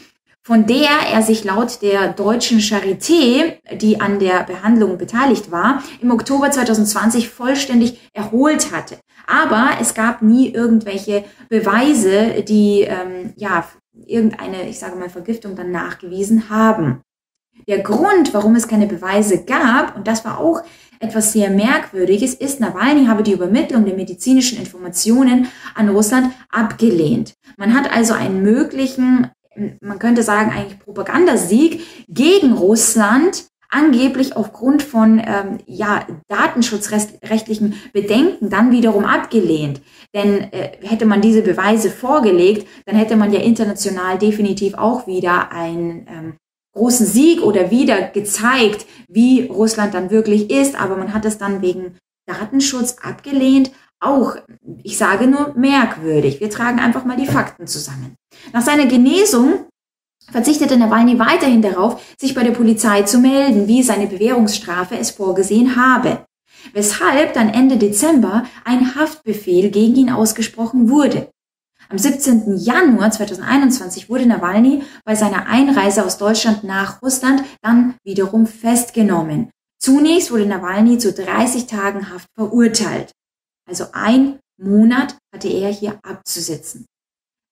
von 0.41 0.65
der 0.65 0.89
er 1.11 1.21
sich 1.21 1.43
laut 1.43 1.83
der 1.83 2.11
deutschen 2.11 2.61
Charité, 2.61 3.59
die 3.75 4.01
an 4.01 4.17
der 4.17 4.41
Behandlung 4.41 4.97
beteiligt 4.97 5.51
war, 5.51 5.83
im 6.01 6.09
Oktober 6.09 6.49
2020 6.49 7.29
vollständig 7.29 8.09
erholt 8.11 8.71
hatte. 8.71 8.97
Aber 9.27 9.77
es 9.79 9.93
gab 9.93 10.23
nie 10.23 10.49
irgendwelche 10.49 11.25
Beweise, 11.47 12.41
die 12.41 12.81
ähm, 12.81 13.33
ja 13.35 13.65
irgendeine, 14.05 14.67
ich 14.67 14.79
sage 14.79 14.95
mal, 14.95 15.09
Vergiftung 15.09 15.55
dann 15.55 15.71
nachgewiesen 15.71 16.49
haben. 16.49 17.01
Der 17.67 17.79
Grund, 17.79 18.33
warum 18.33 18.55
es 18.55 18.67
keine 18.67 18.87
Beweise 18.87 19.45
gab, 19.45 19.95
und 19.95 20.07
das 20.07 20.25
war 20.25 20.39
auch 20.39 20.63
etwas 20.99 21.33
sehr 21.33 21.49
Merkwürdiges, 21.49 22.33
ist, 22.33 22.59
Nawalny 22.59 23.05
habe 23.05 23.23
die 23.23 23.33
Übermittlung 23.33 23.85
der 23.85 23.95
medizinischen 23.95 24.57
Informationen 24.57 25.47
an 25.75 25.89
Russland 25.89 26.33
abgelehnt. 26.49 27.33
Man 27.57 27.73
hat 27.73 27.93
also 27.93 28.13
einen 28.13 28.41
möglichen, 28.41 29.29
man 29.81 29.99
könnte 29.99 30.23
sagen, 30.23 30.51
eigentlich 30.51 30.79
Propagandasieg 30.79 31.81
gegen 32.07 32.53
Russland 32.53 33.45
angeblich 33.73 34.35
aufgrund 34.35 34.83
von 34.83 35.19
ähm, 35.19 35.57
ja, 35.65 36.05
datenschutzrechtlichen 36.27 37.75
Bedenken 37.91 38.49
dann 38.49 38.71
wiederum 38.71 39.05
abgelehnt. 39.05 39.81
Denn 40.13 40.51
äh, 40.51 40.77
hätte 40.81 41.05
man 41.05 41.21
diese 41.21 41.41
Beweise 41.41 41.89
vorgelegt, 41.89 42.67
dann 42.85 42.95
hätte 42.95 43.15
man 43.15 43.33
ja 43.33 43.39
international 43.39 44.19
definitiv 44.19 44.75
auch 44.75 45.07
wieder 45.07 45.51
einen 45.51 46.05
ähm, 46.07 46.33
großen 46.75 47.05
Sieg 47.05 47.41
oder 47.41 47.71
wieder 47.71 48.01
gezeigt, 48.09 48.85
wie 49.07 49.47
Russland 49.47 49.93
dann 49.93 50.11
wirklich 50.11 50.51
ist. 50.51 50.79
Aber 50.79 50.95
man 50.95 51.13
hat 51.13 51.25
es 51.25 51.37
dann 51.37 51.61
wegen 51.61 51.97
Datenschutz 52.27 52.97
abgelehnt. 53.01 53.71
Auch, 53.99 54.35
ich 54.83 54.97
sage 54.97 55.27
nur 55.27 55.53
merkwürdig. 55.55 56.39
Wir 56.41 56.49
tragen 56.49 56.79
einfach 56.79 57.05
mal 57.05 57.17
die 57.17 57.25
Fakten 57.25 57.67
zusammen. 57.67 58.15
Nach 58.51 58.61
seiner 58.61 58.85
Genesung 58.85 59.65
verzichtete 60.31 60.77
Nawalny 60.77 61.19
weiterhin 61.19 61.61
darauf, 61.61 62.01
sich 62.17 62.33
bei 62.33 62.43
der 62.43 62.51
Polizei 62.51 63.03
zu 63.03 63.19
melden, 63.19 63.67
wie 63.67 63.83
seine 63.83 64.07
Bewährungsstrafe 64.07 64.97
es 64.97 65.11
vorgesehen 65.11 65.75
habe, 65.75 66.25
weshalb 66.73 67.33
dann 67.33 67.49
Ende 67.49 67.77
Dezember 67.77 68.45
ein 68.63 68.95
Haftbefehl 68.95 69.69
gegen 69.69 69.95
ihn 69.95 70.09
ausgesprochen 70.09 70.89
wurde. 70.89 71.29
Am 71.89 71.97
17. 71.97 72.57
Januar 72.57 73.11
2021 73.11 74.09
wurde 74.09 74.25
Nawalny 74.25 74.83
bei 75.05 75.15
seiner 75.15 75.45
Einreise 75.47 76.05
aus 76.05 76.17
Deutschland 76.17 76.63
nach 76.63 77.01
Russland 77.01 77.43
dann 77.61 77.95
wiederum 78.03 78.47
festgenommen. 78.47 79.51
Zunächst 79.79 80.31
wurde 80.31 80.45
Nawalny 80.45 80.97
zu 80.97 81.11
30 81.11 81.67
Tagen 81.67 82.09
Haft 82.09 82.27
verurteilt. 82.35 83.11
Also 83.69 83.85
ein 83.91 84.39
Monat 84.57 85.17
hatte 85.33 85.49
er 85.49 85.69
hier 85.69 85.99
abzusitzen. 86.03 86.85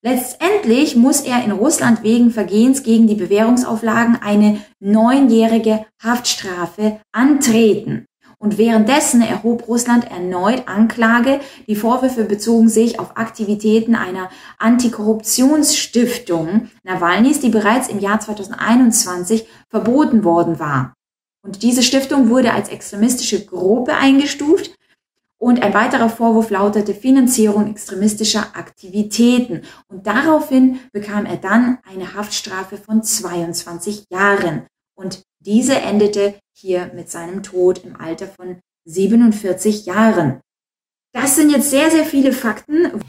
Letztendlich 0.04 0.96
muss 0.96 1.22
er 1.22 1.44
in 1.44 1.52
Russland 1.52 2.02
wegen 2.02 2.32
Vergehens 2.32 2.82
gegen 2.82 3.06
die 3.06 3.16
Bewährungsauflagen 3.16 4.18
eine 4.22 4.60
neunjährige 4.80 5.86
Haftstrafe 6.02 7.00
antreten. 7.12 8.08
Und 8.40 8.58
währenddessen 8.58 9.22
erhob 9.22 9.68
Russland 9.68 10.10
erneut 10.10 10.68
Anklage. 10.68 11.40
Die 11.68 11.76
Vorwürfe 11.76 12.24
bezogen 12.24 12.70
sich 12.70 13.00
auf 13.00 13.16
Aktivitäten 13.16 13.94
einer 13.94 14.32
Antikorruptionsstiftung 14.58 16.72
Nawalnys, 16.84 17.40
die 17.40 17.50
bereits 17.50 17.88
im 17.88 18.00
Jahr 18.00 18.20
2021 18.20 19.46
verboten 19.70 20.24
worden 20.24 20.58
war. 20.58 20.96
Und 21.44 21.62
diese 21.62 21.84
Stiftung 21.84 22.30
wurde 22.30 22.54
als 22.54 22.70
extremistische 22.70 23.46
Gruppe 23.46 23.94
eingestuft 23.94 24.72
Und 25.42 25.64
ein 25.64 25.74
weiterer 25.74 26.08
Vorwurf 26.08 26.52
lautete 26.52 26.94
Finanzierung 26.94 27.72
extremistischer 27.72 28.56
Aktivitäten. 28.56 29.64
Und 29.88 30.06
daraufhin 30.06 30.80
bekam 30.94 31.26
er 31.26 31.38
dann 31.38 31.80
eine 31.84 32.14
Haftstrafe 32.14 32.78
von 32.78 33.02
22 33.02 34.06
Jahren. 34.12 34.68
Und 34.94 35.24
diese 35.40 35.82
endete 35.82 36.36
hier 36.56 36.92
mit 36.94 37.10
seinem 37.10 37.42
Tod 37.42 37.84
im 37.84 38.00
Alter 38.00 38.28
von 38.28 38.60
47 38.86 39.88
Jahren. 39.88 40.42
Das 41.12 41.36
sind 41.36 41.50
jetzt 41.50 41.72
sehr, 41.72 41.90
sehr 41.90 42.06
viele 42.06 42.34
Fakten. 42.34 43.02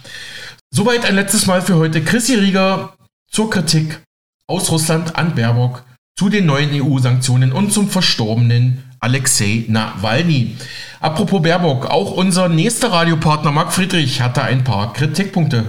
Soweit 0.70 1.04
ein 1.04 1.16
letztes 1.16 1.46
Mal 1.46 1.60
für 1.60 1.76
heute. 1.76 2.02
Chrissy 2.02 2.36
Rieger 2.36 2.96
zur 3.30 3.50
Kritik 3.50 4.02
aus 4.46 4.70
Russland 4.70 5.16
an 5.16 5.34
Baerbock 5.34 5.84
zu 6.18 6.30
den 6.30 6.46
neuen 6.46 6.70
EU-Sanktionen 6.72 7.52
und 7.52 7.74
zum 7.74 7.90
verstorbenen 7.90 8.84
Alexei 9.02 9.64
Nawalny. 9.68 10.56
Apropos 11.00 11.42
Baerbock, 11.42 11.86
auch 11.86 12.12
unser 12.12 12.48
nächster 12.48 12.92
Radiopartner 12.92 13.50
Marc 13.50 13.72
Friedrich 13.72 14.22
hatte 14.22 14.42
ein 14.42 14.62
paar 14.62 14.92
Kritikpunkte. 14.92 15.64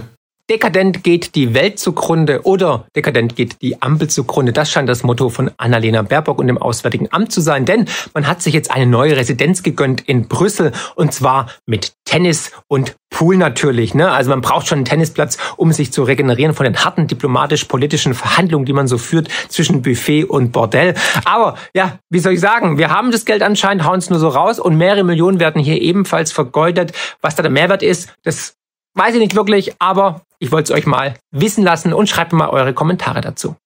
Dekadent 0.50 1.02
geht 1.02 1.36
die 1.36 1.54
Welt 1.54 1.78
zugrunde 1.78 2.42
oder 2.42 2.86
dekadent 2.94 3.34
geht 3.34 3.62
die 3.62 3.80
Ampel 3.80 4.10
zugrunde. 4.10 4.52
Das 4.52 4.70
scheint 4.70 4.90
das 4.90 5.02
Motto 5.02 5.30
von 5.30 5.50
Annalena 5.56 6.02
Baerbock 6.02 6.38
und 6.38 6.48
dem 6.48 6.58
Auswärtigen 6.58 7.08
Amt 7.10 7.32
zu 7.32 7.40
sein, 7.40 7.64
denn 7.64 7.86
man 8.12 8.26
hat 8.26 8.42
sich 8.42 8.52
jetzt 8.52 8.70
eine 8.70 8.84
neue 8.84 9.16
Residenz 9.16 9.62
gegönnt 9.62 10.02
in 10.02 10.28
Brüssel 10.28 10.72
und 10.96 11.14
zwar 11.14 11.48
mit 11.64 11.94
Tennis 12.04 12.52
und 12.68 12.94
Pool 13.08 13.38
natürlich. 13.38 13.94
Ne? 13.94 14.10
Also 14.12 14.28
man 14.28 14.42
braucht 14.42 14.66
schon 14.66 14.80
einen 14.80 14.84
Tennisplatz, 14.84 15.38
um 15.56 15.72
sich 15.72 15.94
zu 15.94 16.02
regenerieren 16.02 16.52
von 16.52 16.64
den 16.64 16.84
harten 16.84 17.06
diplomatisch-politischen 17.06 18.12
Verhandlungen, 18.12 18.66
die 18.66 18.74
man 18.74 18.86
so 18.86 18.98
führt 18.98 19.28
zwischen 19.48 19.80
Buffet 19.80 20.24
und 20.24 20.52
Bordell. 20.52 20.92
Aber 21.24 21.56
ja, 21.74 22.00
wie 22.10 22.18
soll 22.18 22.34
ich 22.34 22.40
sagen, 22.40 22.76
wir 22.76 22.90
haben 22.90 23.12
das 23.12 23.24
Geld 23.24 23.42
anscheinend, 23.42 23.86
hauen 23.86 23.98
es 23.98 24.10
nur 24.10 24.18
so 24.18 24.28
raus 24.28 24.58
und 24.58 24.76
mehrere 24.76 25.04
Millionen 25.04 25.40
werden 25.40 25.62
hier 25.62 25.80
ebenfalls 25.80 26.32
vergeudet. 26.32 26.92
Was 27.22 27.34
da 27.34 27.42
der 27.42 27.50
Mehrwert 27.50 27.82
ist, 27.82 28.12
das 28.24 28.56
weiß 28.94 29.14
ich 29.14 29.20
nicht 29.20 29.34
wirklich, 29.34 29.74
aber 29.78 30.22
ich 30.44 30.52
wollte 30.52 30.72
es 30.72 30.78
euch 30.78 30.86
mal 30.86 31.14
wissen 31.30 31.64
lassen 31.64 31.92
und 31.92 32.08
schreibt 32.08 32.32
mal 32.32 32.48
eure 32.48 32.74
Kommentare 32.74 33.20
dazu. 33.20 33.56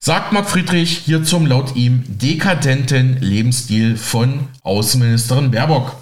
Sagt 0.00 0.32
Marc 0.32 0.48
Friedrich 0.48 0.98
hier 0.98 1.24
zum 1.24 1.46
laut 1.46 1.76
ihm 1.76 2.04
dekadenten 2.06 3.20
Lebensstil 3.20 3.96
von 3.96 4.48
Außenministerin 4.62 5.50
Baerbock. 5.50 5.96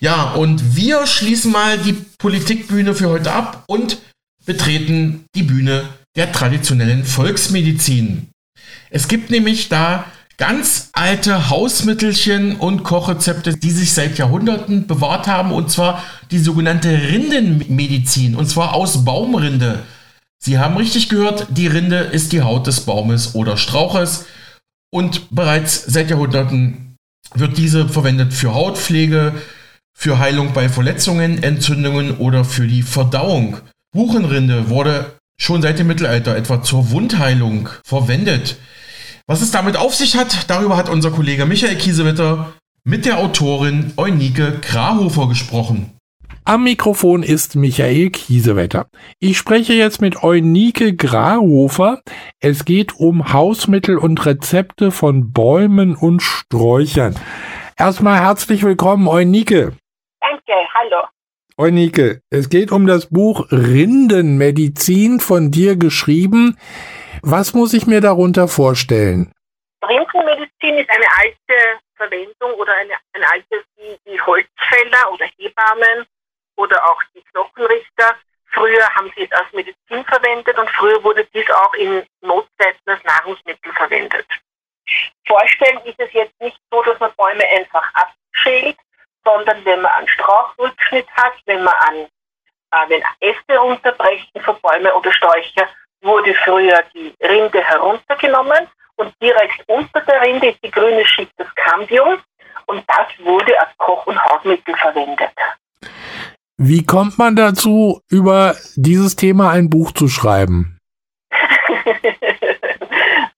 Ja, 0.00 0.32
und 0.32 0.76
wir 0.76 1.06
schließen 1.06 1.50
mal 1.50 1.78
die 1.78 1.96
Politikbühne 2.18 2.94
für 2.94 3.08
heute 3.08 3.32
ab 3.32 3.64
und 3.66 3.98
betreten 4.44 5.24
die 5.34 5.42
Bühne 5.42 5.84
der 6.16 6.32
traditionellen 6.32 7.04
Volksmedizin. 7.04 8.28
Es 8.90 9.08
gibt 9.08 9.30
nämlich 9.30 9.68
da 9.68 10.04
ganz 10.40 10.88
alte 10.94 11.50
Hausmittelchen 11.50 12.56
und 12.56 12.82
Kochrezepte, 12.82 13.58
die 13.58 13.70
sich 13.70 13.92
seit 13.92 14.16
Jahrhunderten 14.16 14.86
bewahrt 14.86 15.26
haben, 15.26 15.52
und 15.52 15.70
zwar 15.70 16.02
die 16.30 16.38
sogenannte 16.38 16.88
Rindenmedizin, 16.88 18.34
und 18.34 18.46
zwar 18.46 18.74
aus 18.74 19.04
Baumrinde. 19.04 19.80
Sie 20.42 20.58
haben 20.58 20.78
richtig 20.78 21.10
gehört, 21.10 21.46
die 21.50 21.66
Rinde 21.66 21.98
ist 21.98 22.32
die 22.32 22.40
Haut 22.40 22.66
des 22.66 22.80
Baumes 22.80 23.34
oder 23.34 23.58
Strauches 23.58 24.24
und 24.90 25.28
bereits 25.30 25.84
seit 25.84 26.08
Jahrhunderten 26.08 26.96
wird 27.34 27.58
diese 27.58 27.86
verwendet 27.86 28.32
für 28.32 28.54
Hautpflege, 28.54 29.34
für 29.92 30.18
Heilung 30.18 30.54
bei 30.54 30.70
Verletzungen, 30.70 31.42
Entzündungen 31.42 32.16
oder 32.16 32.46
für 32.46 32.66
die 32.66 32.82
Verdauung. 32.82 33.58
Buchenrinde 33.92 34.70
wurde 34.70 35.12
schon 35.38 35.60
seit 35.60 35.78
dem 35.78 35.88
Mittelalter 35.88 36.34
etwa 36.34 36.62
zur 36.62 36.90
Wundheilung 36.92 37.68
verwendet. 37.84 38.56
Was 39.30 39.42
es 39.42 39.52
damit 39.52 39.76
auf 39.76 39.94
sich 39.94 40.16
hat, 40.16 40.50
darüber 40.50 40.76
hat 40.76 40.88
unser 40.88 41.12
Kollege 41.12 41.46
Michael 41.46 41.76
Kiesewetter 41.76 42.52
mit 42.82 43.06
der 43.06 43.18
Autorin 43.18 43.92
Eunike 43.96 44.58
Grahofer 44.60 45.28
gesprochen. 45.28 45.96
Am 46.44 46.64
Mikrofon 46.64 47.22
ist 47.22 47.54
Michael 47.54 48.10
Kiesewetter. 48.10 48.88
Ich 49.20 49.38
spreche 49.38 49.72
jetzt 49.72 50.00
mit 50.00 50.24
Eunike 50.24 50.96
Grahofer. 50.96 52.00
Es 52.40 52.64
geht 52.64 52.96
um 52.96 53.32
Hausmittel 53.32 53.98
und 53.98 54.26
Rezepte 54.26 54.90
von 54.90 55.32
Bäumen 55.32 55.94
und 55.94 56.22
Sträuchern. 56.22 57.14
Erstmal 57.76 58.18
herzlich 58.18 58.64
willkommen, 58.64 59.06
Eunike. 59.06 59.74
Danke, 60.20 60.54
hallo. 60.74 61.06
Eunike, 61.56 62.20
es 62.30 62.48
geht 62.48 62.72
um 62.72 62.88
das 62.88 63.06
Buch 63.06 63.46
Rindenmedizin 63.52 65.20
von 65.20 65.52
dir 65.52 65.76
geschrieben. 65.76 66.56
Was 67.22 67.54
muss 67.54 67.74
ich 67.74 67.86
mir 67.86 68.00
darunter 68.00 68.48
vorstellen? 68.48 69.32
Rindenmedizin 69.82 70.78
ist 70.78 70.90
eine 70.90 71.06
alte 71.18 71.80
Verwendung 71.96 72.52
oder 72.54 72.74
eine, 72.74 72.94
ein 73.12 73.24
altes 73.24 73.64
wie, 73.76 73.98
wie 74.04 74.20
Holzfäller 74.20 75.12
oder 75.12 75.26
Hebammen 75.38 76.06
oder 76.56 76.84
auch 76.86 77.02
die 77.14 77.22
Knochenrichter. 77.32 78.16
Früher 78.52 78.88
haben 78.94 79.12
sie 79.16 79.24
es 79.24 79.32
als 79.32 79.52
Medizin 79.52 80.04
verwendet 80.04 80.58
und 80.58 80.70
früher 80.70 81.02
wurde 81.04 81.26
dies 81.34 81.50
auch 81.50 81.74
in 81.74 82.02
Notzeiten 82.22 82.80
als 82.86 83.02
Nahrungsmittel 83.04 83.72
verwendet. 83.72 84.26
Vorstellen 85.26 85.80
ist 85.84 86.00
es 86.00 86.12
jetzt 86.12 86.40
nicht 86.40 86.58
so, 86.70 86.82
dass 86.82 86.98
man 86.98 87.12
Bäume 87.16 87.44
einfach 87.56 87.88
abschält, 87.94 88.76
sondern 89.24 89.64
wenn 89.64 89.82
man 89.82 89.92
einen 89.92 90.08
Strauchrückschnitt 90.08 91.08
hat, 91.12 91.34
wenn 91.46 91.62
man 91.62 91.74
an 91.74 92.08
äh, 92.72 92.88
wenn 92.88 93.02
Äste 93.20 93.60
unterbrechen 93.60 94.40
von 94.42 94.60
Bäume 94.60 94.94
oder 94.94 95.12
Sträucher, 95.12 95.68
wurde 96.02 96.34
früher 96.44 96.82
die 96.94 97.14
Rinde 97.22 97.62
heruntergenommen 97.62 98.66
und 98.96 99.14
direkt 99.22 99.62
unter 99.66 100.00
der 100.00 100.22
Rinde 100.22 100.50
ist 100.50 100.62
die 100.64 100.70
grüne 100.70 101.06
Schicht 101.06 101.32
des 101.38 101.46
Cambium 101.54 102.18
und 102.66 102.84
das 102.86 103.06
wurde 103.24 103.58
als 103.60 103.76
Koch- 103.78 104.06
und 104.06 104.22
Hausmittel 104.24 104.74
verwendet. 104.76 105.32
Wie 106.56 106.84
kommt 106.84 107.18
man 107.18 107.36
dazu, 107.36 108.02
über 108.10 108.54
dieses 108.76 109.16
Thema 109.16 109.50
ein 109.50 109.70
Buch 109.70 109.92
zu 109.92 110.08
schreiben? 110.08 110.78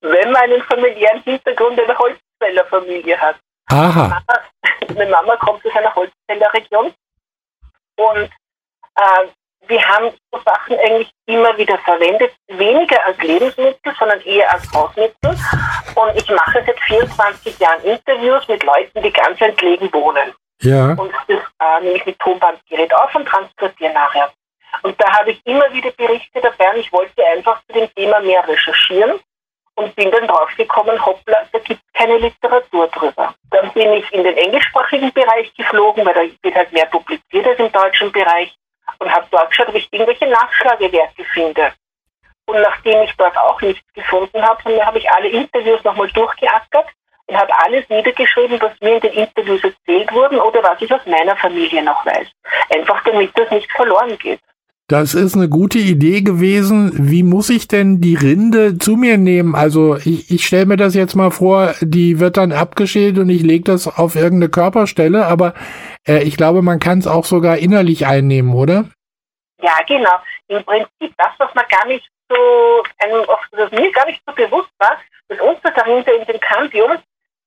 Wenn 0.00 0.32
man 0.32 0.42
einen 0.42 0.62
familiären 0.62 1.22
Hintergrund 1.22 1.80
einer 1.80 1.96
Holzfällerfamilie 1.96 3.16
hat. 3.16 3.36
Aha. 3.70 4.20
Meine 4.96 5.10
Mama 5.10 5.36
kommt 5.36 5.64
aus 5.64 5.76
einer 5.76 5.94
Holzfällerregion 5.94 6.92
und 7.96 8.30
äh, 8.96 9.26
wir 9.68 9.88
haben 9.88 10.10
so 10.30 10.40
Sachen 10.44 10.78
eigentlich 10.78 11.10
immer 11.26 11.56
wieder 11.56 11.78
verwendet, 11.78 12.32
weniger 12.48 13.04
als 13.06 13.18
Lebensmittel, 13.18 13.94
sondern 13.98 14.20
eher 14.22 14.50
als 14.52 14.70
Hausmittel. 14.72 15.14
Und 15.94 16.16
ich 16.16 16.28
mache 16.30 16.62
seit 16.66 16.80
24 16.80 17.58
Jahren 17.58 17.82
Interviews 17.82 18.46
mit 18.48 18.62
Leuten, 18.64 19.02
die 19.02 19.12
ganz 19.12 19.40
entlegen 19.40 19.92
wohnen. 19.92 20.32
Ja. 20.60 20.92
Und 20.92 21.12
das 21.28 21.38
äh, 21.38 21.80
nehme 21.82 21.96
ich 21.96 22.06
mit 22.06 22.18
Tonbandgerät 22.18 22.94
auf 22.94 23.14
und 23.14 23.26
transportiere 23.26 23.92
nachher. 23.92 24.30
Und 24.82 25.00
da 25.00 25.18
habe 25.18 25.32
ich 25.32 25.40
immer 25.44 25.70
wieder 25.72 25.90
Berichte 25.92 26.40
dabei 26.40 26.70
und 26.72 26.80
ich 26.80 26.92
wollte 26.92 27.24
einfach 27.24 27.60
zu 27.66 27.74
dem 27.74 27.92
Thema 27.94 28.20
mehr 28.20 28.46
recherchieren 28.46 29.20
und 29.74 29.94
bin 29.96 30.10
dann 30.10 30.26
draufgekommen, 30.26 31.04
hoppla, 31.04 31.36
da 31.52 31.58
gibt 31.58 31.80
es 31.80 31.92
keine 31.92 32.18
Literatur 32.18 32.88
drüber. 32.88 33.34
Dann 33.50 33.70
bin 33.72 33.92
ich 33.92 34.10
in 34.12 34.24
den 34.24 34.36
englischsprachigen 34.36 35.12
Bereich 35.12 35.52
geflogen, 35.54 36.04
weil 36.06 36.14
da 36.14 36.20
wird 36.42 36.54
halt 36.54 36.72
mehr 36.72 36.86
publiziert 36.86 37.46
als 37.46 37.58
im 37.58 37.72
deutschen 37.72 38.12
Bereich 38.12 38.54
und 39.02 39.12
habe 39.12 39.26
dort 39.30 39.50
geschaut, 39.50 39.68
ob 39.68 39.74
ich 39.74 39.88
irgendwelche 39.92 40.26
Nachschlagewerke 40.26 41.24
finde. 41.24 41.72
Und 42.46 42.60
nachdem 42.60 43.02
ich 43.02 43.14
dort 43.16 43.36
auch 43.36 43.60
nichts 43.60 43.84
gefunden 43.94 44.42
habe, 44.42 44.84
habe 44.84 44.98
ich 44.98 45.10
alle 45.10 45.28
Interviews 45.28 45.82
nochmal 45.84 46.08
durchgeackert 46.08 46.86
und 47.26 47.36
habe 47.36 47.52
alles 47.58 47.88
niedergeschrieben, 47.88 48.60
was 48.60 48.72
mir 48.80 48.94
in 48.96 49.00
den 49.00 49.12
Interviews 49.12 49.62
erzählt 49.62 50.12
wurden 50.12 50.40
oder 50.40 50.62
was 50.62 50.80
ich 50.80 50.92
aus 50.92 51.04
meiner 51.06 51.36
Familie 51.36 51.82
noch 51.82 52.04
weiß. 52.04 52.28
Einfach 52.74 53.02
damit 53.04 53.36
das 53.38 53.50
nicht 53.50 53.70
verloren 53.72 54.18
geht. 54.18 54.40
Das 54.92 55.14
ist 55.14 55.34
eine 55.34 55.48
gute 55.48 55.78
Idee 55.78 56.20
gewesen. 56.20 56.92
Wie 57.10 57.22
muss 57.22 57.48
ich 57.48 57.66
denn 57.66 58.02
die 58.02 58.14
Rinde 58.14 58.76
zu 58.76 58.96
mir 58.96 59.16
nehmen? 59.16 59.54
Also 59.54 59.96
ich, 59.96 60.30
ich 60.30 60.46
stelle 60.46 60.66
mir 60.66 60.76
das 60.76 60.94
jetzt 60.94 61.16
mal 61.16 61.30
vor, 61.30 61.72
die 61.80 62.20
wird 62.20 62.36
dann 62.36 62.52
abgeschält 62.52 63.16
und 63.16 63.30
ich 63.30 63.40
lege 63.40 63.64
das 63.64 63.88
auf 63.88 64.16
irgendeine 64.16 64.50
Körperstelle, 64.50 65.24
aber 65.24 65.54
äh, 66.06 66.22
ich 66.24 66.36
glaube, 66.36 66.60
man 66.60 66.78
kann 66.78 66.98
es 66.98 67.06
auch 67.06 67.24
sogar 67.24 67.56
innerlich 67.56 68.04
einnehmen, 68.04 68.52
oder? 68.52 68.84
Ja, 69.62 69.78
genau. 69.88 70.12
Im 70.48 70.62
Prinzip 70.62 71.14
das, 71.16 71.30
was 71.38 71.54
man 71.54 71.64
gar 71.70 71.86
nicht 71.86 72.06
so, 72.28 72.36
einem, 72.98 73.24
was 73.52 73.70
mir 73.70 73.90
gar 73.92 74.04
nicht 74.04 74.20
so 74.26 74.34
bewusst 74.34 74.72
war, 74.78 74.98
das 75.28 75.40
unter 75.40 75.70
dahinter 75.70 76.12
in 76.12 76.26
dem 76.26 76.38
Cambium 76.38 76.98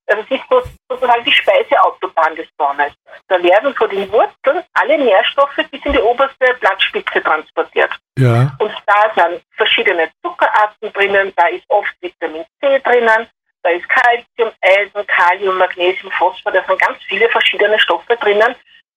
also 0.06 0.22
es 0.22 0.30
ist 0.30 0.44
sozusagen 0.88 1.24
die 1.24 1.32
Speiseautobahn 1.32 2.36
des 2.36 2.46
Baumes. 2.56 2.92
Da 3.28 3.42
werden 3.42 3.74
von 3.74 3.90
den 3.90 4.10
Wurzeln 4.12 4.62
alle 4.74 4.98
Nährstoffe 4.98 5.56
bis 5.70 5.84
in 5.84 5.92
die 5.92 6.00
oberste 6.00 6.54
Blattspitze 6.60 7.22
transportiert. 7.22 7.90
Ja. 8.18 8.52
Und 8.58 8.72
da 8.86 9.12
sind 9.14 9.42
verschiedene 9.56 10.08
Zuckerarten 10.22 10.92
drinnen, 10.92 11.32
da 11.36 11.46
ist 11.48 11.64
oft 11.68 11.94
Vitamin 12.00 12.44
C 12.60 12.78
drinnen, 12.80 13.28
da 13.62 13.70
ist 13.70 13.88
Calcium, 13.88 14.52
Eisen, 14.60 15.06
Kalium, 15.06 15.58
Magnesium, 15.58 16.12
Phosphor, 16.12 16.52
da 16.52 16.64
sind 16.64 16.80
ganz 16.80 17.02
viele 17.04 17.28
verschiedene 17.28 17.78
Stoffe 17.80 18.16
drinnen, 18.16 18.54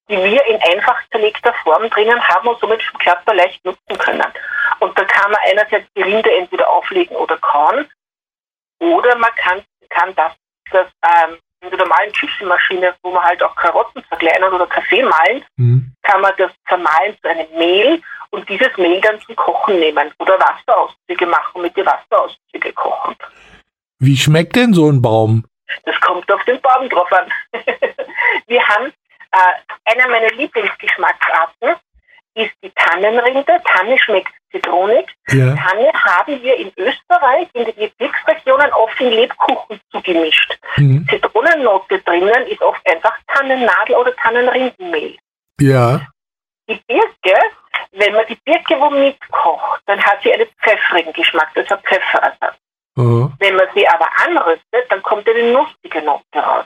die 0.10 0.18
wir 0.18 0.46
in 0.46 0.62
einfach 0.62 1.02
zerlegter 1.12 1.54
Form 1.64 1.90
drinnen 1.90 2.22
haben 2.28 2.48
und 2.48 2.60
somit 2.60 2.82
vom 2.84 3.00
Körper 3.00 3.34
leicht 3.34 3.64
nutzen 3.66 3.98
können. 3.98 4.32
Und 4.80 4.98
da 4.98 5.04
kann 5.06 5.32
man 5.32 5.42
einerseits 5.50 5.88
die 5.96 6.04
Rinde 6.04 6.32
entweder 6.38 6.70
auflegen 6.70 7.16
oder 7.16 7.38
kauen, 7.38 7.90
oder 8.80 9.16
man 9.18 9.32
kann, 9.36 9.64
kann 9.90 10.16
das 10.16 10.34
das 10.72 10.88
ähm, 11.04 11.38
in 11.62 11.70
der 11.70 11.80
normalen 11.80 12.12
Küchenmaschine, 12.14 12.96
wo 13.04 13.12
man 13.12 13.24
halt 13.24 13.44
auch 13.44 13.56
Karotten 13.56 14.02
verkleinert 14.04 14.54
oder 14.54 14.68
Kaffee 14.68 15.04
mahlen, 15.04 15.44
Mhm. 15.58 15.94
kann 16.04 16.22
man 16.22 16.34
das 16.38 16.52
zermahlen 16.68 17.16
zu 17.22 17.30
einem 17.30 17.48
Mehl 17.58 18.02
und 18.32 18.48
dieses 18.48 18.76
Mehl 18.78 19.02
dann 19.02 19.20
zum 19.22 19.36
Kochen 19.36 19.80
nehmen 19.80 20.12
oder 20.20 20.40
Wasserauszüge 20.40 21.26
machen, 21.26 21.62
mit 21.62 21.76
den 21.76 21.86
Wasserauszüge 21.86 22.72
kochen. 22.74 23.16
Wie 24.00 24.16
schmeckt 24.16 24.56
denn 24.56 24.74
so 24.74 24.90
ein 24.90 25.02
Baum? 25.02 25.46
Das 25.84 26.00
kommt 26.02 26.32
auf 26.32 26.44
den 26.46 26.60
Baum 26.62 26.88
drauf 26.90 27.12
an. 27.12 27.32
Wir 28.48 28.66
haben 28.68 28.86
äh, 29.32 29.92
einer 29.92 30.08
meiner 30.08 30.30
Lieblingsgeschmacksarten 30.32 31.76
ist 32.40 32.54
die 32.64 32.72
Tannenrinde. 32.72 33.62
Tanne 33.66 33.98
schmeckt 34.00 34.34
zitronig. 34.52 35.08
Ja. 35.30 35.56
Tanne 35.56 35.92
haben 35.94 36.42
wir 36.42 36.56
in 36.58 36.72
Österreich 36.78 37.48
in 37.54 37.66
den 37.66 37.76
Gebirgsregionen 37.76 38.72
oft 38.74 39.00
in 39.00 39.12
Lebkuchen 39.12 39.80
zugemischt. 39.92 40.58
Mhm. 40.78 41.08
Zitronennote 41.10 42.00
drinnen 42.00 42.48
ist 42.48 42.62
oft 42.62 42.82
einfach 42.90 43.18
Tannennadel 43.28 43.96
oder 43.96 44.16
Tannenrindenmehl. 44.16 45.18
Ja. 45.60 46.02
Die 46.68 46.80
Birke, 46.88 47.40
wenn 47.92 48.14
man 48.14 48.26
die 48.28 48.38
Birke 48.46 48.80
womit 48.80 49.20
kocht, 49.32 49.82
dann 49.86 50.02
hat 50.04 50.22
sie 50.24 50.34
einen 50.34 50.48
pfeffrigen 50.62 51.14
Geschmack, 51.14 51.50
das 51.56 51.66
ist 51.66 51.72
ein 51.72 51.80
Pfefferersatz. 51.80 52.56
Oh. 52.98 53.30
Wenn 53.40 53.56
man 53.56 53.68
sie 53.74 53.88
aber 53.88 54.08
anrüstet, 54.26 54.86
dann 54.90 55.02
kommt 55.02 55.28
eine 55.30 55.52
nussige 55.52 56.02
Note 56.02 56.40
raus. 56.40 56.66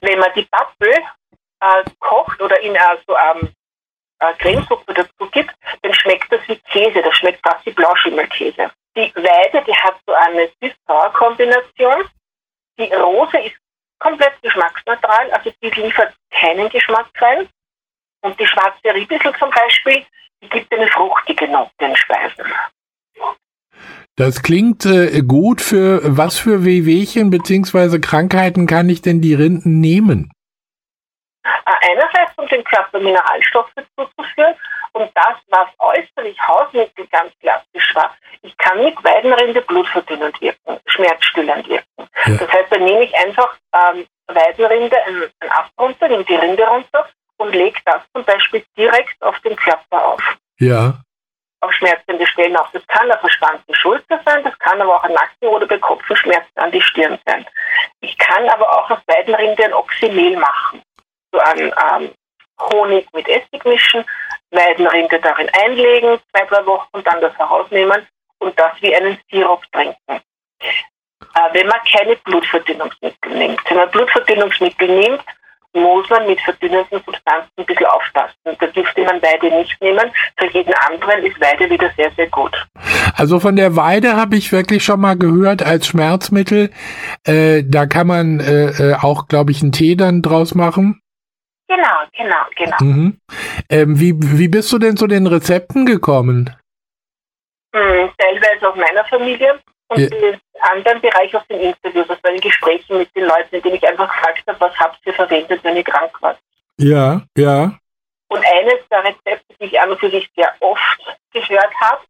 Wenn 0.00 0.18
man 0.18 0.30
die 0.34 0.44
Pappel 0.44 0.92
äh, 1.60 1.84
kocht 1.98 2.40
oder 2.40 2.60
in 2.60 2.74
äh, 2.74 2.80
so 3.06 3.16
ähm, 3.16 3.50
äh, 4.20 4.32
Cremesuppe 4.38 4.94
dazu 4.94 5.30
gibt, 5.30 5.54
dann 5.82 5.94
schmeckt 5.94 6.32
das 6.32 6.40
wie 6.48 6.56
Käse, 6.70 7.02
das 7.02 7.16
schmeckt 7.16 7.40
fast 7.46 7.64
wie 7.66 7.72
Blauschimmelkäse. 7.72 8.70
Die 8.96 9.12
Weide, 9.14 9.64
die 9.66 9.74
hat 9.74 9.96
so 10.06 10.12
eine 10.14 10.48
Süß-Sauer-Kombination. 10.60 12.04
Die 12.78 12.92
Rose 12.94 13.38
ist 13.38 13.56
komplett 13.98 14.40
geschmacksneutral, 14.42 15.30
also 15.32 15.52
die 15.62 15.70
liefert 15.70 16.14
keinen 16.30 16.68
Geschmack 16.68 17.08
rein. 17.20 17.48
Und 18.22 18.38
die 18.40 18.46
schwarze 18.46 18.94
Riebissel 18.94 19.34
zum 19.38 19.50
Beispiel, 19.50 20.04
die 20.42 20.48
gibt 20.48 20.72
eine 20.72 20.88
fruchtige 20.88 21.48
Note 21.48 21.70
in 21.80 21.96
Speisen. 21.96 22.52
Das 24.16 24.42
klingt 24.42 24.86
äh, 24.86 25.20
gut. 25.22 25.60
Für 25.60 26.00
was 26.04 26.38
für 26.38 26.64
Wehwehchen 26.64 27.30
bzw. 27.30 28.00
Krankheiten 28.00 28.66
kann 28.66 28.88
ich 28.88 29.02
denn 29.02 29.20
die 29.20 29.34
Rinden 29.34 29.80
nehmen? 29.80 30.32
Äh, 31.44 31.50
Einerseits, 31.92 32.25
dem 32.56 32.64
Körper 32.64 32.98
Mineralstoffe 32.98 33.72
zuzuführen 33.96 34.54
und 34.92 35.10
das, 35.14 35.36
was 35.48 35.68
äußerlich 35.78 36.38
Hausmittel 36.46 37.06
ganz 37.08 37.32
klassisch 37.40 37.94
war. 37.94 38.16
Ich 38.42 38.56
kann 38.56 38.82
mit 38.82 39.02
Weidenrinde 39.04 39.60
blutverdünnend 39.62 40.40
wirken, 40.40 40.80
schmerzstillend 40.86 41.68
wirken. 41.68 42.08
Das 42.24 42.52
heißt, 42.52 42.70
dann 42.72 42.84
nehme 42.84 43.04
ich 43.04 43.14
einfach 43.14 43.56
ähm, 43.74 44.06
Weidenrinde, 44.28 44.96
einen, 45.04 45.30
einen 45.40 45.50
Ast 45.50 45.72
runter, 45.78 46.08
nehme 46.08 46.24
die 46.24 46.34
Rinde 46.34 46.66
runter 46.66 47.08
und 47.38 47.54
lege 47.54 47.78
das 47.84 48.02
zum 48.14 48.24
Beispiel 48.24 48.64
direkt 48.76 49.22
auf 49.22 49.38
den 49.40 49.56
Körper 49.56 50.04
auf. 50.04 50.36
Ja. 50.58 50.94
Auf 51.60 51.72
schmerzende 51.72 52.26
Stellen 52.26 52.56
auf. 52.56 52.68
Das 52.72 52.86
kann 52.86 53.10
eine 53.10 53.18
verspannte 53.18 53.74
Schulter 53.74 54.20
sein, 54.24 54.44
das 54.44 54.58
kann 54.58 54.80
aber 54.80 54.96
auch 54.96 55.04
ein 55.04 55.12
Nacken- 55.12 55.48
oder 55.48 55.66
bei 55.66 55.78
Kopfschmerzen 55.78 56.58
an 56.58 56.70
die 56.70 56.82
Stirn 56.82 57.18
sein. 57.26 57.46
Ich 58.00 58.16
kann 58.18 58.48
aber 58.48 58.70
auch 58.70 58.90
aus 58.90 59.00
Weidenrinde 59.06 59.64
ein 59.64 59.74
Oxymel 59.74 60.36
machen. 60.36 60.82
So 61.32 61.38
ein 61.38 61.58
ähm, 61.60 62.10
Honig 62.60 63.06
mit 63.12 63.28
Essig 63.28 63.64
mischen, 63.64 64.04
Weidenrinde 64.50 65.20
darin 65.20 65.48
einlegen, 65.64 66.18
zwei, 66.30 66.46
drei 66.46 66.64
Wochen 66.66 67.02
dann 67.04 67.20
das 67.20 67.36
herausnehmen 67.38 68.06
und 68.38 68.58
das 68.58 68.72
wie 68.80 68.94
einen 68.94 69.18
Sirup 69.30 69.62
trinken. 69.72 69.96
Äh, 70.08 71.52
wenn 71.52 71.66
man 71.66 71.80
keine 71.90 72.16
Blutverdünnungsmittel 72.16 73.36
nimmt. 73.36 73.60
Wenn 73.68 73.76
man 73.76 73.90
Blutverdünnungsmittel 73.90 74.88
nimmt, 74.88 75.24
muss 75.76 76.08
man 76.08 76.26
mit 76.26 76.40
verdünnenden 76.40 77.02
Substanzen 77.04 77.50
ein 77.58 77.66
bisschen 77.66 77.86
aufpassen. 77.86 78.34
Da 78.44 78.66
dürfte 78.66 79.04
man 79.04 79.20
Weide 79.20 79.54
nicht 79.54 79.80
nehmen. 79.82 80.10
Für 80.38 80.50
jeden 80.50 80.72
anderen 80.88 81.22
ist 81.24 81.38
Weide 81.40 81.68
wieder 81.68 81.90
sehr, 81.96 82.10
sehr 82.12 82.28
gut. 82.28 82.52
Also 83.14 83.40
von 83.40 83.56
der 83.56 83.76
Weide 83.76 84.16
habe 84.16 84.36
ich 84.36 84.52
wirklich 84.52 84.84
schon 84.84 85.00
mal 85.00 85.16
gehört 85.16 85.62
als 85.62 85.86
Schmerzmittel. 85.86 86.70
Äh, 87.24 87.62
da 87.66 87.86
kann 87.86 88.06
man 88.06 88.40
äh, 88.40 88.70
äh, 88.70 88.94
auch, 88.94 89.28
glaube 89.28 89.52
ich, 89.52 89.62
einen 89.62 89.72
Tee 89.72 89.96
dann 89.96 90.22
draus 90.22 90.54
machen. 90.54 91.02
Genau, 91.68 91.98
genau, 92.16 92.44
genau. 92.54 92.76
Mhm. 92.80 93.20
Ähm, 93.68 93.98
wie, 93.98 94.14
wie 94.16 94.48
bist 94.48 94.72
du 94.72 94.78
denn 94.78 94.96
zu 94.96 95.06
den 95.06 95.26
Rezepten 95.26 95.84
gekommen? 95.84 96.54
Hm, 97.74 98.10
teilweise 98.16 98.68
aus 98.68 98.76
meiner 98.76 99.04
Familie 99.06 99.58
und 99.88 99.98
Ja. 99.98 100.06
im 100.16 100.40
anderen 100.60 101.00
Bereich 101.00 101.34
aus 101.34 101.46
den 101.48 101.60
Interviews, 101.60 102.08
aus 102.08 102.20
den 102.22 102.40
Gesprächen 102.40 102.98
mit 102.98 103.14
den 103.14 103.24
Leuten, 103.24 103.56
indem 103.56 103.74
ich 103.74 103.86
einfach 103.86 104.08
gefragt 104.12 104.42
habe, 104.46 104.60
was 104.60 104.78
habt 104.78 104.98
ihr 105.04 105.14
verwendet, 105.14 105.62
wenn 105.62 105.76
ihr 105.76 105.84
krank 105.84 106.10
wart. 106.20 106.38
Ja, 106.78 107.22
ja. 107.36 107.72
Und 108.28 108.44
eines 108.44 108.86
der 108.90 109.04
Rezepte, 109.04 109.54
die 109.60 109.66
ich 109.66 109.80
an 109.80 109.90
und 109.90 110.00
für 110.00 110.10
sich 110.10 110.28
sehr 110.34 110.52
oft 110.60 111.18
gehört 111.32 111.74
habe, 111.80 112.02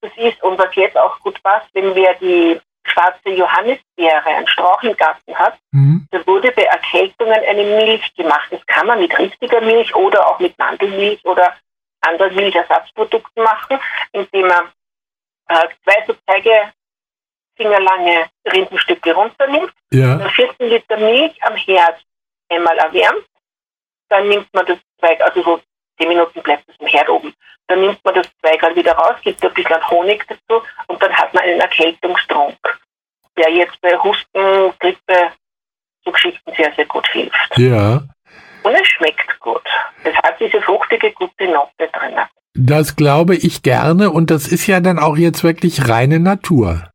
das 0.00 0.12
ist, 0.16 0.42
und 0.42 0.58
was 0.58 0.74
jetzt 0.74 0.96
auch 0.98 1.18
gut 1.20 1.42
passt, 1.42 1.68
wenn 1.72 1.94
wer 1.94 2.14
die 2.14 2.60
schwarze 2.86 3.30
Johannisbeere, 3.30 4.24
einen 4.26 4.46
Strauch 4.46 4.82
im 4.82 4.96
Garten 4.96 5.34
hat, 5.34 5.58
da 6.10 6.26
wurde 6.26 6.52
bei 6.52 6.62
Erkältungen 6.64 7.32
eine 7.42 7.64
Milch 7.64 8.14
gemacht. 8.14 8.48
Das 8.50 8.64
kann 8.66 8.86
man 8.86 9.00
mit 9.00 9.18
richtiger 9.18 9.60
Milch 9.60 9.94
oder 9.94 10.26
auch 10.28 10.38
mit 10.38 10.56
Mandelmilch 10.58 11.24
oder 11.24 11.54
anderen 12.02 12.34
Milchersatzprodukten 12.36 13.42
machen, 13.42 13.78
indem 14.12 14.46
man 14.48 14.70
äh, 15.48 15.66
zwei 15.82 16.04
so 16.06 16.14
Zeigefingerlange 17.56 18.26
Rindenstücke 18.52 19.14
runternimmt, 19.14 19.72
Ja. 19.92 20.16
dann 20.16 20.30
14 20.30 20.68
Liter 20.68 20.96
Milch 20.98 21.42
am 21.42 21.56
Herd 21.56 22.00
einmal 22.50 22.76
erwärmt, 22.78 23.26
dann 24.08 24.28
nimmt 24.28 24.52
man 24.52 24.66
das 24.66 24.78
Zweig, 25.00 25.20
also 25.22 25.42
so 25.42 25.60
10 25.98 26.08
Minuten 26.08 26.42
bleibt 26.42 26.68
es 26.68 26.74
im 26.78 26.86
Herd 26.86 27.08
oben, 27.08 27.34
dann 27.68 27.80
nimmt 27.80 28.04
man 28.04 28.14
das 28.14 28.28
Zweigal 28.40 28.74
wieder 28.76 28.92
raus, 28.92 29.16
gibt 29.22 29.44
ein 29.44 29.54
bisschen 29.54 29.90
Honig 29.90 30.24
dazu 30.28 30.62
und 30.86 31.02
dann 31.02 31.12
hat 31.12 31.32
man 31.32 31.44
einen 31.44 31.60
Erkältungstrunk, 31.60 32.56
der 33.36 33.50
jetzt 33.50 33.80
bei 33.80 33.96
Husten, 33.98 34.72
Grippe, 34.78 35.32
so 36.04 36.12
Geschichten 36.12 36.52
sehr, 36.56 36.72
sehr 36.74 36.86
gut 36.86 37.08
hilft. 37.08 37.56
Ja. 37.56 38.02
Und 38.62 38.74
es 38.74 38.86
schmeckt 38.86 39.40
gut. 39.40 39.62
Es 40.04 40.14
hat 40.16 40.38
diese 40.40 40.60
fruchtige, 40.62 41.12
gute 41.12 41.46
Note 41.46 41.88
drin. 41.92 42.18
Das 42.54 42.96
glaube 42.96 43.34
ich 43.34 43.62
gerne 43.62 44.10
und 44.10 44.30
das 44.30 44.46
ist 44.46 44.66
ja 44.66 44.80
dann 44.80 44.98
auch 44.98 45.16
jetzt 45.16 45.42
wirklich 45.42 45.88
reine 45.88 46.20
Natur. 46.20 46.90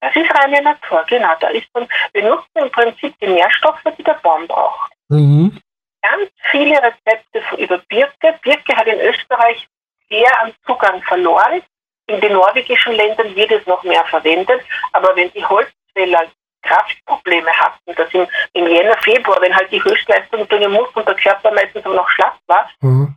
Das 0.00 0.14
ist 0.16 0.34
reine 0.34 0.62
Natur, 0.62 1.04
genau. 1.08 1.32
Da 1.40 1.48
ist 1.48 1.66
man, 1.74 1.88
wir 2.12 2.28
nutzen 2.28 2.56
im 2.56 2.70
Prinzip 2.70 3.14
die 3.20 3.28
Nährstoffe, 3.28 3.82
die 3.96 4.02
der 4.02 4.18
Baum 4.22 4.46
braucht. 4.46 4.92
Mhm. 5.08 5.58
Ganz 6.02 6.30
viele 6.50 6.76
Rezepte 6.82 7.42
über 7.58 7.78
Birke. 7.88 8.38
Birke 8.42 8.76
hat 8.76 8.86
in 8.86 9.00
Österreich 9.00 9.68
sehr 10.10 10.40
an 10.40 10.52
Zugang 10.66 11.02
verloren. 11.02 11.62
In 12.06 12.20
den 12.20 12.32
norwegischen 12.32 12.92
Ländern 12.92 13.34
wird 13.36 13.52
es 13.52 13.66
noch 13.66 13.82
mehr 13.84 14.04
verwendet. 14.06 14.62
Aber 14.92 15.14
wenn 15.16 15.32
die 15.32 15.44
Holzfäller 15.44 16.26
Kraftprobleme 16.62 17.50
hatten, 17.50 17.94
dass 17.94 18.12
im, 18.14 18.26
im 18.54 18.66
Jänner, 18.68 18.96
Februar, 18.98 19.40
wenn 19.40 19.54
halt 19.54 19.70
die 19.70 19.82
Höchstleistung 19.82 20.46
bringen 20.46 20.72
muss 20.72 20.88
und 20.94 21.06
der 21.06 21.16
Körper 21.16 21.50
meistens 21.50 21.84
auch 21.84 21.94
noch 21.94 22.08
schlapp 22.10 22.38
war, 22.46 22.68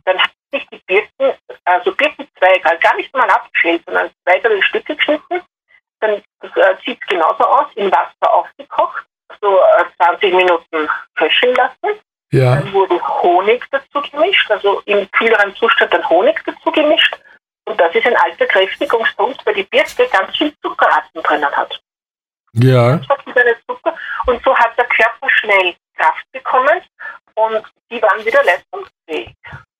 dann 0.04 0.18
hat 0.18 0.30
sich 0.52 0.66
die 0.68 0.80
Birken, 0.86 1.38
also 1.64 1.94
Birkenzweige, 1.94 2.78
gar 2.80 2.96
nicht 2.96 3.14
mal 3.14 3.28
abgeschält, 3.30 3.82
sondern 3.86 4.10
Zweige 4.24 4.48
in 4.48 4.62
Stücke 4.62 4.96
geschnitten. 4.96 5.42
Dann 6.00 6.22
das, 6.40 6.56
äh, 6.56 6.76
sieht 6.84 6.98
es 7.00 7.08
genauso 7.08 7.44
aus, 7.44 7.66
in 7.74 7.90
Wasser 7.90 8.32
aufgekocht, 8.32 9.06
so 9.40 9.58
äh, 9.58 9.84
20 9.96 10.34
Minuten 10.34 10.88
köcheln 11.14 11.54
lassen. 11.54 12.00
Ja. 12.32 12.56
Dann 12.56 12.72
wurde 12.72 13.00
Honig 13.22 13.64
dazu 13.70 14.00
gemischt, 14.10 14.50
also 14.50 14.80
im 14.86 15.10
kühleren 15.12 15.54
Zustand 15.56 15.92
dann 15.92 16.08
Honig 16.08 16.42
dazu 16.44 16.70
gemischt. 16.72 17.16
Und 17.64 17.80
das 17.80 17.94
ist 17.94 18.06
ein 18.06 18.16
alter 18.16 18.46
Kräftigungspunkt, 18.46 19.44
weil 19.44 19.54
die 19.54 19.64
Birke 19.64 20.06
ganz 20.12 20.36
viel 20.36 20.52
Zuckerarten 20.62 21.22
drinnen 21.22 21.50
hat. 21.56 21.80
Ja. 22.52 23.00
Zucker. 23.66 23.94
Und 24.26 24.42
so 24.42 24.56
hat 24.56 24.76
der 24.78 24.86
Körper 24.86 25.28
schnell 25.28 25.74
Kraft 25.96 26.24
bekommen 26.32 26.80
und 27.34 27.64
die 27.90 28.00
waren 28.00 28.24
wieder 28.24 28.42
leistungsfähig. 28.44 29.34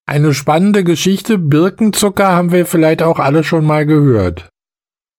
Eine 0.06 0.34
spannende 0.34 0.84
Geschichte. 0.84 1.38
Birkenzucker 1.38 2.28
haben 2.28 2.52
wir 2.52 2.66
vielleicht 2.66 3.02
auch 3.02 3.18
alle 3.18 3.44
schon 3.44 3.66
mal 3.66 3.86
gehört. 3.86 4.48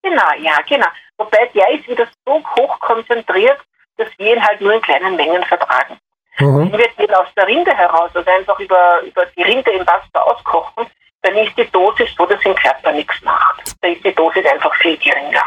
Genau, 0.04 0.32
ja, 0.40 0.58
genau. 0.68 0.88
Wobei 1.18 1.50
der 1.54 1.70
ist 1.72 1.88
wieder 1.88 2.08
so 2.26 2.42
hoch 2.56 2.80
konzentriert, 2.80 3.60
dass 3.98 4.08
wir 4.18 4.36
ihn 4.36 4.44
halt 4.44 4.62
nur 4.62 4.74
in 4.74 4.82
kleinen 4.82 5.16
Mengen 5.16 5.44
vertragen. 5.44 5.98
Mhm. 6.40 6.72
Wenn 6.72 6.80
wir 6.80 6.88
den 7.00 7.16
aus 7.16 7.28
der 7.36 7.48
Rinde 7.48 7.72
heraus, 7.72 8.12
also 8.14 8.30
einfach 8.30 8.60
über, 8.60 9.02
über 9.06 9.26
die 9.36 9.44
Rinde 9.44 9.72
im 9.72 9.86
Wasser 9.88 10.26
auskochen, 10.26 10.86
dann 11.24 11.36
ist 11.38 11.58
die 11.58 11.70
Dosis 11.72 12.10
so, 12.18 12.26
dass 12.26 12.44
im 12.46 12.56
Körper 12.56 12.92
nichts 12.92 13.22
macht. 13.24 13.76
Da 13.82 13.88
ist 13.88 14.04
die 14.04 14.14
Dosis 14.14 14.46
einfach 14.46 14.74
viel 14.76 14.98
geringer. 14.98 15.44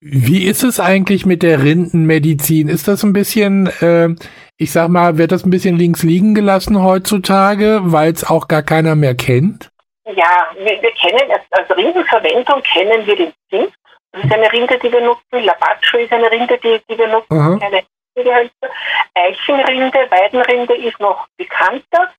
Wie 0.00 0.46
ist 0.46 0.62
es 0.62 0.80
eigentlich 0.80 1.24
mit 1.24 1.42
der 1.42 1.62
Rindenmedizin? 1.62 2.68
Ist 2.68 2.88
das 2.88 3.02
ein 3.04 3.14
bisschen, 3.14 3.68
äh, 3.80 4.10
ich 4.58 4.70
sag 4.70 4.90
mal, 4.90 5.16
wird 5.16 5.32
das 5.32 5.46
ein 5.46 5.50
bisschen 5.50 5.78
links 5.78 6.02
liegen 6.02 6.34
gelassen 6.34 6.82
heutzutage, 6.82 7.80
weil 7.84 8.12
es 8.12 8.28
auch 8.28 8.46
gar 8.46 8.62
keiner 8.62 8.96
mehr 8.96 9.14
kennt? 9.14 9.70
Ja, 10.04 10.50
wir, 10.58 10.82
wir 10.82 10.92
kennen, 10.92 11.30
als, 11.50 11.70
Rindenverwendung 11.74 12.62
kennen 12.62 13.06
wir 13.06 13.16
den 13.16 13.32
Zink. 13.48 13.72
Das 14.12 14.24
ist 14.24 14.32
eine 14.32 14.52
Rinde, 14.52 14.78
die 14.78 14.92
wir 14.92 15.00
nutzen. 15.00 15.42
Labacho 15.42 15.96
ist 15.96 16.12
eine 16.12 16.30
Rinde, 16.30 16.58
die, 16.62 16.78
die 16.88 16.98
wir 16.98 17.08
nutzen. 17.08 17.38
Aha. 17.38 17.58
Eine 17.62 17.82
Gehölzer. 18.14 18.70
Eichenrinde, 19.14 19.98
Weidenrinde 20.10 20.74
ist 20.76 20.98
noch 21.00 21.26
bekannter. 21.36 22.12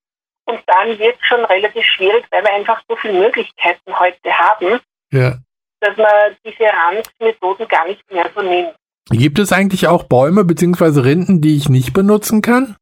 Und 0.46 0.62
dann 0.68 0.98
wird 1.00 1.18
es 1.20 1.28
schon 1.28 1.44
relativ 1.46 1.84
schwierig, 1.86 2.26
weil 2.30 2.44
wir 2.44 2.54
einfach 2.54 2.82
so 2.88 2.96
viele 2.98 3.14
Möglichkeiten 3.20 3.98
heute 4.00 4.38
haben, 4.38 4.80
Ja. 5.12 5.38
dass 5.80 5.98
man 5.98 6.36
diese 6.46 6.66
Randmethoden 6.66 7.68
gar 7.68 7.88
nicht 7.88 8.12
mehr 8.12 8.30
so 8.36 8.42
nimmt. 8.42 8.76
Gibt 9.10 9.40
es 9.40 9.52
eigentlich 9.52 9.88
auch 9.88 10.04
Bäume 10.04 10.44
bzw. 10.44 11.00
Rinden, 11.02 11.42
die 11.42 11.58
ich 11.58 11.70
nicht 11.70 11.94
benutzen 11.94 12.42
kann? 12.42 12.76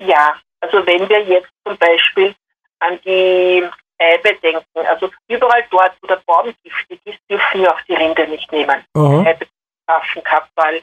Ja, 0.00 0.36
also 0.60 0.86
wenn 0.86 1.08
wir 1.08 1.22
jetzt 1.24 1.50
zum 1.66 1.76
Beispiel 1.78 2.34
an 2.80 2.98
die 3.04 3.64
Eibe 3.98 4.34
denken, 4.40 4.86
also 4.86 5.10
überall 5.28 5.64
dort, 5.70 5.92
wo 6.00 6.06
der 6.06 6.22
Baum 6.26 6.54
giftig 6.62 7.00
ist, 7.04 7.18
dürfen 7.28 7.62
wir 7.62 7.72
auch 7.74 7.80
die 7.82 7.94
Rinde 7.94 8.26
nicht 8.28 8.50
nehmen. 8.52 8.84
Eibe, 8.94 9.46
Affenkappwall, 9.86 10.80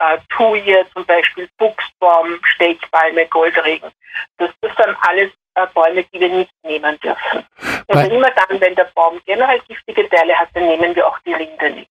äh, 0.00 0.18
Thuje 0.30 0.84
zum 0.94 1.04
Beispiel, 1.06 1.48
Buchsbaum, 1.58 2.38
Stechpalme, 2.42 3.26
Goldregen. 3.26 3.90
Das, 4.38 4.50
das 4.60 4.72
sind 4.76 4.96
alles 5.02 5.30
äh, 5.54 5.66
Bäume, 5.74 6.04
die 6.12 6.20
wir 6.20 6.28
nicht 6.28 6.50
nehmen 6.64 6.98
dürfen. 7.00 7.44
Bei- 7.88 8.04
Und 8.06 8.12
immer 8.12 8.30
dann, 8.30 8.60
wenn 8.60 8.74
der 8.74 8.88
Baum 8.94 9.20
generell 9.26 9.60
giftige 9.68 10.08
Teile 10.08 10.34
hat, 10.34 10.48
dann 10.54 10.66
nehmen 10.66 10.94
wir 10.94 11.06
auch 11.06 11.18
die 11.20 11.32
Rinde 11.34 11.70
nicht. 11.70 11.88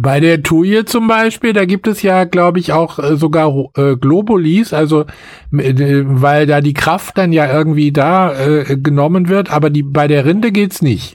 Bei 0.00 0.20
der 0.20 0.44
Tuje 0.44 0.84
zum 0.84 1.08
Beispiel, 1.08 1.52
da 1.52 1.64
gibt 1.64 1.88
es 1.88 2.02
ja, 2.02 2.22
glaube 2.22 2.60
ich, 2.60 2.72
auch 2.72 3.00
äh, 3.00 3.16
sogar 3.16 3.48
äh, 3.76 3.96
Globulis, 3.96 4.72
also 4.72 5.00
äh, 5.02 6.04
weil 6.04 6.46
da 6.46 6.60
die 6.60 6.74
Kraft 6.74 7.18
dann 7.18 7.32
ja 7.32 7.52
irgendwie 7.52 7.90
da 7.90 8.32
äh, 8.38 8.76
genommen 8.76 9.28
wird, 9.28 9.50
aber 9.50 9.70
die 9.70 9.82
bei 9.82 10.06
der 10.06 10.24
Rinde 10.24 10.52
geht's 10.52 10.82
nicht. 10.82 11.14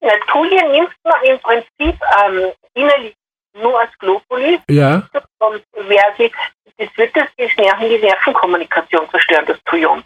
Ja, 0.00 0.12
Thuje 0.30 0.62
nimmt 0.70 0.94
man 1.04 1.22
im 1.24 1.38
Prinzip 1.40 2.00
ähm, 2.24 2.52
innerlich 2.72 3.14
nur 3.54 3.78
als 3.80 3.96
Globuli 3.98 4.60
Ja. 4.68 5.02
und 5.38 5.62
wer 5.72 6.04
sie, 6.16 6.32
das 6.78 6.88
wird 6.96 7.16
das 7.16 7.28
die, 7.38 7.50
Nerven, 7.56 7.88
die 7.88 7.98
Nervenkommunikation 7.98 9.08
zerstören, 9.10 9.46
das 9.46 9.62
Thujon. 9.64 10.02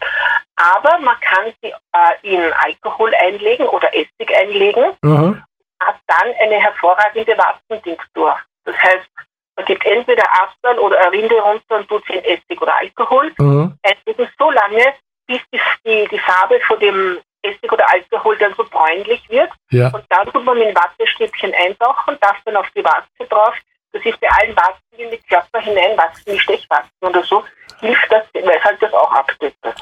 Aber 0.55 0.99
man 0.99 1.19
kann 1.21 1.53
sie 1.61 1.69
äh, 1.71 2.33
in 2.35 2.53
Alkohol 2.53 3.13
einlegen 3.15 3.67
oder 3.67 3.93
Essig 3.95 4.35
einlegen, 4.35 4.93
Aha. 5.03 5.35
hat 5.81 5.95
dann 6.07 6.33
eine 6.41 6.55
hervorragende 6.55 7.37
Watzentinktur. 7.37 8.37
Das 8.65 8.75
heißt, 8.77 9.07
man 9.55 9.65
gibt 9.65 9.85
entweder 9.85 10.23
Asperl 10.41 10.77
oder 10.79 10.99
eine 10.99 11.11
Rinde 11.11 11.39
runter 11.39 11.77
und 11.77 11.87
tut 11.87 12.05
sie 12.05 12.13
in 12.13 12.23
Essig 12.23 12.61
oder 12.61 12.75
Alkohol. 12.75 13.33
Aha. 13.39 13.71
Einlegen 13.83 14.29
so 14.37 14.51
lange, 14.51 14.93
bis 15.27 15.41
die, 15.53 15.59
die, 15.85 16.07
die 16.09 16.19
Farbe 16.19 16.59
von 16.67 16.79
dem 16.79 17.19
Essig 17.41 17.71
oder 17.71 17.89
Alkohol 17.91 18.37
dann 18.37 18.53
so 18.55 18.63
bräunlich 18.63 19.27
wird. 19.29 19.51
Ja. 19.71 19.89
Und 19.89 20.05
dann 20.09 20.27
tut 20.31 20.43
man 20.43 20.57
mit 20.57 20.67
einem 20.67 20.75
Wattestäbchen 20.75 21.53
eintauchen, 21.53 22.17
das 22.21 22.35
dann 22.45 22.55
auf 22.55 22.69
die 22.75 22.83
Warze 22.83 23.27
drauf. 23.29 23.55
Das 23.91 24.05
ist 24.05 24.19
bei 24.19 24.29
allen 24.29 24.55
Warzen, 24.55 24.83
die 24.97 25.03
in 25.03 25.11
den 25.11 25.25
Körper 25.27 25.59
hineinwachsen, 25.59 26.33
wie 26.33 26.39
Stechwarzen 26.39 26.91
oder 27.01 27.23
so, 27.23 27.43
hilft 27.79 28.11
das, 28.11 28.23
weil 28.33 28.57
es 28.57 28.63
halt 28.63 28.81
das 28.81 28.93
auch 28.93 29.11
abtötet. 29.11 29.75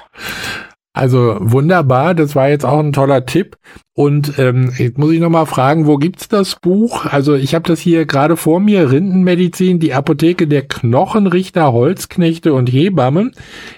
Also 0.97 1.37
wunderbar, 1.39 2.15
das 2.15 2.35
war 2.35 2.49
jetzt 2.49 2.65
auch 2.65 2.79
ein 2.79 2.91
toller 2.91 3.25
Tipp. 3.25 3.57
Und 3.93 4.39
ähm, 4.39 4.73
jetzt 4.77 4.97
muss 4.97 5.11
ich 5.11 5.19
noch 5.19 5.29
mal 5.29 5.45
fragen, 5.45 5.85
wo 5.85 5.97
gibt's 5.97 6.27
das 6.27 6.55
Buch? 6.55 7.05
Also 7.05 7.35
ich 7.35 7.53
habe 7.53 7.67
das 7.67 7.79
hier 7.79 8.05
gerade 8.05 8.35
vor 8.35 8.59
mir, 8.59 8.91
Rindenmedizin, 8.91 9.79
die 9.79 9.93
Apotheke 9.93 10.47
der 10.47 10.67
Knochenrichter, 10.67 11.71
Holzknechte 11.71 12.53
und 12.53 12.67
Hebammen, 12.67 13.35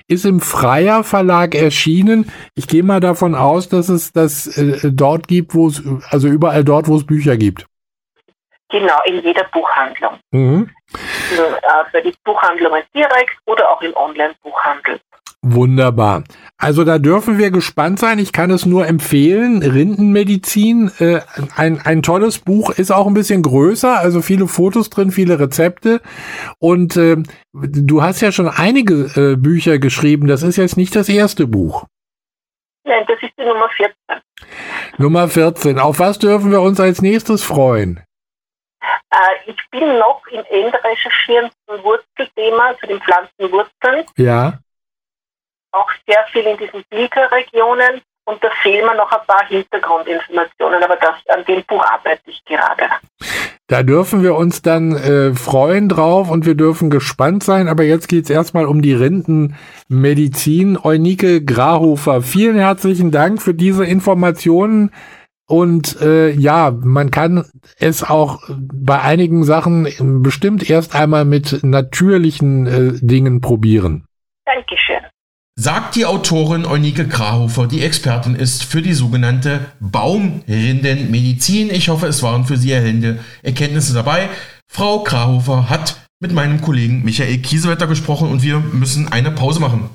ist 0.07 0.25
im 0.25 0.39
Freier 0.39 1.03
Verlag 1.03 1.55
erschienen. 1.55 2.31
Ich 2.55 2.67
gehe 2.67 2.83
mal 2.83 3.01
davon 3.01 3.35
aus, 3.35 3.67
dass 3.67 3.89
es 3.89 4.13
das 4.13 4.47
äh, 4.57 4.91
dort 4.91 5.27
gibt, 5.27 5.53
wo 5.53 5.67
es, 5.67 5.83
also 6.09 6.29
überall 6.29 6.63
dort, 6.63 6.87
wo 6.87 6.95
es 6.95 7.05
Bücher 7.05 7.35
gibt. 7.35 7.65
Genau, 8.69 8.97
in 9.05 9.21
jeder 9.23 9.45
Buchhandlung. 9.51 10.19
Mhm. 10.31 10.69
Äh, 10.93 11.37
bei 11.91 12.01
den 12.01 12.13
Buchhandlungen 12.23 12.83
direkt 12.95 13.37
oder 13.45 13.69
auch 13.71 13.81
im 13.81 13.93
Online-Buchhandel. 13.95 14.99
Wunderbar. 15.41 16.23
Also 16.61 16.83
da 16.83 16.99
dürfen 16.99 17.37
wir 17.37 17.51
gespannt 17.51 17.99
sein. 17.99 18.19
Ich 18.19 18.33
kann 18.33 18.51
es 18.51 18.65
nur 18.65 18.85
empfehlen. 18.85 19.63
Rindenmedizin, 19.63 20.91
äh, 20.99 21.21
ein, 21.55 21.79
ein 21.85 22.03
tolles 22.03 22.39
Buch, 22.39 22.71
ist 22.71 22.91
auch 22.91 23.07
ein 23.07 23.13
bisschen 23.13 23.43
größer, 23.43 23.97
also 23.97 24.21
viele 24.21 24.45
Fotos 24.45 24.89
drin, 24.89 25.11
viele 25.11 25.39
Rezepte. 25.39 26.01
Und 26.59 26.97
äh, 26.97 27.15
du 27.53 28.03
hast 28.03 28.19
ja 28.19 28.33
schon 28.33 28.49
einige 28.49 28.93
äh, 29.15 29.35
Bücher 29.37 29.79
geschrieben. 29.79 30.27
Das 30.27 30.43
ist 30.43 30.57
jetzt 30.57 30.75
nicht 30.75 30.97
das 30.97 31.07
erste 31.07 31.47
Buch. 31.47 31.85
Nein, 32.83 33.05
das 33.07 33.17
ist 33.21 33.31
die 33.39 33.45
Nummer 33.45 33.69
14. 33.69 33.95
Nummer 34.97 35.27
14. 35.29 35.79
Auf 35.79 35.99
was 35.99 36.19
dürfen 36.19 36.51
wir 36.51 36.59
uns 36.59 36.81
als 36.81 37.01
nächstes 37.01 37.41
freuen? 37.41 38.03
Äh, 39.11 39.49
ich 39.49 39.57
bin 39.71 39.97
noch 39.97 40.21
im 40.29 40.43
Endrecherchieren 40.49 41.51
zum 41.65 41.81
Wurzelthema, 41.83 42.75
zu 42.81 42.87
den 42.87 42.99
Pflanzenwurzeln. 42.99 44.05
Ja. 44.17 44.59
Auch 45.71 45.89
sehr 46.07 46.23
viel 46.31 46.43
in 46.43 46.57
diesen 46.57 46.83
Pilgerregionen. 46.89 48.01
Und 48.25 48.43
da 48.43 48.49
fehlen 48.61 48.85
mir 48.85 48.95
noch 48.95 49.11
ein 49.11 49.25
paar 49.25 49.47
Hintergrundinformationen, 49.47 50.83
aber 50.83 50.97
das, 50.97 51.15
an 51.35 51.43
dem 51.45 51.63
Buch 51.63 51.83
arbeite 51.83 52.21
ich 52.27 52.43
gerade. 52.45 52.83
Da 53.65 53.83
dürfen 53.83 54.23
wir 54.23 54.35
uns 54.35 54.61
dann 54.63 54.95
äh, 54.95 55.33
freuen 55.33 55.89
drauf 55.89 56.29
und 56.29 56.45
wir 56.45 56.55
dürfen 56.55 56.89
gespannt 56.89 57.43
sein. 57.43 57.67
Aber 57.67 57.83
jetzt 57.83 58.07
geht's 58.07 58.29
erstmal 58.29 58.65
um 58.65 58.81
die 58.81 58.93
Rindenmedizin. 58.93 60.77
Eunike 60.83 61.43
Grahofer, 61.43 62.21
vielen 62.21 62.57
herzlichen 62.57 63.11
Dank 63.11 63.41
für 63.41 63.53
diese 63.53 63.85
Informationen. 63.85 64.91
Und 65.47 65.99
äh, 66.01 66.29
ja, 66.31 66.71
man 66.71 67.11
kann 67.11 67.45
es 67.79 68.03
auch 68.03 68.41
bei 68.49 69.01
einigen 69.01 69.43
Sachen 69.43 70.21
bestimmt 70.23 70.67
erst 70.67 70.95
einmal 70.95 71.25
mit 71.25 71.63
natürlichen 71.63 72.67
äh, 72.67 72.91
Dingen 73.01 73.41
probieren. 73.41 74.05
Sagt 75.61 75.97
die 75.97 76.05
Autorin 76.05 76.65
Eunike 76.65 77.05
Krahofer, 77.09 77.67
die 77.67 77.81
Expertin 77.81 78.33
ist 78.33 78.63
für 78.63 78.81
die 78.81 78.93
sogenannte 78.93 79.65
Baumrindenmedizin. 79.81 81.69
Ich 81.69 81.89
hoffe, 81.89 82.07
es 82.07 82.23
waren 82.23 82.45
für 82.45 82.55
Sie 82.55 82.71
erhellende 82.71 83.19
Erkenntnisse 83.43 83.93
dabei. 83.93 84.29
Frau 84.69 85.03
Krahofer 85.03 85.69
hat 85.69 85.97
mit 86.21 86.31
meinem 86.31 86.61
Kollegen 86.61 87.03
Michael 87.03 87.39
Kiesewetter 87.39 87.87
gesprochen 87.87 88.29
und 88.29 88.41
wir 88.41 88.59
müssen 88.59 89.09
eine 89.09 89.31
Pause 89.31 89.59
machen. 89.59 89.89